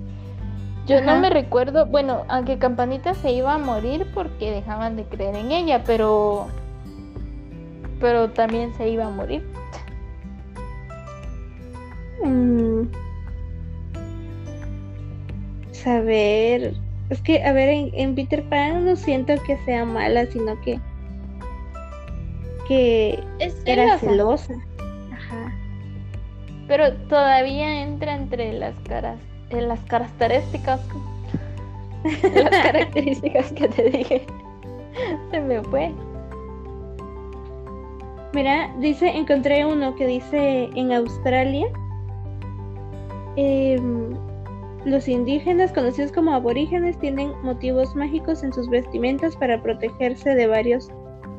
Yo 0.87 1.03
no 1.03 1.19
me 1.19 1.29
recuerdo, 1.29 1.85
bueno, 1.85 2.25
aunque 2.29 2.59
Campanita 2.59 3.13
se 3.13 3.33
iba 3.33 3.53
a 3.53 3.59
morir 3.59 4.07
porque 4.15 4.51
dejaban 4.51 4.97
de 4.97 5.05
creer 5.05 5.35
en 5.35 5.53
ella, 5.53 5.83
pero 5.85 6.47
pero 8.01 8.31
también 8.31 8.73
se 8.75 8.89
iba 8.89 9.07
a 9.07 9.11
morir. 9.11 9.45
mm. 12.25 12.83
Saber, 15.73 16.75
es 17.11 17.21
que, 17.23 17.43
a 17.45 17.53
ver, 17.53 17.69
en, 17.69 17.91
en 17.95 18.15
Peter 18.15 18.43
Pan 18.49 18.85
no 18.85 18.97
siento 18.97 19.35
que 19.45 19.59
sea 19.65 19.85
mala, 19.85 20.27
sino 20.27 20.61
que 20.63 20.81
que 22.69 23.19
Es 23.39 23.61
era 23.65 23.99
celosa. 23.99 24.55
Ajá. 25.11 25.53
Pero 26.69 26.93
todavía 27.09 27.83
entra 27.83 28.15
entre 28.15 28.53
las 28.53 28.79
caras, 28.81 29.19
en 29.49 29.69
las 29.69 29.81
características, 29.87 30.81
las 32.35 32.51
características 32.63 33.53
que 33.53 33.69
te 33.69 33.91
dije. 33.91 34.27
Se 35.31 35.41
me 35.41 35.63
fue. 35.65 35.93
Mira, 38.35 38.71
dice, 38.79 39.09
encontré 39.09 39.65
uno 39.65 39.95
que 39.95 40.07
dice 40.07 40.69
en 40.75 40.93
Australia, 40.93 41.67
em, 43.37 44.15
los 44.85 45.09
indígenas 45.09 45.73
conocidos 45.73 46.13
como 46.13 46.35
aborígenes 46.35 46.99
tienen 46.99 47.33
motivos 47.43 47.97
mágicos 47.97 48.43
en 48.43 48.53
sus 48.53 48.69
vestimentas 48.69 49.35
para 49.37 49.63
protegerse 49.63 50.35
de 50.35 50.47
varios 50.47 50.91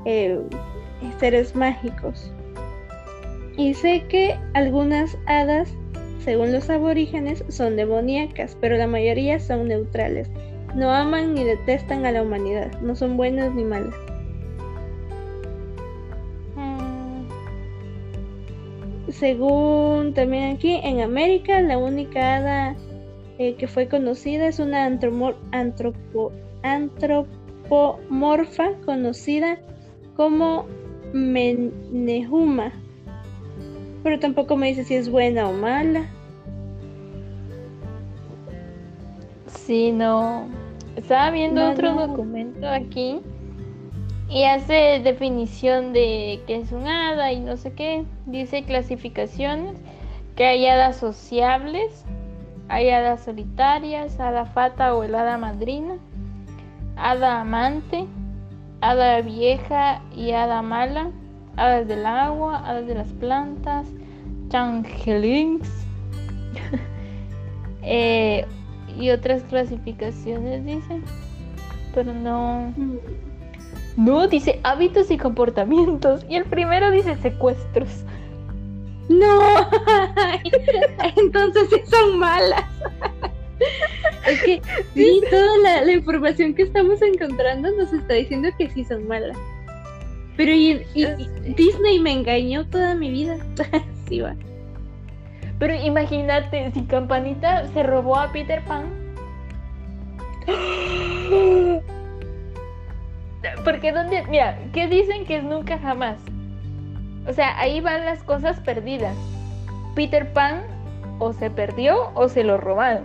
eh, 0.05 0.41
seres 1.19 1.55
mágicos. 1.55 2.31
Y 3.57 3.73
sé 3.73 4.05
que 4.07 4.37
algunas 4.53 5.17
hadas, 5.25 5.73
según 6.23 6.53
los 6.53 6.69
aborígenes, 6.69 7.43
son 7.49 7.75
demoníacas, 7.75 8.55
pero 8.61 8.77
la 8.77 8.87
mayoría 8.87 9.39
son 9.39 9.67
neutrales. 9.67 10.29
No 10.75 10.93
aman 10.93 11.33
ni 11.33 11.43
detestan 11.43 12.05
a 12.05 12.11
la 12.11 12.21
humanidad, 12.21 12.71
no 12.81 12.95
son 12.95 13.17
buenas 13.17 13.53
ni 13.55 13.63
malas. 13.63 13.95
Mm, 16.55 17.23
Según 19.09 20.13
también 20.13 20.55
aquí 20.55 20.79
en 20.83 21.01
América, 21.01 21.59
la 21.61 21.77
única 21.77 22.37
hada 22.37 22.75
eh, 23.39 23.55
que 23.55 23.67
fue 23.67 23.87
conocida 23.87 24.47
es 24.47 24.59
una 24.59 24.87
antropo- 24.87 25.35
antropomorfa 26.61 28.73
conocida 28.85 29.57
como 30.15 30.65
Menehuma. 31.13 32.71
Pero 34.03 34.19
tampoco 34.19 34.55
me 34.55 34.67
dice 34.67 34.83
si 34.83 34.95
es 34.95 35.09
buena 35.09 35.47
o 35.47 35.53
mala. 35.53 36.07
Sí, 39.47 39.91
no. 39.91 40.47
Estaba 40.95 41.31
viendo 41.31 41.61
No, 41.61 41.71
otro 41.71 41.93
no. 41.93 42.07
documento 42.07 42.67
aquí 42.67 43.19
y 44.29 44.43
hace 44.43 45.01
definición 45.03 45.91
de 45.91 46.41
qué 46.45 46.57
es 46.57 46.71
un 46.71 46.87
hada 46.87 47.31
y 47.31 47.39
no 47.39 47.57
sé 47.57 47.73
qué. 47.73 48.05
Dice 48.25 48.63
clasificaciones, 48.63 49.77
que 50.35 50.45
hay 50.45 50.67
hadas 50.67 50.97
sociables, 50.97 52.05
hay 52.67 52.89
hadas 52.89 53.23
solitarias, 53.23 54.19
hada 54.19 54.45
fata 54.45 54.93
o 54.93 55.03
el 55.03 55.15
hada 55.15 55.37
madrina, 55.37 55.95
hada 56.95 57.41
amante, 57.41 58.05
hada 58.81 59.21
vieja 59.21 60.01
y 60.15 60.31
hada 60.31 60.61
mala, 60.61 61.11
hadas 61.57 61.87
del 61.87 62.05
agua, 62.05 62.57
hadas 62.65 62.87
de 62.87 62.95
las 62.95 63.09
plantas, 63.13 63.87
changelings. 64.49 65.69
Eh, 67.81 68.45
y 68.99 69.09
otras 69.09 69.41
clasificaciones 69.43 70.65
dice 70.65 70.99
pero 71.95 72.13
no 72.13 72.73
no 73.95 74.27
dice 74.27 74.59
hábitos 74.63 75.09
y 75.11 75.17
comportamientos 75.17 76.25
y 76.27 76.35
el 76.35 76.43
primero 76.43 76.91
dice 76.91 77.15
secuestros 77.15 78.03
No, 79.09 79.39
entonces 81.17 81.67
sí 81.71 81.81
son 81.89 82.19
malas. 82.19 82.63
Es 84.27 84.41
que 84.43 84.61
sí, 84.93 85.21
toda 85.29 85.57
la, 85.63 85.81
la 85.85 85.91
información 85.91 86.53
que 86.53 86.63
estamos 86.63 87.01
encontrando 87.01 87.71
nos 87.71 87.91
está 87.93 88.13
diciendo 88.13 88.49
que 88.57 88.69
sí 88.69 88.83
son 88.83 89.07
malas. 89.07 89.37
Pero 90.37 90.51
y, 90.53 90.81
y- 90.93 91.03
y 91.05 91.53
Disney 91.55 91.99
me 91.99 92.13
engañó 92.13 92.65
toda 92.67 92.95
mi 92.95 93.09
vida. 93.11 93.37
sí 94.07 94.21
va. 94.21 94.35
pero 95.59 95.73
imagínate 95.75 96.71
si 96.71 96.83
campanita 96.83 97.67
se 97.73 97.83
robó 97.83 98.17
a 98.17 98.31
Peter 98.31 98.61
Pan. 98.63 98.85
Porque 103.63 103.91
donde 103.91 104.25
mira 104.27 104.57
qué 104.73 104.87
dicen 104.87 105.25
que 105.25 105.37
es 105.37 105.43
nunca 105.43 105.77
jamás 105.79 106.17
o 107.27 107.33
sea 107.33 107.57
ahí 107.59 107.79
van 107.81 108.05
las 108.05 108.23
cosas 108.23 108.59
perdidas. 108.61 109.15
Peter 109.95 110.31
Pan 110.33 110.61
o 111.19 111.33
se 111.33 111.49
perdió 111.49 112.11
o 112.15 112.27
se 112.29 112.43
lo 112.43 112.57
robaron 112.57 113.03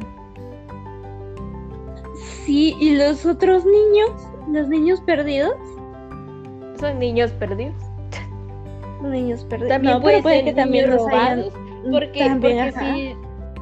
Sí, 2.45 2.77
y 2.81 2.97
los 2.97 3.25
otros 3.27 3.65
niños, 3.65 4.11
los 4.53 4.69
niños 4.69 5.01
perdidos, 5.01 5.55
son 6.79 6.99
niños 6.99 7.31
perdidos 7.33 7.75
los 9.05 9.13
niños 9.13 9.45
perdidos. 9.45 9.69
También 9.69 9.95
No, 9.95 10.01
puede 10.01 10.23
ser 10.23 10.45
que 10.45 10.53
también 10.53 10.91
los 10.91 11.07
hayan. 11.07 11.37
robados, 11.45 11.53
Porque, 11.91 12.19
también, 12.21 12.73
porque 12.73 13.17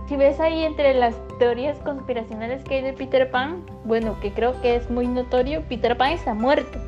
si, 0.05 0.09
si 0.09 0.17
ves 0.17 0.41
ahí 0.41 0.63
entre 0.65 0.95
las 0.95 1.15
teorías 1.39 1.79
conspiracionales 1.81 2.63
que 2.65 2.77
hay 2.77 2.83
de 2.83 2.93
Peter 2.93 3.31
Pan, 3.31 3.65
bueno, 3.85 4.19
que 4.21 4.33
creo 4.33 4.61
que 4.63 4.77
es 4.77 4.89
muy 4.91 5.07
notorio, 5.09 5.63
Peter 5.69 5.97
Pan 5.97 6.13
está 6.13 6.35
muerto. 6.35 6.79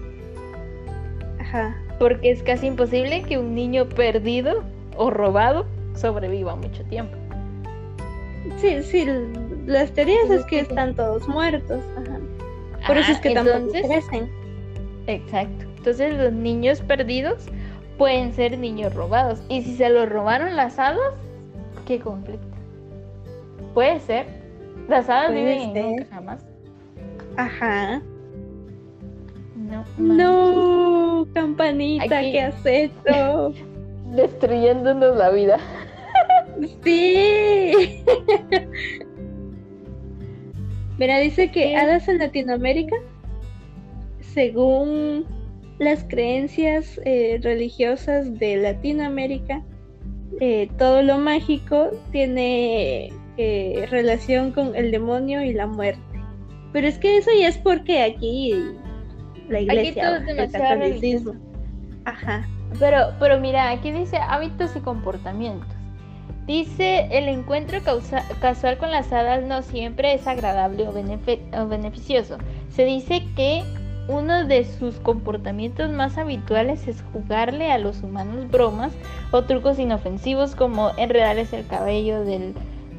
Ajá. 1.40 1.76
Porque 1.98 2.30
es 2.30 2.42
casi 2.42 2.66
imposible 2.68 3.22
que 3.22 3.38
un 3.38 3.54
niño 3.54 3.88
perdido 3.88 4.62
o 4.96 5.10
robado 5.10 5.66
sobreviva 5.94 6.54
mucho 6.56 6.84
tiempo. 6.84 7.16
Sí, 8.58 8.82
sí, 8.82 9.06
las 9.66 9.90
teorías 9.92 10.30
es 10.30 10.44
que 10.46 10.60
están 10.60 10.94
todos 10.94 11.26
muertos. 11.28 11.80
Ajá. 11.96 12.18
Por 12.86 12.98
eso 12.98 13.06
Ah, 13.08 13.12
es 13.12 13.20
que 13.20 13.30
tampoco 13.34 13.56
entonces, 13.56 13.86
crecen. 13.86 14.30
Exacto. 15.06 15.64
Entonces 15.78 16.14
los 16.14 16.32
niños 16.32 16.80
perdidos 16.82 17.46
pueden 17.98 18.32
ser 18.34 18.58
niños 18.58 18.94
robados. 18.94 19.42
Y 19.48 19.62
si 19.62 19.76
se 19.76 19.88
los 19.88 20.08
robaron 20.08 20.56
las 20.56 20.78
hadas, 20.78 20.98
qué 21.86 21.98
conflicto. 22.00 22.46
Puede 23.72 24.00
ser. 24.00 24.26
Las 24.88 25.08
hadas 25.08 25.32
viven 25.32 25.76
en 25.76 25.90
nunca 25.90 26.04
jamás. 26.10 26.44
Ajá. 27.36 28.02
No. 29.56 29.84
No, 29.96 31.26
campanita, 31.32 32.18
Aquí- 32.18 32.32
¿qué 32.32 32.40
has 32.42 32.66
hecho? 32.66 33.52
Destruyéndonos 34.14 35.16
la 35.16 35.30
vida. 35.30 35.58
Sí. 36.84 38.04
Mira, 40.98 41.18
dice 41.18 41.50
que 41.50 41.76
hadas 41.76 42.08
en 42.08 42.18
Latinoamérica, 42.18 42.96
según 44.20 45.24
las 45.78 46.04
creencias 46.04 47.00
eh, 47.04 47.40
religiosas 47.42 48.38
de 48.38 48.56
Latinoamérica, 48.56 49.62
eh, 50.40 50.68
todo 50.78 51.02
lo 51.02 51.18
mágico 51.18 51.90
tiene 52.12 53.12
eh, 53.36 53.86
relación 53.90 54.52
con 54.52 54.74
el 54.76 54.90
demonio 54.90 55.42
y 55.42 55.52
la 55.52 55.66
muerte. 55.66 56.00
Pero 56.72 56.86
es 56.86 56.98
que 56.98 57.18
eso 57.18 57.30
ya 57.38 57.48
es 57.48 57.58
porque 57.58 58.02
aquí 58.02 58.54
la 59.48 59.60
iglesia, 59.60 59.90
Aquí 59.90 60.22
todo 60.24 60.32
es 60.32 60.38
el 60.38 60.52
catolicismo. 60.52 61.34
Ajá. 62.04 62.46
Pero, 62.78 63.14
pero 63.18 63.40
mira, 63.40 63.70
aquí 63.70 63.92
dice 63.92 64.16
hábitos 64.16 64.74
y 64.76 64.80
comportamientos. 64.80 65.73
Dice, 66.46 67.08
el 67.10 67.28
encuentro 67.28 67.82
causa- 67.82 68.24
casual 68.40 68.76
con 68.76 68.90
las 68.90 69.10
hadas 69.12 69.44
no 69.44 69.62
siempre 69.62 70.12
es 70.12 70.26
agradable 70.26 70.86
o, 70.86 70.90
o 70.90 71.68
beneficioso. 71.68 72.36
Se 72.68 72.84
dice 72.84 73.22
que 73.34 73.62
uno 74.08 74.44
de 74.44 74.64
sus 74.64 74.96
comportamientos 74.96 75.90
más 75.90 76.18
habituales 76.18 76.86
es 76.86 77.02
jugarle 77.14 77.72
a 77.72 77.78
los 77.78 78.02
humanos 78.02 78.50
bromas 78.50 78.92
o 79.30 79.44
trucos 79.44 79.78
inofensivos 79.78 80.54
como 80.54 80.90
enredarles 80.98 81.54
el 81.54 81.66
cabello 81.66 82.22
del 82.24 82.52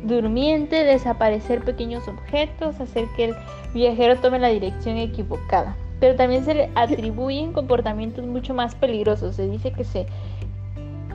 durmiente, 0.03 0.83
desaparecer 0.83 1.63
pequeños 1.63 2.07
objetos, 2.07 2.79
hacer 2.79 3.05
que 3.15 3.25
el 3.25 3.35
viajero 3.75 4.15
tome 4.17 4.39
la 4.39 4.47
dirección 4.49 4.97
equivocada. 4.97 5.75
Pero 5.99 6.15
también 6.15 6.43
se 6.45 6.55
le 6.55 6.69
atribuyen 6.75 7.53
comportamientos 7.53 8.25
mucho 8.25 8.55
más 8.55 8.73
peligrosos. 8.73 9.35
Se 9.35 9.47
dice 9.47 9.71
que 9.71 9.83
se 9.83 10.07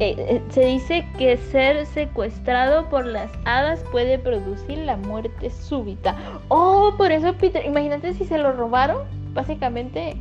eh, 0.01 0.17
eh, 0.19 0.41
se 0.51 0.65
dice 0.65 1.07
que 1.19 1.37
ser 1.37 1.87
secuestrado 1.87 2.89
por 2.89 3.07
las 3.07 3.31
hadas 3.45 3.85
puede 3.93 4.19
producir 4.19 4.79
la 4.79 4.97
muerte 4.97 5.51
súbita. 5.51 6.17
Oh, 6.49 6.93
por 6.97 7.13
eso 7.13 7.35
Peter, 7.35 7.65
imagínate 7.65 8.15
si 8.15 8.25
se 8.25 8.39
lo 8.39 8.53
robaron, 8.53 8.99
básicamente 9.35 10.17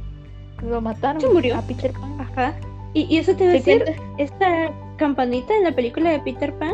lo 0.62 0.82
mataron 0.82 1.22
Se 1.22 1.30
murió. 1.30 1.58
a 1.58 1.62
Peter 1.62 1.92
Pan. 1.94 2.18
Ajá. 2.20 2.54
Y, 2.94 3.04
y 3.10 3.18
eso 3.18 3.34
te 3.36 3.46
va 3.46 3.52
a 3.52 3.54
decir, 3.54 3.84
cuenta- 3.84 4.04
esta 4.18 4.72
campanita 4.98 5.56
en 5.56 5.64
la 5.64 5.72
película 5.72 6.10
de 6.12 6.20
Peter 6.20 6.54
Pan 6.56 6.74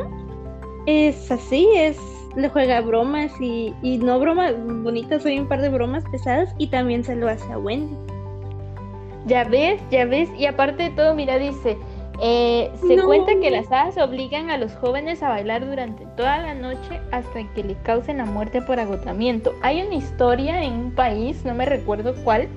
es 0.88 1.32
así, 1.32 1.68
es 1.76 1.98
le 2.36 2.50
juega 2.50 2.82
bromas 2.82 3.32
y, 3.40 3.74
y 3.82 3.98
no 3.98 4.20
bromas 4.20 4.54
bonitas, 4.84 5.26
hay 5.26 5.40
un 5.40 5.48
par 5.48 5.62
de 5.62 5.70
bromas 5.70 6.04
pesadas 6.12 6.54
y 6.58 6.68
también 6.68 7.04
se 7.04 7.16
lo 7.16 7.30
hace 7.30 7.50
a 7.54 7.58
Wendy. 7.58 7.96
Ya 9.26 9.44
ves, 9.46 9.82
ya 9.90 10.06
ves, 10.06 10.30
y 10.38 10.46
aparte 10.46 10.84
de 10.84 10.90
todo, 10.92 11.16
mira, 11.16 11.38
dice, 11.38 11.78
eh, 12.22 12.72
se 12.88 12.96
No. 12.96 13.06
cuenta 13.06 13.34
que 13.42 13.52
las 13.52 13.72
hadas 13.72 13.98
obligan 13.98 14.50
a 14.50 14.58
los 14.58 14.74
jóvenes 14.76 15.22
a 15.22 15.30
bailar 15.30 15.66
durante 15.66 16.06
toda 16.18 16.38
la 16.40 16.54
noche 16.54 17.00
hasta 17.12 17.44
que 17.54 17.64
le 17.64 17.76
causen 17.84 18.18
la 18.18 18.26
muerte 18.26 18.62
por 18.62 18.80
agotamiento. 18.80 19.54
Hay 19.62 19.82
una 19.82 19.96
historia 19.96 20.64
en 20.64 20.74
un 20.74 20.92
país, 20.92 21.44
no 21.46 21.54
me 21.54 21.66
recuerdo 21.66 22.16
cuál, 22.24 22.48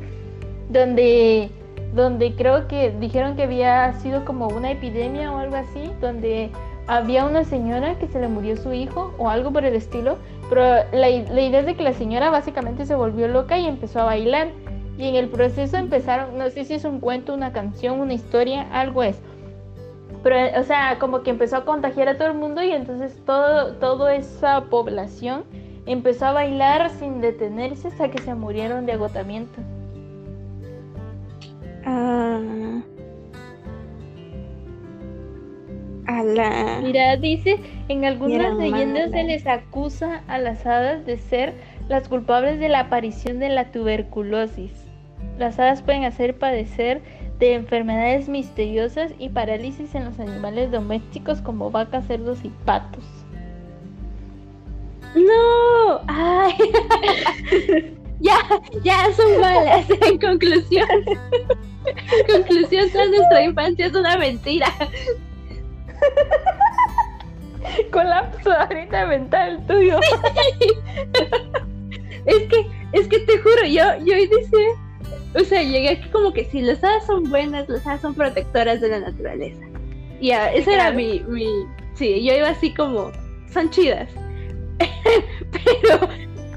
donde, 0.70 1.50
donde 1.94 2.34
creo 2.34 2.68
que 2.68 2.90
dijeron 3.00 3.36
que 3.36 3.44
había 3.44 3.92
sido 3.94 4.24
como 4.24 4.48
una 4.48 4.70
epidemia 4.70 5.32
o 5.32 5.38
algo 5.38 5.56
así, 5.56 5.90
donde 6.00 6.50
había 6.86 7.24
una 7.24 7.44
señora 7.44 7.98
que 7.98 8.06
se 8.06 8.20
le 8.20 8.28
murió 8.28 8.56
su 8.56 8.72
hijo 8.72 9.12
o 9.18 9.28
algo 9.28 9.52
por 9.52 9.64
el 9.64 9.74
estilo, 9.74 10.16
pero 10.48 10.62
la, 10.62 11.08
la 11.08 11.40
idea 11.40 11.60
es 11.60 11.66
de 11.66 11.74
que 11.74 11.82
la 11.82 11.92
señora 11.92 12.30
básicamente 12.30 12.86
se 12.86 12.94
volvió 12.94 13.28
loca 13.28 13.58
y 13.58 13.66
empezó 13.66 14.00
a 14.00 14.04
bailar. 14.04 14.48
Y 14.96 15.06
en 15.06 15.14
el 15.14 15.28
proceso 15.28 15.76
empezaron, 15.76 16.36
no 16.38 16.50
sé 16.50 16.64
si 16.64 16.74
es 16.74 16.84
un 16.84 16.98
cuento, 16.98 17.32
una 17.32 17.52
canción, 17.52 18.00
una 18.00 18.14
historia, 18.14 18.66
algo 18.72 19.04
es. 19.04 19.20
Pero, 20.22 20.60
o 20.60 20.64
sea, 20.64 20.98
como 20.98 21.22
que 21.22 21.30
empezó 21.30 21.56
a 21.56 21.64
contagiar 21.64 22.08
a 22.08 22.18
todo 22.18 22.28
el 22.28 22.34
mundo 22.34 22.62
y 22.62 22.72
entonces 22.72 23.18
todo, 23.24 23.74
toda 23.74 24.14
esa 24.14 24.64
población 24.64 25.44
empezó 25.86 26.26
a 26.26 26.32
bailar 26.32 26.90
sin 26.90 27.20
detenerse 27.20 27.88
hasta 27.88 28.10
que 28.10 28.20
se 28.20 28.34
murieron 28.34 28.84
de 28.86 28.92
agotamiento. 28.92 29.60
Ah. 31.84 32.38
Mira, 36.82 37.16
dice, 37.16 37.60
en 37.88 38.04
algunas 38.04 38.56
leyendas 38.56 39.10
se 39.10 39.24
les 39.24 39.46
acusa 39.46 40.22
a 40.26 40.38
las 40.38 40.66
hadas 40.66 41.04
de 41.04 41.18
ser 41.18 41.54
las 41.88 42.08
culpables 42.08 42.58
de 42.58 42.68
la 42.68 42.80
aparición 42.80 43.38
de 43.38 43.50
la 43.50 43.70
tuberculosis. 43.70 44.72
Las 45.38 45.58
hadas 45.58 45.82
pueden 45.82 46.04
hacer 46.04 46.36
padecer 46.38 47.02
de 47.38 47.54
enfermedades 47.54 48.28
misteriosas 48.28 49.12
y 49.18 49.28
parálisis 49.28 49.94
en 49.94 50.04
los 50.04 50.18
animales 50.18 50.70
domésticos 50.70 51.40
como 51.40 51.70
vacas, 51.70 52.06
cerdos 52.06 52.44
y 52.44 52.50
patos. 52.64 53.04
No, 55.14 56.00
ay. 56.08 56.54
ya, 58.20 58.38
ya 58.82 59.12
son 59.12 59.40
malas. 59.40 59.86
En 60.06 60.18
conclusión, 60.18 60.88
en 61.84 62.26
conclusión, 62.26 62.90
toda 62.90 63.06
nuestra 63.06 63.44
infancia 63.44 63.86
es 63.86 63.94
una 63.94 64.16
mentira. 64.16 64.66
Colapso 67.92 68.52
ahorita 68.52 69.06
mental 69.06 69.64
tuyo. 69.66 70.00
Es 72.24 72.48
que, 72.48 72.66
es 72.92 73.08
que 73.08 73.18
te 73.20 73.38
juro, 73.38 73.64
yo, 73.64 73.84
yo 74.04 74.14
dice, 74.14 74.74
o 75.34 75.40
sea, 75.44 75.62
llegué 75.62 75.90
aquí 75.90 76.08
como 76.10 76.32
que 76.32 76.44
sí, 76.46 76.60
las 76.60 76.82
hadas 76.82 77.06
son 77.06 77.24
buenas, 77.30 77.68
las 77.68 77.86
hadas 77.86 78.00
son 78.00 78.14
protectoras 78.14 78.80
de 78.80 78.88
la 78.88 79.00
naturaleza. 79.00 79.60
Y 80.20 80.30
ah, 80.32 80.52
ese 80.52 80.72
era 80.74 80.90
claro. 80.90 80.96
mi, 80.96 81.20
mi, 81.28 81.46
sí, 81.94 82.24
yo 82.24 82.34
iba 82.34 82.48
así 82.48 82.74
como, 82.74 83.12
son 83.52 83.70
chidas. 83.70 84.08
Pero 85.52 86.08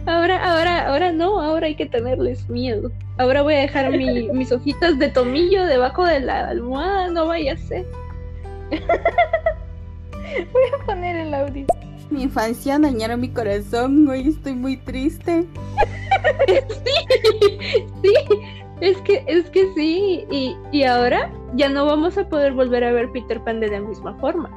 ahora, 0.05 0.43
ahora, 0.43 0.87
ahora 0.87 1.11
no, 1.11 1.39
ahora 1.41 1.67
hay 1.67 1.75
que 1.75 1.85
tenerles 1.85 2.49
miedo. 2.49 2.91
Ahora 3.17 3.41
voy 3.43 3.53
a 3.55 3.59
dejar 3.59 3.91
mi- 3.91 4.29
mis 4.33 4.51
hojitas 4.51 4.97
de 4.97 5.09
tomillo 5.09 5.65
debajo 5.65 6.05
de 6.05 6.21
la 6.21 6.49
almohada, 6.49 7.09
no 7.09 7.27
vaya 7.27 7.53
a 7.53 7.57
ser. 7.57 7.85
Voy 10.53 10.63
a 10.73 10.85
poner 10.85 11.15
el 11.17 11.33
audio. 11.33 11.65
Mi 12.09 12.23
infancia 12.23 12.79
dañaron 12.79 13.19
mi 13.19 13.29
corazón, 13.29 14.07
hoy 14.07 14.29
estoy 14.29 14.53
muy 14.53 14.77
triste. 14.77 15.45
Sí, 18.01 18.11
es 18.81 18.97
que, 19.01 19.23
es 19.27 19.49
que 19.51 19.71
sí, 19.73 20.25
y, 20.29 20.57
y 20.71 20.83
ahora 20.83 21.31
ya 21.55 21.69
no 21.69 21.85
vamos 21.85 22.17
a 22.17 22.27
poder 22.27 22.53
volver 22.53 22.83
a 22.83 22.91
ver 22.91 23.11
Peter 23.11 23.39
Pan 23.41 23.59
de 23.59 23.69
la 23.69 23.79
misma 23.79 24.13
forma. 24.15 24.49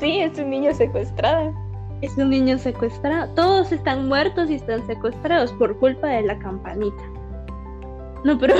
Sí, 0.00 0.18
es 0.20 0.38
un 0.38 0.50
niño 0.50 0.72
secuestrado. 0.74 1.52
Es 2.00 2.16
un 2.16 2.30
niño 2.30 2.58
secuestrado. 2.58 3.32
Todos 3.34 3.70
están 3.70 4.08
muertos 4.08 4.50
y 4.50 4.54
están 4.54 4.84
secuestrados 4.86 5.52
por 5.52 5.78
culpa 5.78 6.08
de 6.08 6.22
la 6.22 6.38
campanita. 6.38 7.02
No, 8.24 8.38
pero. 8.38 8.54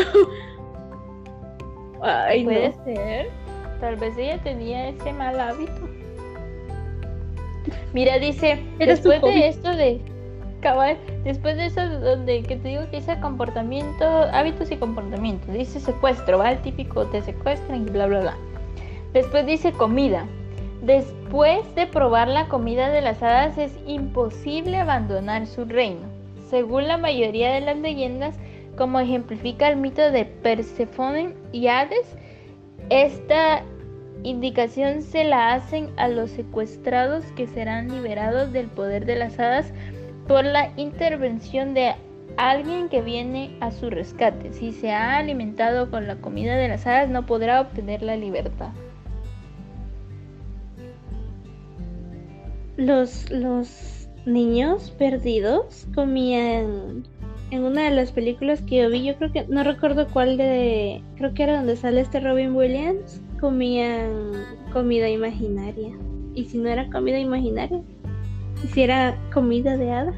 Ay, 2.03 2.44
Puede 2.44 2.68
no. 2.68 2.84
ser. 2.84 3.30
Tal 3.80 3.96
vez 3.96 4.16
ella 4.16 4.38
tenía 4.42 4.88
ese 4.90 5.12
mal 5.12 5.40
hábito. 5.40 5.88
Mira, 7.92 8.18
dice, 8.18 8.62
Era 8.78 8.92
después 8.92 9.20
de 9.22 9.48
esto 9.48 9.74
de 9.74 10.00
cabal, 10.62 10.96
después 11.24 11.56
de 11.56 11.66
eso 11.66 11.86
donde 12.00 12.42
que 12.42 12.56
te 12.56 12.68
digo 12.68 12.88
que 12.90 13.00
dice 13.00 13.20
comportamiento, 13.20 14.04
hábitos 14.04 14.70
y 14.70 14.76
comportamientos, 14.76 15.52
dice 15.52 15.80
secuestro, 15.80 16.38
va 16.38 16.52
el 16.52 16.62
típico 16.62 17.04
te 17.06 17.20
secuestran 17.20 17.86
y 17.86 17.90
bla 17.90 18.06
bla 18.06 18.20
bla. 18.20 18.36
Después 19.12 19.44
dice 19.44 19.72
comida. 19.72 20.26
Después 20.80 21.74
de 21.76 21.86
probar 21.86 22.26
la 22.26 22.48
comida 22.48 22.90
de 22.90 23.02
las 23.02 23.22
hadas 23.22 23.56
es 23.58 23.72
imposible 23.86 24.78
abandonar 24.78 25.46
su 25.46 25.64
reino. 25.64 26.08
Según 26.48 26.88
la 26.88 26.96
mayoría 26.96 27.52
de 27.52 27.60
las 27.60 27.76
leyendas, 27.76 28.36
como 28.76 28.98
ejemplifica 28.98 29.68
el 29.68 29.76
mito 29.76 30.10
de 30.10 30.24
Perséfone 30.24 31.34
y 31.52 31.68
Hades, 31.68 32.16
esta 32.90 33.62
indicación 34.24 35.02
se 35.02 35.24
la 35.24 35.54
hacen 35.54 35.90
a 35.96 36.08
los 36.08 36.30
secuestrados 36.30 37.24
que 37.36 37.46
serán 37.46 37.88
liberados 37.88 38.52
del 38.52 38.66
poder 38.66 39.04
de 39.06 39.16
las 39.16 39.38
hadas 39.38 39.72
por 40.26 40.44
la 40.44 40.72
intervención 40.76 41.74
de 41.74 41.94
alguien 42.36 42.88
que 42.88 43.02
viene 43.02 43.56
a 43.60 43.70
su 43.70 43.90
rescate. 43.90 44.52
Si 44.52 44.72
se 44.72 44.92
ha 44.92 45.18
alimentado 45.18 45.90
con 45.90 46.06
la 46.06 46.16
comida 46.16 46.56
de 46.56 46.68
las 46.68 46.86
hadas 46.86 47.08
no 47.08 47.26
podrá 47.26 47.60
obtener 47.60 48.02
la 48.02 48.16
libertad. 48.16 48.70
Los, 52.76 53.30
los 53.30 54.08
niños 54.26 54.90
perdidos 54.92 55.86
comían. 55.94 57.04
En 57.50 57.64
una 57.64 57.84
de 57.84 57.90
las 57.90 58.12
películas 58.12 58.62
que 58.62 58.78
yo 58.78 58.88
vi, 58.88 59.04
yo 59.04 59.14
creo 59.16 59.30
que. 59.30 59.46
No 59.46 59.62
recuerdo 59.62 60.08
cuál 60.08 60.38
de. 60.38 61.02
Creo 61.16 61.34
que 61.34 61.42
era 61.42 61.58
donde 61.58 61.76
sale 61.76 62.00
este 62.00 62.20
Robin 62.20 62.56
Williams. 62.56 63.20
Comían 63.40 64.32
comida 64.72 65.10
imaginaria. 65.10 65.94
Y 66.34 66.46
si 66.46 66.56
no 66.56 66.70
era 66.70 66.88
comida 66.88 67.18
imaginaria, 67.18 67.82
y 68.62 68.68
si 68.68 68.82
era 68.82 69.16
comida 69.32 69.76
de 69.76 69.92
hada. 69.92 70.12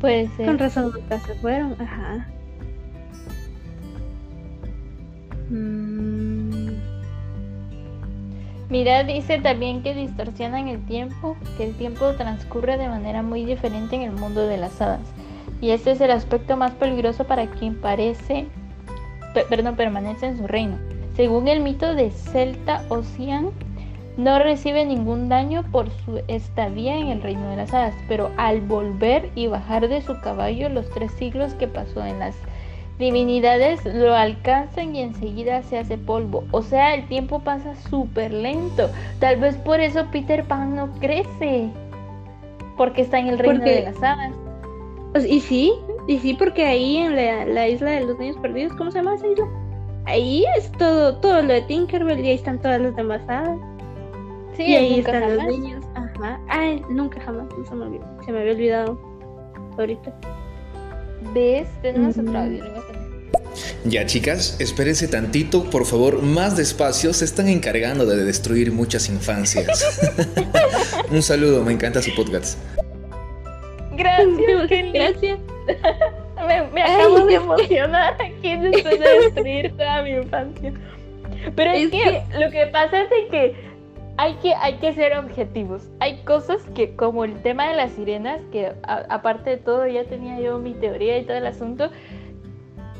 Puede 0.00 0.28
ser. 0.36 0.46
Con 0.46 0.58
razón 0.58 0.92
nunca 0.92 1.18
se 1.20 1.34
fueron, 1.36 1.76
ajá. 1.80 2.26
Mm. 5.48 6.12
Mira, 8.72 9.04
dice 9.04 9.38
también 9.38 9.82
que 9.82 9.94
distorsionan 9.94 10.66
el 10.68 10.82
tiempo, 10.86 11.36
que 11.58 11.68
el 11.68 11.74
tiempo 11.76 12.10
transcurre 12.12 12.78
de 12.78 12.88
manera 12.88 13.22
muy 13.22 13.44
diferente 13.44 13.96
en 13.96 14.02
el 14.02 14.12
mundo 14.12 14.46
de 14.46 14.56
las 14.56 14.80
hadas. 14.80 15.12
Y 15.60 15.70
este 15.70 15.90
es 15.90 16.00
el 16.00 16.10
aspecto 16.10 16.56
más 16.56 16.72
peligroso 16.72 17.24
para 17.24 17.46
quien 17.46 17.78
parece, 17.78 18.46
perdón, 19.50 19.76
permanece 19.76 20.26
en 20.26 20.38
su 20.38 20.46
reino. 20.46 20.78
Según 21.14 21.48
el 21.48 21.60
mito 21.60 21.94
de 21.94 22.10
Celta 22.10 22.82
Ocean, 22.88 23.50
no 24.16 24.38
recibe 24.38 24.84
ningún 24.84 25.28
daño 25.28 25.64
por 25.72 25.90
su 25.90 26.20
estadía 26.28 26.98
en 26.98 27.08
el 27.08 27.22
reino 27.22 27.48
de 27.50 27.56
las 27.56 27.72
hadas, 27.72 27.94
pero 28.08 28.30
al 28.36 28.60
volver 28.60 29.30
y 29.34 29.46
bajar 29.46 29.88
de 29.88 30.02
su 30.02 30.20
caballo 30.20 30.68
los 30.68 30.88
tres 30.90 31.12
siglos 31.12 31.54
que 31.54 31.66
pasó 31.66 32.04
en 32.04 32.18
las 32.18 32.36
divinidades 32.98 33.84
lo 33.84 34.14
alcanzan 34.14 34.94
y 34.94 35.02
enseguida 35.02 35.62
se 35.62 35.78
hace 35.78 35.98
polvo. 35.98 36.44
O 36.50 36.62
sea, 36.62 36.94
el 36.94 37.06
tiempo 37.08 37.40
pasa 37.40 37.74
súper 37.74 38.32
lento. 38.32 38.90
Tal 39.18 39.36
vez 39.36 39.56
por 39.56 39.80
eso 39.80 40.06
Peter 40.12 40.44
Pan 40.44 40.76
no 40.76 40.92
crece. 41.00 41.68
Porque 42.76 43.02
está 43.02 43.18
en 43.18 43.28
el 43.28 43.38
reino 43.38 43.64
de 43.64 43.82
las 43.82 44.02
hadas. 44.02 44.32
Pues, 45.12 45.26
y 45.26 45.40
sí, 45.40 45.72
y 46.06 46.18
sí, 46.18 46.34
porque 46.34 46.66
ahí 46.66 46.96
en 46.96 47.16
la, 47.16 47.68
isla 47.68 47.90
de 47.90 48.06
los 48.06 48.18
niños 48.18 48.36
perdidos, 48.38 48.72
¿cómo 48.76 48.90
se 48.90 48.98
llama 48.98 49.14
esa 49.14 49.26
isla? 49.26 49.46
Ahí 50.04 50.44
es 50.56 50.72
todo, 50.72 51.16
todo 51.16 51.42
lo 51.42 51.52
de 51.52 51.62
Tinkerbell 51.62 52.20
y 52.20 52.28
ahí 52.28 52.34
están 52.34 52.60
todas 52.60 52.80
las 52.80 52.96
demás 52.96 53.20
hadas. 53.28 53.58
Sí, 54.56 54.64
y 54.64 54.74
ahí 54.74 54.98
están 55.00 55.36
los 55.36 55.46
niños. 55.46 55.84
Ajá. 55.94 56.40
Ay, 56.48 56.82
nunca 56.90 57.20
jamás, 57.20 57.46
no 57.56 57.64
se 57.64 57.74
me, 57.74 58.00
se 58.24 58.32
me 58.32 58.40
había 58.40 58.52
olvidado 58.52 58.98
ahorita. 59.78 60.14
¿Ves? 61.34 61.68
Tenemos 61.80 62.18
otro 62.18 62.38
audio. 62.38 62.64
Ya 63.84 64.06
chicas, 64.06 64.56
espérense 64.60 65.08
tantito, 65.08 65.64
por 65.64 65.84
favor, 65.84 66.22
más 66.22 66.56
despacio, 66.56 67.12
se 67.12 67.24
están 67.24 67.48
encargando 67.48 68.06
de 68.06 68.24
destruir 68.24 68.72
muchas 68.72 69.08
infancias. 69.08 70.00
Un 71.10 71.22
saludo, 71.22 71.64
me 71.64 71.72
encanta 71.72 72.00
su 72.00 72.14
podcast. 72.14 72.58
Gracias, 73.96 74.68
Gracias. 74.92 75.38
me, 76.72 76.82
acabo 76.82 77.26
de 77.26 77.34
emocionar 77.34 78.16
aquí 78.20 78.56
después 78.56 79.00
de 79.00 79.20
destruir 79.20 79.76
toda 79.76 80.02
mi 80.02 80.10
infancia. 80.10 80.72
Pero 81.56 81.72
es, 81.72 81.90
que, 81.90 82.22
lo 82.38 82.50
que 82.50 82.66
pasa 82.66 83.02
es 83.02 83.30
que 83.30 83.71
hay 84.18 84.34
que, 84.34 84.54
hay 84.54 84.74
que 84.74 84.92
ser 84.92 85.16
objetivos. 85.16 85.88
Hay 86.00 86.18
cosas 86.24 86.62
que, 86.74 86.94
como 86.96 87.24
el 87.24 87.40
tema 87.42 87.68
de 87.68 87.76
las 87.76 87.92
sirenas, 87.92 88.40
que 88.52 88.72
aparte 88.82 89.50
de 89.50 89.56
todo 89.56 89.86
ya 89.86 90.04
tenía 90.04 90.38
yo 90.40 90.58
mi 90.58 90.74
teoría 90.74 91.18
y 91.18 91.24
todo 91.24 91.36
el 91.36 91.46
asunto, 91.46 91.90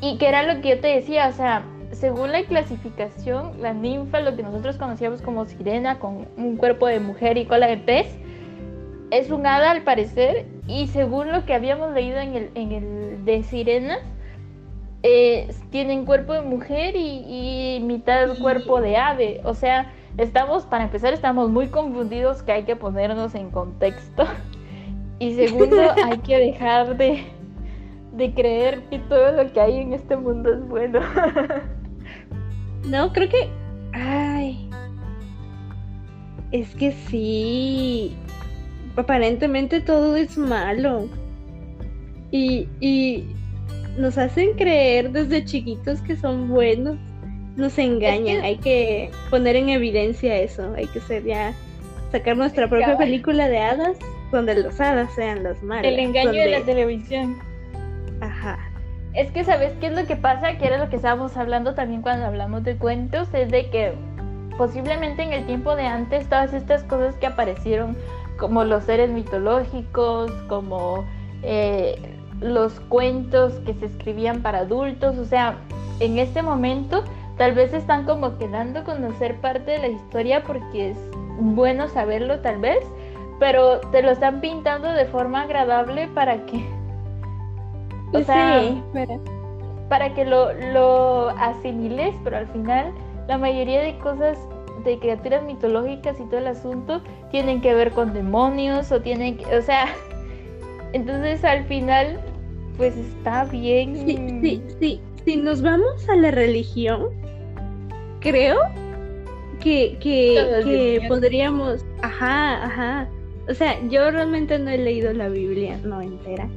y 0.01 0.19
que 0.19 0.29
era 0.29 0.43
lo 0.43 0.61
que 0.61 0.71
yo 0.71 0.81
te 0.81 0.89
decía, 0.89 1.29
o 1.29 1.33
sea, 1.33 1.65
según 1.93 2.33
la 2.33 2.43
clasificación, 2.45 3.61
la 3.61 3.75
ninfa, 3.75 4.21
lo 4.21 4.35
que 4.35 4.43
nosotros 4.43 4.77
conocíamos 4.79 5.23
como 5.23 5.45
sirena, 5.45 5.99
con 5.99 6.27
un 6.37 6.57
cuerpo 6.57 6.87
de 6.87 6.99
mujer 7.01 7.37
y 7.37 7.45
cola 7.45 7.67
de 7.67 7.77
pez, 7.77 8.17
es 9.11 9.31
un 9.31 9.47
hada 9.47 9.71
al 9.71 9.83
parecer, 9.83 10.47
y 10.67 10.87
según 10.87 11.31
lo 11.31 11.45
que 11.45 11.55
habíamos 11.55 11.93
leído 11.93 12.19
en 12.19 12.35
el, 12.35 12.51
en 12.55 12.73
el 12.73 13.25
de 13.27 13.43
sirenas, 13.43 14.01
eh, 15.03 15.49
tienen 15.71 16.07
cuerpo 16.07 16.33
de 16.33 16.43
mujer 16.43 16.97
y, 16.97 17.77
y 17.77 17.81
mitad 17.81 18.39
cuerpo 18.39 18.81
de 18.81 18.97
ave, 18.97 19.41
o 19.45 19.53
sea, 19.53 19.93
estamos, 20.19 20.65
para 20.65 20.85
empezar, 20.85 21.13
estamos 21.13 21.51
muy 21.51 21.69
confundidos 21.69 22.43
que 22.43 22.53
hay 22.53 22.65
que 22.65 22.77
ponernos 22.77 23.35
en 23.35 23.51
contexto. 23.51 24.25
Y 25.19 25.35
segundo, 25.35 25.77
hay 26.05 26.19
que 26.19 26.39
dejar 26.39 26.97
de, 26.97 27.25
de 28.13 28.35
creer 28.35 28.83
que 28.91 28.99
todo 28.99 29.33
lo 29.33 29.53
que 29.53 29.61
hay 29.61 29.79
en 29.79 29.93
este 29.93 30.17
mundo 30.17 30.53
es 30.53 30.69
bueno. 30.69 31.01
no, 32.85 33.13
creo 33.13 33.29
que... 33.29 33.49
Ay. 33.93 34.71
Es 36.51 36.75
que 36.75 36.93
sí. 36.93 38.17
Aparentemente 38.97 39.81
todo 39.81 40.17
es 40.17 40.37
malo. 40.37 41.09
Y, 42.31 42.69
y 42.81 43.27
nos 43.99 44.17
hacen 44.19 44.55
creer 44.55 45.13
desde 45.13 45.45
chiquitos 45.45 46.01
que 46.01 46.17
son 46.17 46.49
buenos. 46.49 46.99
Nos 47.57 47.79
engañan. 47.79 48.43
Hay 48.45 48.59
que 48.59 49.11
poner 49.31 49.57
en 49.57 49.69
evidencia 49.69 50.37
eso. 50.37 50.73
Hay 50.77 50.87
que 50.87 51.01
ser 51.01 51.25
ya... 51.25 51.55
Sacar 52.11 52.37
nuestra 52.37 52.69
propia 52.69 52.99
película 52.99 53.49
de 53.49 53.59
hadas 53.59 53.97
donde 54.33 54.61
los 54.61 54.81
hadas 54.81 55.13
sean 55.15 55.43
los 55.45 55.63
malos. 55.63 55.87
El 55.87 55.99
engaño 55.99 56.33
de 56.33 56.51
la 56.51 56.61
televisión. 56.63 57.39
Ajá. 58.21 58.59
Es 59.15 59.31
que, 59.31 59.45
¿sabes 59.45 59.73
qué 59.79 59.89
es 59.89 59.93
lo 59.93 60.07
que 60.07 60.17
pasa? 60.17 60.57
Que 60.57 60.67
era 60.67 60.79
lo 60.79 60.89
que 60.89 60.97
estábamos 60.97 61.37
hablando 61.37 61.75
también 61.75 62.03
cuando 62.03 62.27
hablamos 62.27 62.65
de 62.65 62.77
cuentos, 62.77 63.29
es 63.35 63.51
de 63.51 63.69
que 63.69 63.93
posiblemente 64.57 65.23
en 65.23 65.33
el 65.33 65.47
tiempo 65.47 65.77
de 65.77 65.87
antes 65.87 66.29
todas 66.29 66.55
estas 66.55 66.83
cosas 66.85 67.15
que 67.17 67.27
aparecieron, 67.27 67.97
como 68.39 68.65
los 68.65 68.85
seres 68.85 69.11
mitológicos, 69.11 70.33
como 70.49 71.05
eh, 71.43 71.97
los 72.41 72.81
cuentos 72.81 73.53
que 73.67 73.75
se 73.75 73.87
escribían 73.87 74.41
para 74.41 74.61
adultos, 74.61 75.19
o 75.19 75.25
sea, 75.27 75.57
en 76.01 76.19
este 76.19 76.43
momento 76.43 77.05
tal 77.37 77.55
vez 77.55 77.73
están 77.73 78.05
como 78.05 78.39
quedando 78.39 78.85
conocer 78.85 79.41
parte 79.41 79.73
de 79.73 79.79
la 79.79 79.89
historia 79.89 80.43
porque 80.45 80.91
es 80.91 80.99
bueno 81.39 81.89
saberlo 81.89 82.41
tal 82.41 82.59
vez, 82.59 82.85
pero 83.39 83.81
te 83.91 84.03
lo 84.03 84.11
están 84.11 84.41
pintando 84.41 84.93
de 84.93 85.07
forma 85.07 85.43
agradable 85.43 86.09
para 86.09 86.45
que 86.47 86.65
o 88.13 88.23
sea, 88.23 88.63
para 89.89 90.15
que 90.15 90.25
lo, 90.25 90.53
lo 90.53 91.31
asimiles, 91.31 92.15
pero 92.25 92.37
al 92.37 92.47
final 92.49 92.93
la 93.29 93.39
mayoría 93.39 93.81
de 93.81 93.99
cosas 93.99 94.39
de 94.85 94.99
criaturas 94.99 95.45
mitológicas 95.45 96.19
y 96.21 96.25
todo 96.25 96.39
el 96.39 96.47
asunto 96.47 97.03
tienen 97.31 97.61
que 97.61 97.75
ver 97.75 97.93
con 97.93 98.13
demonios 98.13 98.91
o 98.93 99.01
tienen 99.01 99.37
que, 99.37 99.57
o 99.57 99.63
sea, 99.63 99.87
entonces 100.93 101.45
al 101.45 101.65
final 101.65 102.21
pues 102.77 102.97
está 102.97 103.45
bien. 103.45 103.95
Sí, 104.07 104.19
sí, 104.41 104.63
sí. 104.81 105.01
Si 105.25 105.37
nos 105.37 105.63
vamos 105.63 106.09
a 106.09 106.17
la 106.17 106.31
religión, 106.31 107.11
creo 108.21 108.59
que, 109.61 109.97
que, 110.01 110.63
que 110.65 111.07
podríamos, 111.09 111.85
ajá, 112.03 112.65
ajá. 112.65 113.11
O 113.49 113.55
sea, 113.55 113.77
yo 113.89 114.11
realmente 114.11 114.59
no 114.59 114.71
he 114.71 114.79
leído 114.79 115.13
la 115.13 115.29
Biblia, 115.29 115.79
no 115.85 116.01
entera. 116.01 116.49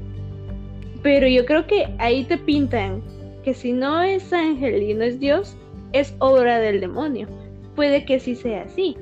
Pero 1.01 1.27
yo 1.27 1.45
creo 1.45 1.67
que 1.67 1.87
ahí 1.99 2.23
te 2.23 2.37
pintan 2.37 3.03
que 3.43 3.53
si 3.53 3.73
no 3.73 4.01
es 4.01 4.33
ángel 4.33 4.81
y 4.81 4.93
no 4.95 5.03
es 5.03 5.19
Dios, 5.19 5.55
es 5.93 6.15
obra 6.19 6.59
del 6.59 6.81
demonio. 6.81 7.27
Puede 7.75 8.05
que 8.05 8.19
sí 8.19 8.35
sea 8.35 8.63
así. 8.63 8.97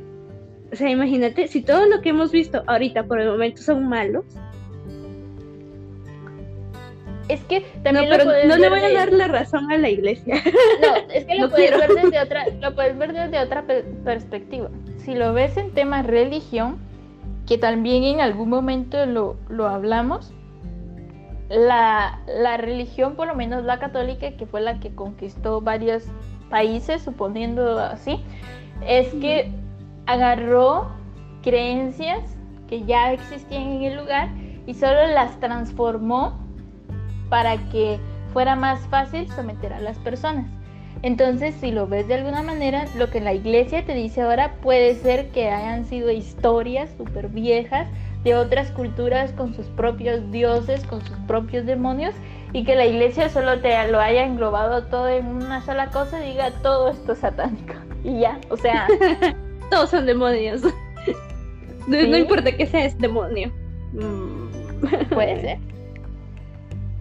O 0.72 0.76
sea, 0.76 0.90
imagínate, 0.90 1.48
si 1.48 1.62
todo 1.62 1.86
lo 1.86 2.02
que 2.02 2.10
hemos 2.10 2.32
visto 2.32 2.64
ahorita 2.68 3.06
por 3.06 3.22
el 3.22 3.30
momento 3.30 3.62
son 3.62 3.88
malos. 3.88 4.26
Es 7.30 7.44
que 7.46 7.62
también 7.84 8.10
no, 8.10 8.18
lo 8.18 8.26
no 8.26 8.58
le 8.58 8.70
voy 8.70 8.80
a 8.80 8.94
dar 8.94 9.14
la 9.14 9.28
razón 9.28 9.72
a 9.72 9.78
la 9.78 9.90
iglesia. 9.90 10.42
No, 10.82 11.14
es 11.14 11.26
que 11.26 11.36
lo 11.36 11.50
puedes 11.52 11.72
ver 11.72 11.90
desde 11.90 12.20
otra, 12.20 12.46
lo 12.60 12.76
puedes 12.76 12.98
ver 12.98 13.14
desde 13.14 13.40
otra 13.40 13.64
perspectiva. 14.04 14.70
Si 14.98 15.16
lo 15.16 15.34
ves 15.34 15.56
en 15.58 15.72
tema 15.72 16.02
religión, 16.02 16.78
que 17.48 17.58
también 17.58 18.04
en 18.04 18.22
algún 18.22 18.50
momento 18.50 19.06
lo, 19.06 19.38
lo 19.50 19.68
hablamos, 19.68 20.34
la, 21.50 22.58
religión, 22.58 23.16
por 23.16 23.28
lo 23.28 23.36
menos 23.36 23.64
la 23.64 23.80
católica, 23.80 24.32
que 24.32 24.46
fue 24.46 24.62
la 24.62 24.80
que 24.80 24.94
conquistó 24.94 25.62
varios 25.62 26.06
países, 26.50 27.02
suponiendo 27.02 27.80
así, 27.80 28.24
es 28.86 29.14
que 29.16 29.52
agarró 30.06 30.92
creencias 31.42 32.38
que 32.68 32.84
ya 32.84 33.12
existían 33.12 33.64
en 33.64 33.84
el 33.84 33.98
lugar 33.98 34.30
y 34.66 34.74
solo 34.74 35.08
las 35.08 35.40
transformó 35.40 36.43
para 37.34 37.58
que 37.72 37.98
fuera 38.32 38.56
más 38.56 38.80
fácil 38.90 39.28
someter 39.32 39.74
a 39.74 39.80
las 39.80 39.98
personas. 39.98 40.46
Entonces, 41.02 41.56
si 41.60 41.72
lo 41.72 41.88
ves 41.88 42.08
de 42.08 42.14
alguna 42.14 42.44
manera, 42.44 42.86
lo 42.96 43.10
que 43.10 43.22
la 43.22 43.34
iglesia 43.34 43.84
te 43.84 43.96
dice 43.96 44.22
ahora 44.22 44.54
puede 44.62 44.94
ser 44.94 45.30
que 45.30 45.50
hayan 45.50 45.86
sido 45.86 46.12
historias 46.12 46.92
súper 46.96 47.30
viejas 47.30 47.88
de 48.24 48.36
otras 48.36 48.70
culturas 48.70 49.32
con 49.32 49.56
sus 49.56 49.66
propios 49.66 50.30
dioses, 50.30 50.86
con 50.86 51.04
sus 51.04 51.18
propios 51.26 51.66
demonios, 51.66 52.14
y 52.52 52.66
que 52.66 52.76
la 52.76 52.86
iglesia 52.86 53.30
solo 53.30 53.62
te 53.62 53.88
lo 53.88 54.00
haya 54.00 54.26
englobado 54.26 54.84
todo 54.84 55.10
en 55.10 55.26
una 55.26 55.60
sola 55.66 55.88
cosa 55.88 56.24
y 56.24 56.34
diga 56.34 56.52
todo 56.62 56.92
esto 56.92 57.14
es 57.14 57.18
satánico. 57.18 57.74
Y 58.04 58.20
ya, 58.20 58.40
o 58.52 58.58
sea. 58.58 58.88
Todos 59.72 59.90
son 59.90 60.06
demonios. 60.06 60.62
No, 61.88 61.98
importa 61.98 62.56
que 62.56 62.66
sea 62.66 62.86
es 62.86 62.98
demonio. 62.98 63.52
Mm. 63.92 65.10
Puede 65.14 65.42
ser. 65.42 65.73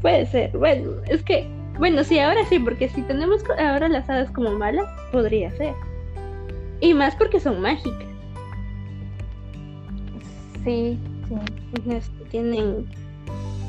Puede 0.02 0.26
ser. 0.26 0.56
Bueno, 0.56 0.90
es 1.08 1.22
que. 1.22 1.48
Bueno, 1.78 2.04
sí, 2.04 2.18
ahora 2.18 2.44
sí, 2.46 2.58
porque 2.58 2.88
si 2.88 3.00
tenemos 3.02 3.42
ahora 3.58 3.88
las 3.88 4.08
hadas 4.10 4.30
como 4.30 4.50
malas, 4.50 4.86
podría 5.10 5.50
ser. 5.52 5.74
Y 6.80 6.92
más 6.92 7.16
porque 7.16 7.40
son 7.40 7.62
mágicas. 7.62 8.08
Sí, 10.64 10.98
tienen. 12.30 12.86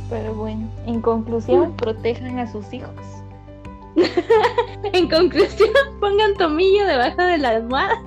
Pero 0.10 0.34
bueno, 0.34 0.70
en 0.86 1.02
conclusión, 1.02 1.70
mm. 1.70 1.78
protejan 1.78 2.40
a 2.40 2.52
sus 2.52 2.72
hijos. 2.74 2.92
en 4.94 5.08
conclusión, 5.10 5.70
pongan 6.00 6.34
tomillo 6.36 6.86
debajo 6.86 7.22
de 7.22 7.38
la 7.38 7.50
almohada. 7.50 7.98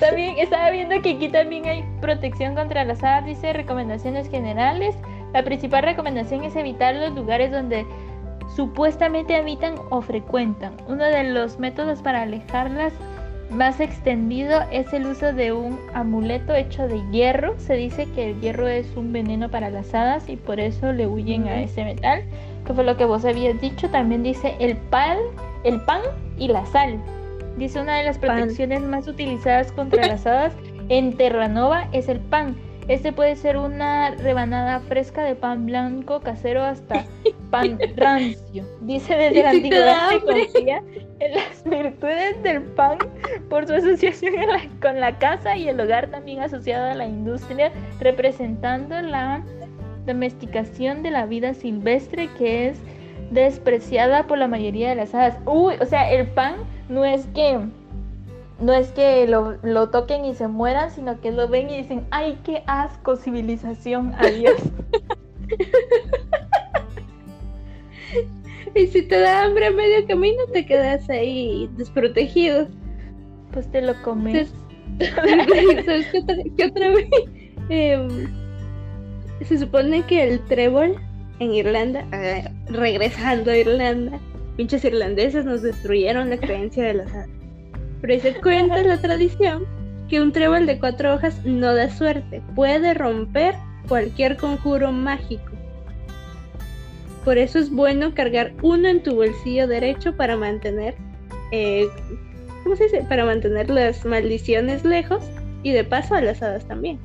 También 0.00 0.38
estaba 0.38 0.70
viendo 0.70 1.00
que 1.00 1.12
aquí 1.12 1.28
también 1.28 1.66
hay 1.66 1.84
protección 2.00 2.54
contra 2.54 2.84
las 2.84 3.02
hadas, 3.02 3.24
dice 3.24 3.52
recomendaciones 3.52 4.28
generales. 4.28 4.94
La 5.34 5.42
principal 5.42 5.82
recomendación 5.82 6.44
es 6.44 6.54
evitar 6.54 6.94
los 6.94 7.12
lugares 7.12 7.50
donde 7.50 7.84
supuestamente 8.54 9.34
habitan 9.36 9.74
o 9.90 10.00
frecuentan. 10.00 10.74
Uno 10.86 11.04
de 11.04 11.24
los 11.24 11.58
métodos 11.58 12.00
para 12.02 12.22
alejarlas 12.22 12.92
más 13.50 13.80
extendido 13.80 14.62
es 14.70 14.92
el 14.92 15.06
uso 15.06 15.32
de 15.32 15.52
un 15.52 15.78
amuleto 15.92 16.54
hecho 16.54 16.86
de 16.86 17.02
hierro. 17.10 17.54
Se 17.58 17.74
dice 17.74 18.06
que 18.14 18.30
el 18.30 18.40
hierro 18.40 18.68
es 18.68 18.86
un 18.96 19.12
veneno 19.12 19.50
para 19.50 19.70
las 19.70 19.92
hadas 19.92 20.28
y 20.28 20.36
por 20.36 20.60
eso 20.60 20.92
le 20.92 21.08
huyen 21.08 21.48
a 21.48 21.60
ese 21.62 21.84
metal. 21.84 22.22
Que 22.64 22.72
fue 22.72 22.84
lo 22.84 22.96
que 22.96 23.04
vos 23.04 23.24
habías 23.24 23.60
dicho. 23.60 23.90
También 23.90 24.22
dice 24.22 24.54
el 24.60 24.76
pan, 24.76 25.18
el 25.64 25.80
pan 25.80 26.00
y 26.38 26.46
la 26.46 26.64
sal. 26.66 26.98
Dice 27.56 27.80
una 27.80 27.96
de 27.96 28.04
las 28.04 28.18
protecciones 28.18 28.82
más 28.82 29.08
utilizadas 29.08 29.72
contra 29.72 30.06
las 30.06 30.26
hadas 30.26 30.54
en 30.88 31.16
Terranova 31.16 31.88
es 31.92 32.08
el 32.08 32.20
pan. 32.20 32.56
Este 32.86 33.12
puede 33.12 33.34
ser 33.36 33.56
una 33.56 34.10
rebanada 34.10 34.78
fresca 34.80 35.24
de 35.24 35.34
pan 35.34 35.64
blanco 35.64 36.20
casero 36.20 36.62
hasta 36.62 37.04
pan 37.50 37.78
rancio. 37.96 38.64
Dice 38.82 39.14
desde 39.16 39.42
la 39.42 39.50
antigüedad 39.50 40.10
confía 40.20 40.82
en 41.20 41.34
las 41.34 41.64
virtudes 41.64 42.42
del 42.42 42.62
pan 42.62 42.98
por 43.48 43.66
su 43.66 43.74
asociación 43.74 44.34
con 44.82 45.00
la 45.00 45.18
casa 45.18 45.56
y 45.56 45.68
el 45.68 45.80
hogar 45.80 46.08
también 46.08 46.40
asociado 46.40 46.90
a 46.90 46.94
la 46.94 47.06
industria, 47.06 47.72
representando 48.00 49.00
la 49.00 49.42
domesticación 50.04 51.02
de 51.02 51.10
la 51.10 51.24
vida 51.24 51.54
silvestre 51.54 52.28
que 52.36 52.68
es 52.68 52.78
despreciada 53.30 54.26
por 54.26 54.36
la 54.36 54.46
mayoría 54.46 54.90
de 54.90 54.96
las 54.96 55.14
hadas. 55.14 55.38
Uy, 55.46 55.74
o 55.80 55.86
sea, 55.86 56.12
el 56.12 56.26
pan 56.26 56.56
no 56.90 57.06
es 57.06 57.26
que 57.34 57.58
no 58.60 58.72
es 58.72 58.92
que 58.92 59.26
lo, 59.26 59.90
toquen 59.90 60.24
y 60.24 60.34
se 60.34 60.48
mueran, 60.48 60.90
sino 60.90 61.20
que 61.20 61.32
lo 61.32 61.48
ven 61.48 61.70
y 61.70 61.78
dicen, 61.78 62.06
ay, 62.10 62.38
qué 62.44 62.62
asco, 62.66 63.16
civilización, 63.16 64.14
adiós. 64.18 64.60
y 68.74 68.86
si 68.86 69.02
te 69.02 69.18
da 69.18 69.44
hambre 69.44 69.66
a 69.66 69.70
medio 69.70 70.06
camino, 70.06 70.38
te 70.52 70.66
quedas 70.66 71.08
ahí 71.10 71.68
desprotegido. 71.76 72.68
Pues 73.52 73.70
te 73.70 73.82
lo 73.82 74.00
comes. 74.02 74.52
¿Sabes 75.84 76.06
qué 76.56 76.66
otra, 76.66 76.90
vez? 76.90 77.08
Em, 77.68 78.28
se 79.42 79.58
supone 79.58 80.02
que 80.02 80.22
el 80.22 80.44
trébol 80.46 80.96
en 81.40 81.54
Irlanda, 81.54 82.04
regresando 82.68 83.50
a 83.50 83.56
Irlanda, 83.56 84.20
pinches 84.56 84.84
irlandeses 84.84 85.44
nos 85.44 85.62
destruyeron 85.62 86.30
la 86.30 86.38
creencia 86.38 86.84
de 86.84 86.94
las 86.94 87.12
hadas. 87.12 87.43
Pero 88.06 88.20
se 88.20 88.34
cuenta 88.34 88.82
la 88.82 89.00
tradición 89.00 89.64
que 90.10 90.20
un 90.20 90.30
trébol 90.30 90.66
de 90.66 90.78
cuatro 90.78 91.14
hojas 91.14 91.42
no 91.46 91.74
da 91.74 91.88
suerte, 91.88 92.42
puede 92.54 92.92
romper 92.92 93.54
cualquier 93.88 94.36
conjuro 94.36 94.92
mágico. 94.92 95.52
Por 97.24 97.38
eso 97.38 97.58
es 97.58 97.70
bueno 97.70 98.12
cargar 98.12 98.52
uno 98.60 98.88
en 98.88 99.02
tu 99.02 99.14
bolsillo 99.14 99.66
derecho 99.66 100.14
para 100.14 100.36
mantener, 100.36 100.94
eh, 101.50 101.86
¿cómo 102.62 102.76
se 102.76 102.84
dice? 102.84 103.06
Para 103.08 103.24
mantener 103.24 103.70
las 103.70 104.04
maldiciones 104.04 104.84
lejos 104.84 105.24
y 105.62 105.72
de 105.72 105.82
paso 105.82 106.14
a 106.14 106.20
las 106.20 106.42
hadas 106.42 106.68
también. 106.68 106.98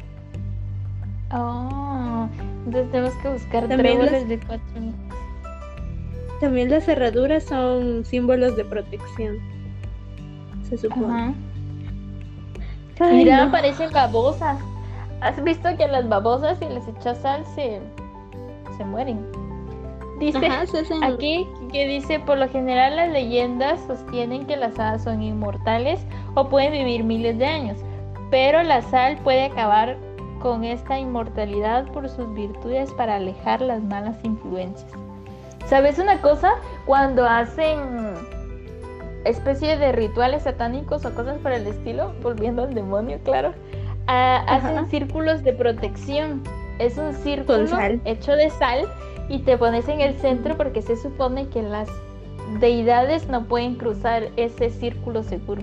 Oh, 1.32 2.28
entonces 2.66 2.92
tenemos 2.92 3.14
que 3.22 3.30
buscar 3.30 3.70
tréboles 3.70 4.28
de 4.28 4.38
cuatro 4.38 4.82
También 6.42 6.70
las 6.70 6.84
cerraduras 6.84 7.46
son 7.46 8.04
símbolos 8.04 8.58
de 8.58 8.66
protección. 8.66 9.59
Se 10.70 10.78
supone. 10.78 11.34
Mira, 13.00 13.50
parecen 13.52 13.92
babosas. 13.92 14.58
¿Has 15.22 15.42
visto 15.44 15.70
que 15.78 15.88
las 15.88 16.08
babosas 16.08 16.58
si 16.60 16.66
les 16.66 16.88
echas 16.88 17.18
sal 17.20 17.46
se, 17.56 17.82
se 18.78 18.86
mueren? 18.86 19.26
Dice 20.20 20.50
aquí 21.02 21.48
que 21.72 21.88
dice 21.88 22.20
por 22.20 22.38
lo 22.38 22.50
general 22.50 22.98
las 22.98 23.10
leyendas 23.10 23.80
sostienen 23.88 24.46
que 24.46 24.58
las 24.58 24.78
hadas 24.78 25.04
son 25.04 25.24
inmortales 25.24 26.02
o 26.36 26.50
pueden 26.50 26.74
vivir 26.74 27.06
miles 27.06 27.38
de 27.38 27.46
años, 27.46 27.78
pero 28.30 28.62
la 28.62 28.82
sal 28.82 29.18
puede 29.24 29.46
acabar 29.46 29.98
con 30.42 30.66
esta 30.66 31.00
inmortalidad 31.00 31.86
por 31.92 32.10
sus 32.10 32.34
virtudes 32.34 32.92
para 32.94 33.16
alejar 33.16 33.62
las 33.62 33.82
malas 33.84 34.18
influencias. 34.24 34.92
¿Sabes 35.68 36.00
una 36.00 36.20
cosa? 36.22 36.52
Cuando 36.86 37.26
hacen 37.26 38.16
especie 39.26 39.78
de 39.78 39.92
rituales 39.92 40.44
satánicos 40.44 41.06
o 41.06 41.14
cosas 41.14 41.38
por 41.40 41.52
el 41.52 41.68
estilo, 41.68 42.14
volviendo 42.22 42.64
al 42.64 42.74
demonio, 42.74 43.20
claro, 43.24 43.54
hacen 44.08 44.88
círculos 44.88 45.44
de 45.44 45.54
protección. 45.54 46.42
Es 46.80 46.98
un 46.98 47.14
círculo 47.14 47.68
hecho 48.06 48.34
de 48.34 48.50
sal 48.50 48.88
y 49.28 49.40
te 49.40 49.58
pones 49.58 49.88
en 49.90 50.02
el 50.02 50.16
centro 50.16 50.56
porque 50.56 50.82
se 50.82 50.96
supone 50.96 51.48
que 51.50 51.62
las 51.62 51.90
deidades 52.60 53.28
no 53.28 53.46
pueden 53.46 53.76
cruzar 53.76 54.30
ese 54.38 54.70
círculo 54.70 55.24
seguro. 55.24 55.62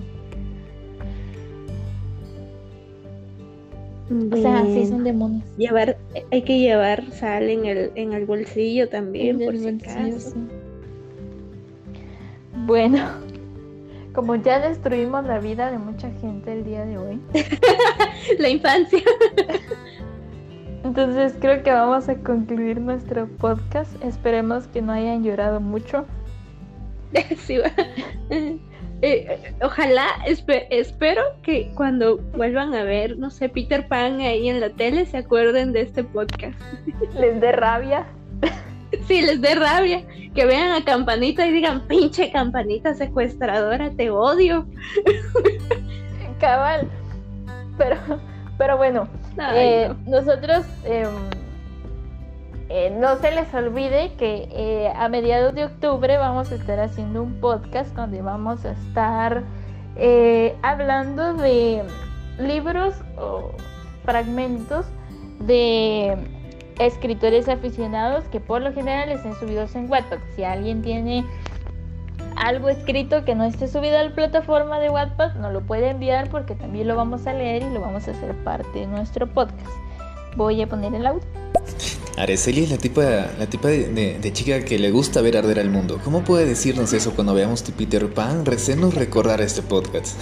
O 4.31 4.37
sea, 4.37 4.63
sí 4.63 4.85
son 4.85 5.03
demonios. 5.03 5.43
Llevar, 5.57 5.97
hay 6.31 6.41
que 6.43 6.59
llevar 6.59 7.03
sal 7.11 7.49
en 7.49 7.65
el, 7.65 7.91
en 7.95 8.13
el 8.13 8.25
bolsillo 8.25 8.87
también, 8.87 9.37
por 9.39 9.57
si 9.57 9.67
acaso. 9.67 10.33
Bueno, 12.65 12.99
como 14.17 14.33
ya 14.33 14.59
destruimos 14.59 15.23
la 15.25 15.37
vida 15.37 15.69
de 15.69 15.77
mucha 15.77 16.09
gente 16.09 16.51
el 16.51 16.63
día 16.63 16.83
de 16.85 16.97
hoy. 16.97 17.21
la 18.39 18.49
infancia. 18.49 19.03
Entonces 20.83 21.35
creo 21.39 21.61
que 21.61 21.71
vamos 21.71 22.09
a 22.09 22.15
concluir 22.15 22.81
nuestro 22.81 23.27
podcast. 23.27 23.91
Esperemos 24.03 24.65
que 24.69 24.81
no 24.81 24.91
hayan 24.91 25.23
llorado 25.23 25.59
mucho. 25.61 26.07
Sí, 27.37 27.59
eh, 29.03 29.53
ojalá, 29.61 30.07
espero 30.25 31.21
que 31.43 31.71
cuando 31.75 32.17
vuelvan 32.17 32.73
a 32.73 32.83
ver, 32.83 33.19
no 33.19 33.29
sé, 33.29 33.49
Peter 33.49 33.87
Pan 33.87 34.19
ahí 34.19 34.49
en 34.49 34.59
la 34.59 34.71
tele, 34.71 35.05
se 35.05 35.17
acuerden 35.17 35.73
de 35.73 35.81
este 35.81 36.03
podcast. 36.03 36.59
Les 37.13 37.39
dé 37.39 37.51
rabia. 37.51 38.07
Sí, 39.07 39.21
les 39.21 39.41
dé 39.41 39.55
rabia. 39.55 40.03
Que 40.33 40.45
vean 40.45 40.71
a 40.71 40.85
Campanita 40.85 41.45
y 41.47 41.51
digan, 41.51 41.87
pinche 41.87 42.31
Campanita 42.31 42.93
secuestradora, 42.93 43.91
te 43.91 44.09
odio. 44.09 44.65
Cabal. 46.39 46.87
Pero, 47.77 47.97
pero 48.57 48.77
bueno, 48.77 49.07
eh, 49.53 49.93
nosotros 50.05 50.65
em, 50.83 51.09
eh, 52.69 52.95
no 52.99 53.17
se 53.17 53.31
les 53.31 53.53
olvide 53.53 54.13
que 54.17 54.47
eh, 54.51 54.91
a 54.95 55.09
mediados 55.09 55.53
de 55.53 55.65
octubre 55.65 56.17
vamos 56.17 56.51
a 56.51 56.55
estar 56.55 56.79
haciendo 56.79 57.23
un 57.23 57.39
podcast 57.39 57.95
donde 57.95 58.21
vamos 58.21 58.65
a 58.65 58.71
estar 58.71 59.43
hablando 60.61 61.33
de 61.33 61.83
libros 62.39 62.93
o 63.17 63.51
fragmentos 64.03 64.85
de 65.39 66.36
escritores 66.79 67.49
aficionados 67.49 68.25
que 68.25 68.39
por 68.39 68.61
lo 68.61 68.73
general 68.73 69.09
estén 69.09 69.35
subidos 69.35 69.75
en 69.75 69.89
Wattpad. 69.89 70.19
Si 70.35 70.43
alguien 70.43 70.81
tiene 70.81 71.25
algo 72.35 72.69
escrito 72.69 73.25
que 73.25 73.35
no 73.35 73.43
esté 73.45 73.67
subido 73.67 73.97
a 73.97 74.03
la 74.03 74.13
plataforma 74.13 74.79
de 74.79 74.89
Wattpad, 74.89 75.35
no 75.35 75.51
lo 75.51 75.61
puede 75.61 75.89
enviar 75.89 76.29
porque 76.29 76.55
también 76.55 76.87
lo 76.87 76.95
vamos 76.95 77.25
a 77.27 77.33
leer 77.33 77.63
y 77.63 77.73
lo 77.73 77.81
vamos 77.81 78.07
a 78.07 78.11
hacer 78.11 78.35
parte 78.43 78.79
de 78.79 78.87
nuestro 78.87 79.27
podcast. 79.27 79.71
Voy 80.35 80.61
a 80.61 80.67
poner 80.67 80.93
el 80.93 81.05
audio. 81.05 81.23
Araceli 82.17 82.63
es 82.63 82.71
la 82.71 82.77
tipa, 82.77 83.27
la 83.37 83.45
tipa 83.47 83.67
de, 83.67 84.31
chica 84.33 84.65
que 84.65 84.79
le 84.79 84.89
gusta 84.89 85.21
ver 85.21 85.37
arder 85.37 85.59
al 85.59 85.69
mundo. 85.69 85.99
¿Cómo 86.03 86.23
puede 86.23 86.45
decirnos 86.45 86.91
eso 86.93 87.13
cuando 87.13 87.35
veamos 87.35 87.63
tu 87.63 87.71
Peter 87.73 88.11
Pan? 88.11 88.43
Recenos 88.43 88.95
recordar 88.95 89.39
este 89.41 89.61
podcast. 89.61 90.17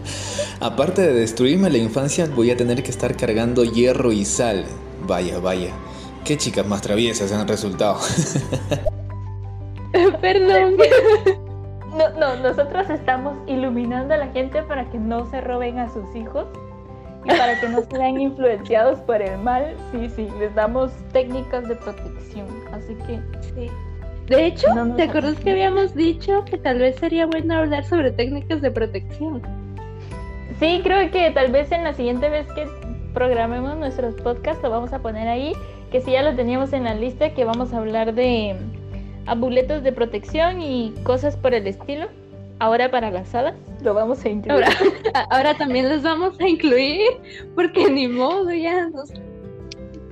Aparte 0.60 1.02
de 1.02 1.12
destruirme 1.12 1.68
la 1.68 1.78
infancia, 1.78 2.26
voy 2.34 2.50
a 2.50 2.56
tener 2.56 2.82
que 2.82 2.90
estar 2.90 3.14
cargando 3.14 3.64
hierro 3.64 4.10
y 4.10 4.24
sal. 4.24 4.64
Vaya, 5.08 5.40
vaya. 5.40 5.70
Qué 6.22 6.36
chicas 6.36 6.66
más 6.66 6.82
traviesas 6.82 7.32
han 7.32 7.48
resultado. 7.48 7.98
Perdón. 10.20 10.76
No, 11.96 12.10
no, 12.10 12.36
nosotros 12.36 12.90
estamos 12.90 13.34
iluminando 13.46 14.12
a 14.12 14.18
la 14.18 14.28
gente 14.28 14.62
para 14.64 14.84
que 14.90 14.98
no 14.98 15.24
se 15.30 15.40
roben 15.40 15.78
a 15.78 15.88
sus 15.88 16.14
hijos 16.14 16.46
y 17.24 17.28
para 17.28 17.58
que 17.58 17.70
no 17.70 17.80
sean 17.90 18.20
influenciados 18.20 19.00
por 19.00 19.22
el 19.22 19.38
mal, 19.38 19.74
sí, 19.90 20.10
sí, 20.14 20.28
les 20.38 20.54
damos 20.54 20.92
técnicas 21.12 21.66
de 21.66 21.76
protección. 21.76 22.46
Así 22.72 22.94
que 23.06 23.18
sí. 23.54 23.70
De 24.26 24.46
hecho, 24.46 24.66
¿te 24.96 25.04
acuerdas 25.04 25.36
que 25.36 25.52
habíamos 25.52 25.94
dicho 25.94 26.44
que 26.44 26.58
tal 26.58 26.80
vez 26.80 26.96
sería 26.96 27.24
bueno 27.24 27.54
hablar 27.54 27.82
sobre 27.86 28.10
técnicas 28.10 28.60
de 28.60 28.70
protección? 28.70 29.40
Sí, 30.60 30.80
creo 30.82 31.10
que 31.10 31.30
tal 31.30 31.50
vez 31.50 31.72
en 31.72 31.84
la 31.84 31.94
siguiente 31.94 32.28
vez 32.28 32.46
que 32.52 32.66
programemos 33.18 33.76
nuestros 33.76 34.14
podcasts 34.14 34.62
lo 34.62 34.70
vamos 34.70 34.92
a 34.92 35.00
poner 35.00 35.26
ahí, 35.26 35.52
que 35.90 36.00
sí 36.00 36.12
ya 36.12 36.22
lo 36.22 36.36
teníamos 36.36 36.72
en 36.72 36.84
la 36.84 36.94
lista, 36.94 37.34
que 37.34 37.44
vamos 37.44 37.72
a 37.72 37.78
hablar 37.78 38.14
de 38.14 38.54
amuletos 39.26 39.82
de 39.82 39.90
protección 39.90 40.62
y 40.62 40.94
cosas 41.02 41.36
por 41.36 41.52
el 41.52 41.66
estilo. 41.66 42.06
ahora 42.60 42.92
para 42.92 43.10
las 43.10 43.34
hadas 43.34 43.56
lo 43.82 43.92
vamos 43.92 44.24
a 44.24 44.28
incluir. 44.28 44.62
Ahora, 44.62 44.68
ahora 45.30 45.54
también 45.54 45.88
los 45.88 46.04
vamos 46.04 46.38
a 46.38 46.46
incluir 46.46 47.08
porque 47.56 47.90
ni 47.90 48.06
modo, 48.06 48.52
ya 48.52 48.88
nos 48.88 49.12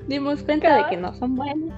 dimos 0.08 0.42
cuenta 0.42 0.76
de 0.76 0.90
que 0.90 0.96
no 0.96 1.14
son 1.14 1.36
buenos. 1.36 1.72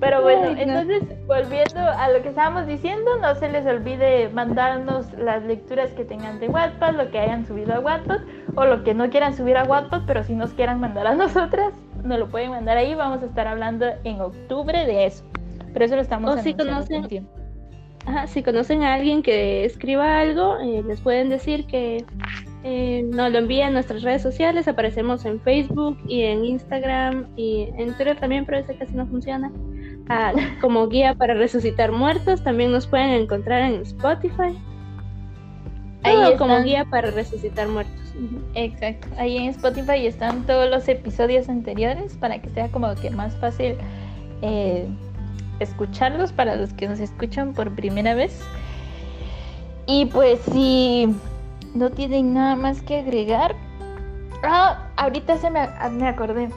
Pero 0.00 0.22
bueno, 0.22 0.48
Ay, 0.48 0.66
no. 0.66 0.80
entonces 0.80 1.04
volviendo 1.28 1.78
a 1.78 2.10
lo 2.10 2.20
que 2.20 2.30
estábamos 2.30 2.66
diciendo, 2.66 3.16
no 3.20 3.36
se 3.36 3.48
les 3.48 3.64
olvide 3.64 4.28
mandarnos 4.30 5.06
las 5.12 5.44
lecturas 5.44 5.92
que 5.92 6.04
tengan 6.04 6.40
de 6.40 6.48
Wattpad, 6.48 6.96
lo 6.96 7.08
que 7.12 7.20
hayan 7.20 7.46
subido 7.46 7.72
a 7.74 7.78
Wattpad 7.78 8.22
o 8.54 8.64
lo 8.64 8.84
que 8.84 8.94
no 8.94 9.08
quieran 9.10 9.34
subir 9.34 9.56
a 9.56 9.64
Wattpad, 9.64 10.02
pero 10.06 10.24
si 10.24 10.34
nos 10.34 10.52
quieran 10.52 10.80
mandar 10.80 11.06
a 11.06 11.14
nosotras, 11.16 11.72
nos 12.04 12.18
lo 12.18 12.28
pueden 12.28 12.50
mandar 12.50 12.76
ahí. 12.76 12.94
Vamos 12.94 13.22
a 13.22 13.26
estar 13.26 13.46
hablando 13.46 13.86
en 14.04 14.20
octubre 14.20 14.86
de 14.86 15.06
eso. 15.06 15.24
Pero 15.72 15.84
eso 15.84 15.96
lo 15.96 16.02
estamos 16.02 16.36
O 16.36 16.38
si 16.42 16.54
conocen-. 16.54 17.26
Ajá, 18.04 18.26
si 18.26 18.42
conocen 18.42 18.82
a 18.82 18.94
alguien 18.94 19.22
que 19.22 19.64
escriba 19.64 20.18
algo, 20.18 20.58
eh, 20.58 20.82
les 20.86 21.00
pueden 21.00 21.28
decir 21.28 21.66
que 21.66 22.04
eh, 22.64 23.04
nos 23.04 23.30
lo 23.30 23.38
envíen 23.38 23.68
a 23.68 23.70
nuestras 23.70 24.02
redes 24.02 24.22
sociales. 24.22 24.66
Aparecemos 24.66 25.24
en 25.24 25.40
Facebook 25.40 25.96
y 26.08 26.22
en 26.22 26.44
Instagram 26.44 27.28
y 27.36 27.68
en 27.76 27.94
Twitter 27.94 28.18
también, 28.18 28.44
pero 28.44 28.58
ese 28.58 28.76
casi 28.76 28.94
no 28.94 29.06
funciona. 29.06 29.52
Ah, 30.08 30.32
como 30.60 30.88
guía 30.88 31.14
para 31.14 31.34
resucitar 31.34 31.92
muertos. 31.92 32.42
También 32.42 32.72
nos 32.72 32.88
pueden 32.88 33.10
encontrar 33.10 33.62
en 33.62 33.82
Spotify. 33.82 34.58
Ahí 36.02 36.36
como 36.36 36.60
guía 36.62 36.84
para 36.84 37.12
resucitar 37.12 37.68
muertos. 37.68 38.01
Exacto. 38.54 39.08
Ahí 39.18 39.36
en 39.38 39.44
Spotify 39.50 40.06
están 40.06 40.44
todos 40.46 40.68
los 40.70 40.86
episodios 40.88 41.48
anteriores 41.48 42.14
para 42.14 42.40
que 42.40 42.48
sea 42.50 42.68
como 42.68 42.94
que 42.94 43.10
más 43.10 43.34
fácil 43.36 43.76
eh, 44.42 44.86
escucharlos 45.60 46.32
para 46.32 46.56
los 46.56 46.72
que 46.74 46.88
nos 46.88 47.00
escuchan 47.00 47.52
por 47.54 47.70
primera 47.74 48.14
vez. 48.14 48.40
Y 49.86 50.06
pues 50.06 50.40
si 50.52 51.14
no 51.74 51.90
tienen 51.90 52.34
nada 52.34 52.56
más 52.56 52.82
que 52.82 52.98
agregar. 53.00 53.54
Ah, 54.44 54.88
ahorita 54.96 55.36
se 55.38 55.50
me, 55.50 55.60
ah, 55.60 55.88
me 55.90 56.06
acordé. 56.08 56.48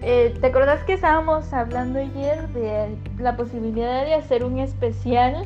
Eh, 0.00 0.34
¿Te 0.40 0.46
acordás 0.48 0.82
que 0.84 0.94
estábamos 0.94 1.52
hablando 1.52 1.98
ayer 2.00 2.48
de 2.48 2.96
la 3.18 3.36
posibilidad 3.36 4.04
de 4.04 4.14
hacer 4.14 4.44
un 4.44 4.58
especial 4.58 5.44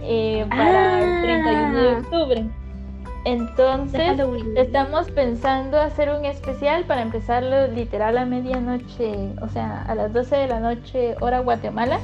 eh, 0.00 0.46
para 0.48 1.00
el 1.02 1.22
31 1.22 1.80
de 1.80 1.88
Ah. 1.88 1.98
octubre? 1.98 2.44
Entonces. 3.24 4.18
Estamos 4.56 5.10
pensando 5.10 5.78
hacer 5.78 6.10
un 6.10 6.24
especial 6.24 6.84
para 6.84 7.02
empezarlo 7.02 7.66
literal 7.68 8.16
a 8.16 8.24
medianoche, 8.24 9.34
o 9.42 9.48
sea, 9.48 9.82
a 9.82 9.94
las 9.94 10.12
12 10.12 10.36
de 10.36 10.46
la 10.46 10.60
noche, 10.60 11.16
hora 11.20 11.40
Guatemala, 11.40 12.00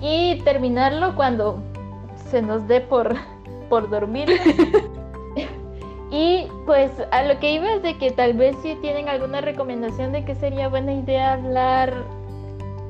y 0.00 0.40
terminarlo 0.44 1.16
cuando 1.16 1.60
se 2.30 2.42
nos 2.42 2.68
dé 2.68 2.80
por, 2.80 3.16
por 3.68 3.90
dormir. 3.90 4.28
y 6.10 6.46
pues 6.66 6.90
a 7.10 7.22
lo 7.24 7.38
que 7.40 7.52
iba 7.52 7.74
es 7.74 7.82
de 7.82 7.98
que 7.98 8.12
tal 8.12 8.34
vez 8.34 8.56
si 8.62 8.76
tienen 8.76 9.08
alguna 9.08 9.40
recomendación 9.40 10.12
de 10.12 10.24
que 10.24 10.34
sería 10.36 10.68
buena 10.68 10.92
idea 10.92 11.32
hablar 11.32 11.92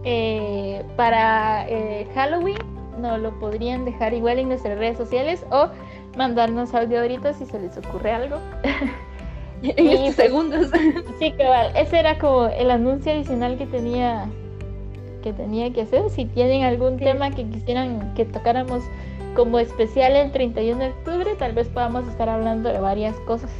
eh, 0.05 0.84
para 0.96 1.66
eh, 1.68 2.07
Halloween, 2.14 2.59
nos 3.01 3.20
lo 3.20 3.30
podrían 3.38 3.84
dejar 3.84 4.12
igual 4.12 4.38
en 4.38 4.49
nuestras 4.49 4.78
redes 4.78 4.99
sociales 4.99 5.44
o 5.51 5.68
mandarnos 6.18 6.74
audio 6.74 7.00
ahorita 7.00 7.32
si 7.32 7.46
se 7.46 7.58
les 7.58 7.76
ocurre 7.78 8.12
algo. 8.12 8.36
en 9.62 9.86
y 9.86 9.90
estos 9.92 10.04
pues- 10.04 10.16
segundos. 10.16 10.70
Sí, 11.18 11.32
cabal, 11.32 11.72
ese 11.76 11.98
era 11.98 12.18
como 12.18 12.46
el 12.48 12.70
anuncio 12.70 13.12
adicional 13.12 13.56
que 13.56 13.66
tenía 13.66 14.26
que 15.22 15.32
tenía 15.32 15.72
que 15.72 15.82
hacer. 15.82 16.10
Si 16.10 16.26
tienen 16.26 16.62
algún 16.64 16.98
Sí. 16.98 17.04
tema 17.04 17.30
que 17.30 17.44
quisieran 17.48 18.14
que 18.14 18.24
tocáramos 18.24 18.82
como 19.34 19.58
especial 19.58 20.14
el 20.14 20.30
31 20.32 20.78
de 20.78 20.90
octubre, 20.90 21.34
tal 21.38 21.52
vez 21.54 21.68
podamos 21.68 22.06
estar 22.08 22.28
hablando 22.28 22.68
de 22.68 22.78
varias 22.80 23.16
cosas. 23.20 23.50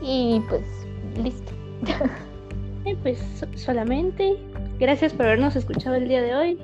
Y 0.00 0.40
pues 0.48 0.62
listo. 1.22 1.52
Eh, 2.84 2.96
pues 3.02 3.18
so- 3.38 3.46
solamente. 3.56 4.36
Gracias 4.78 5.12
por 5.12 5.26
habernos 5.26 5.56
escuchado 5.56 5.96
el 5.96 6.08
día 6.08 6.22
de 6.22 6.34
hoy. 6.36 6.58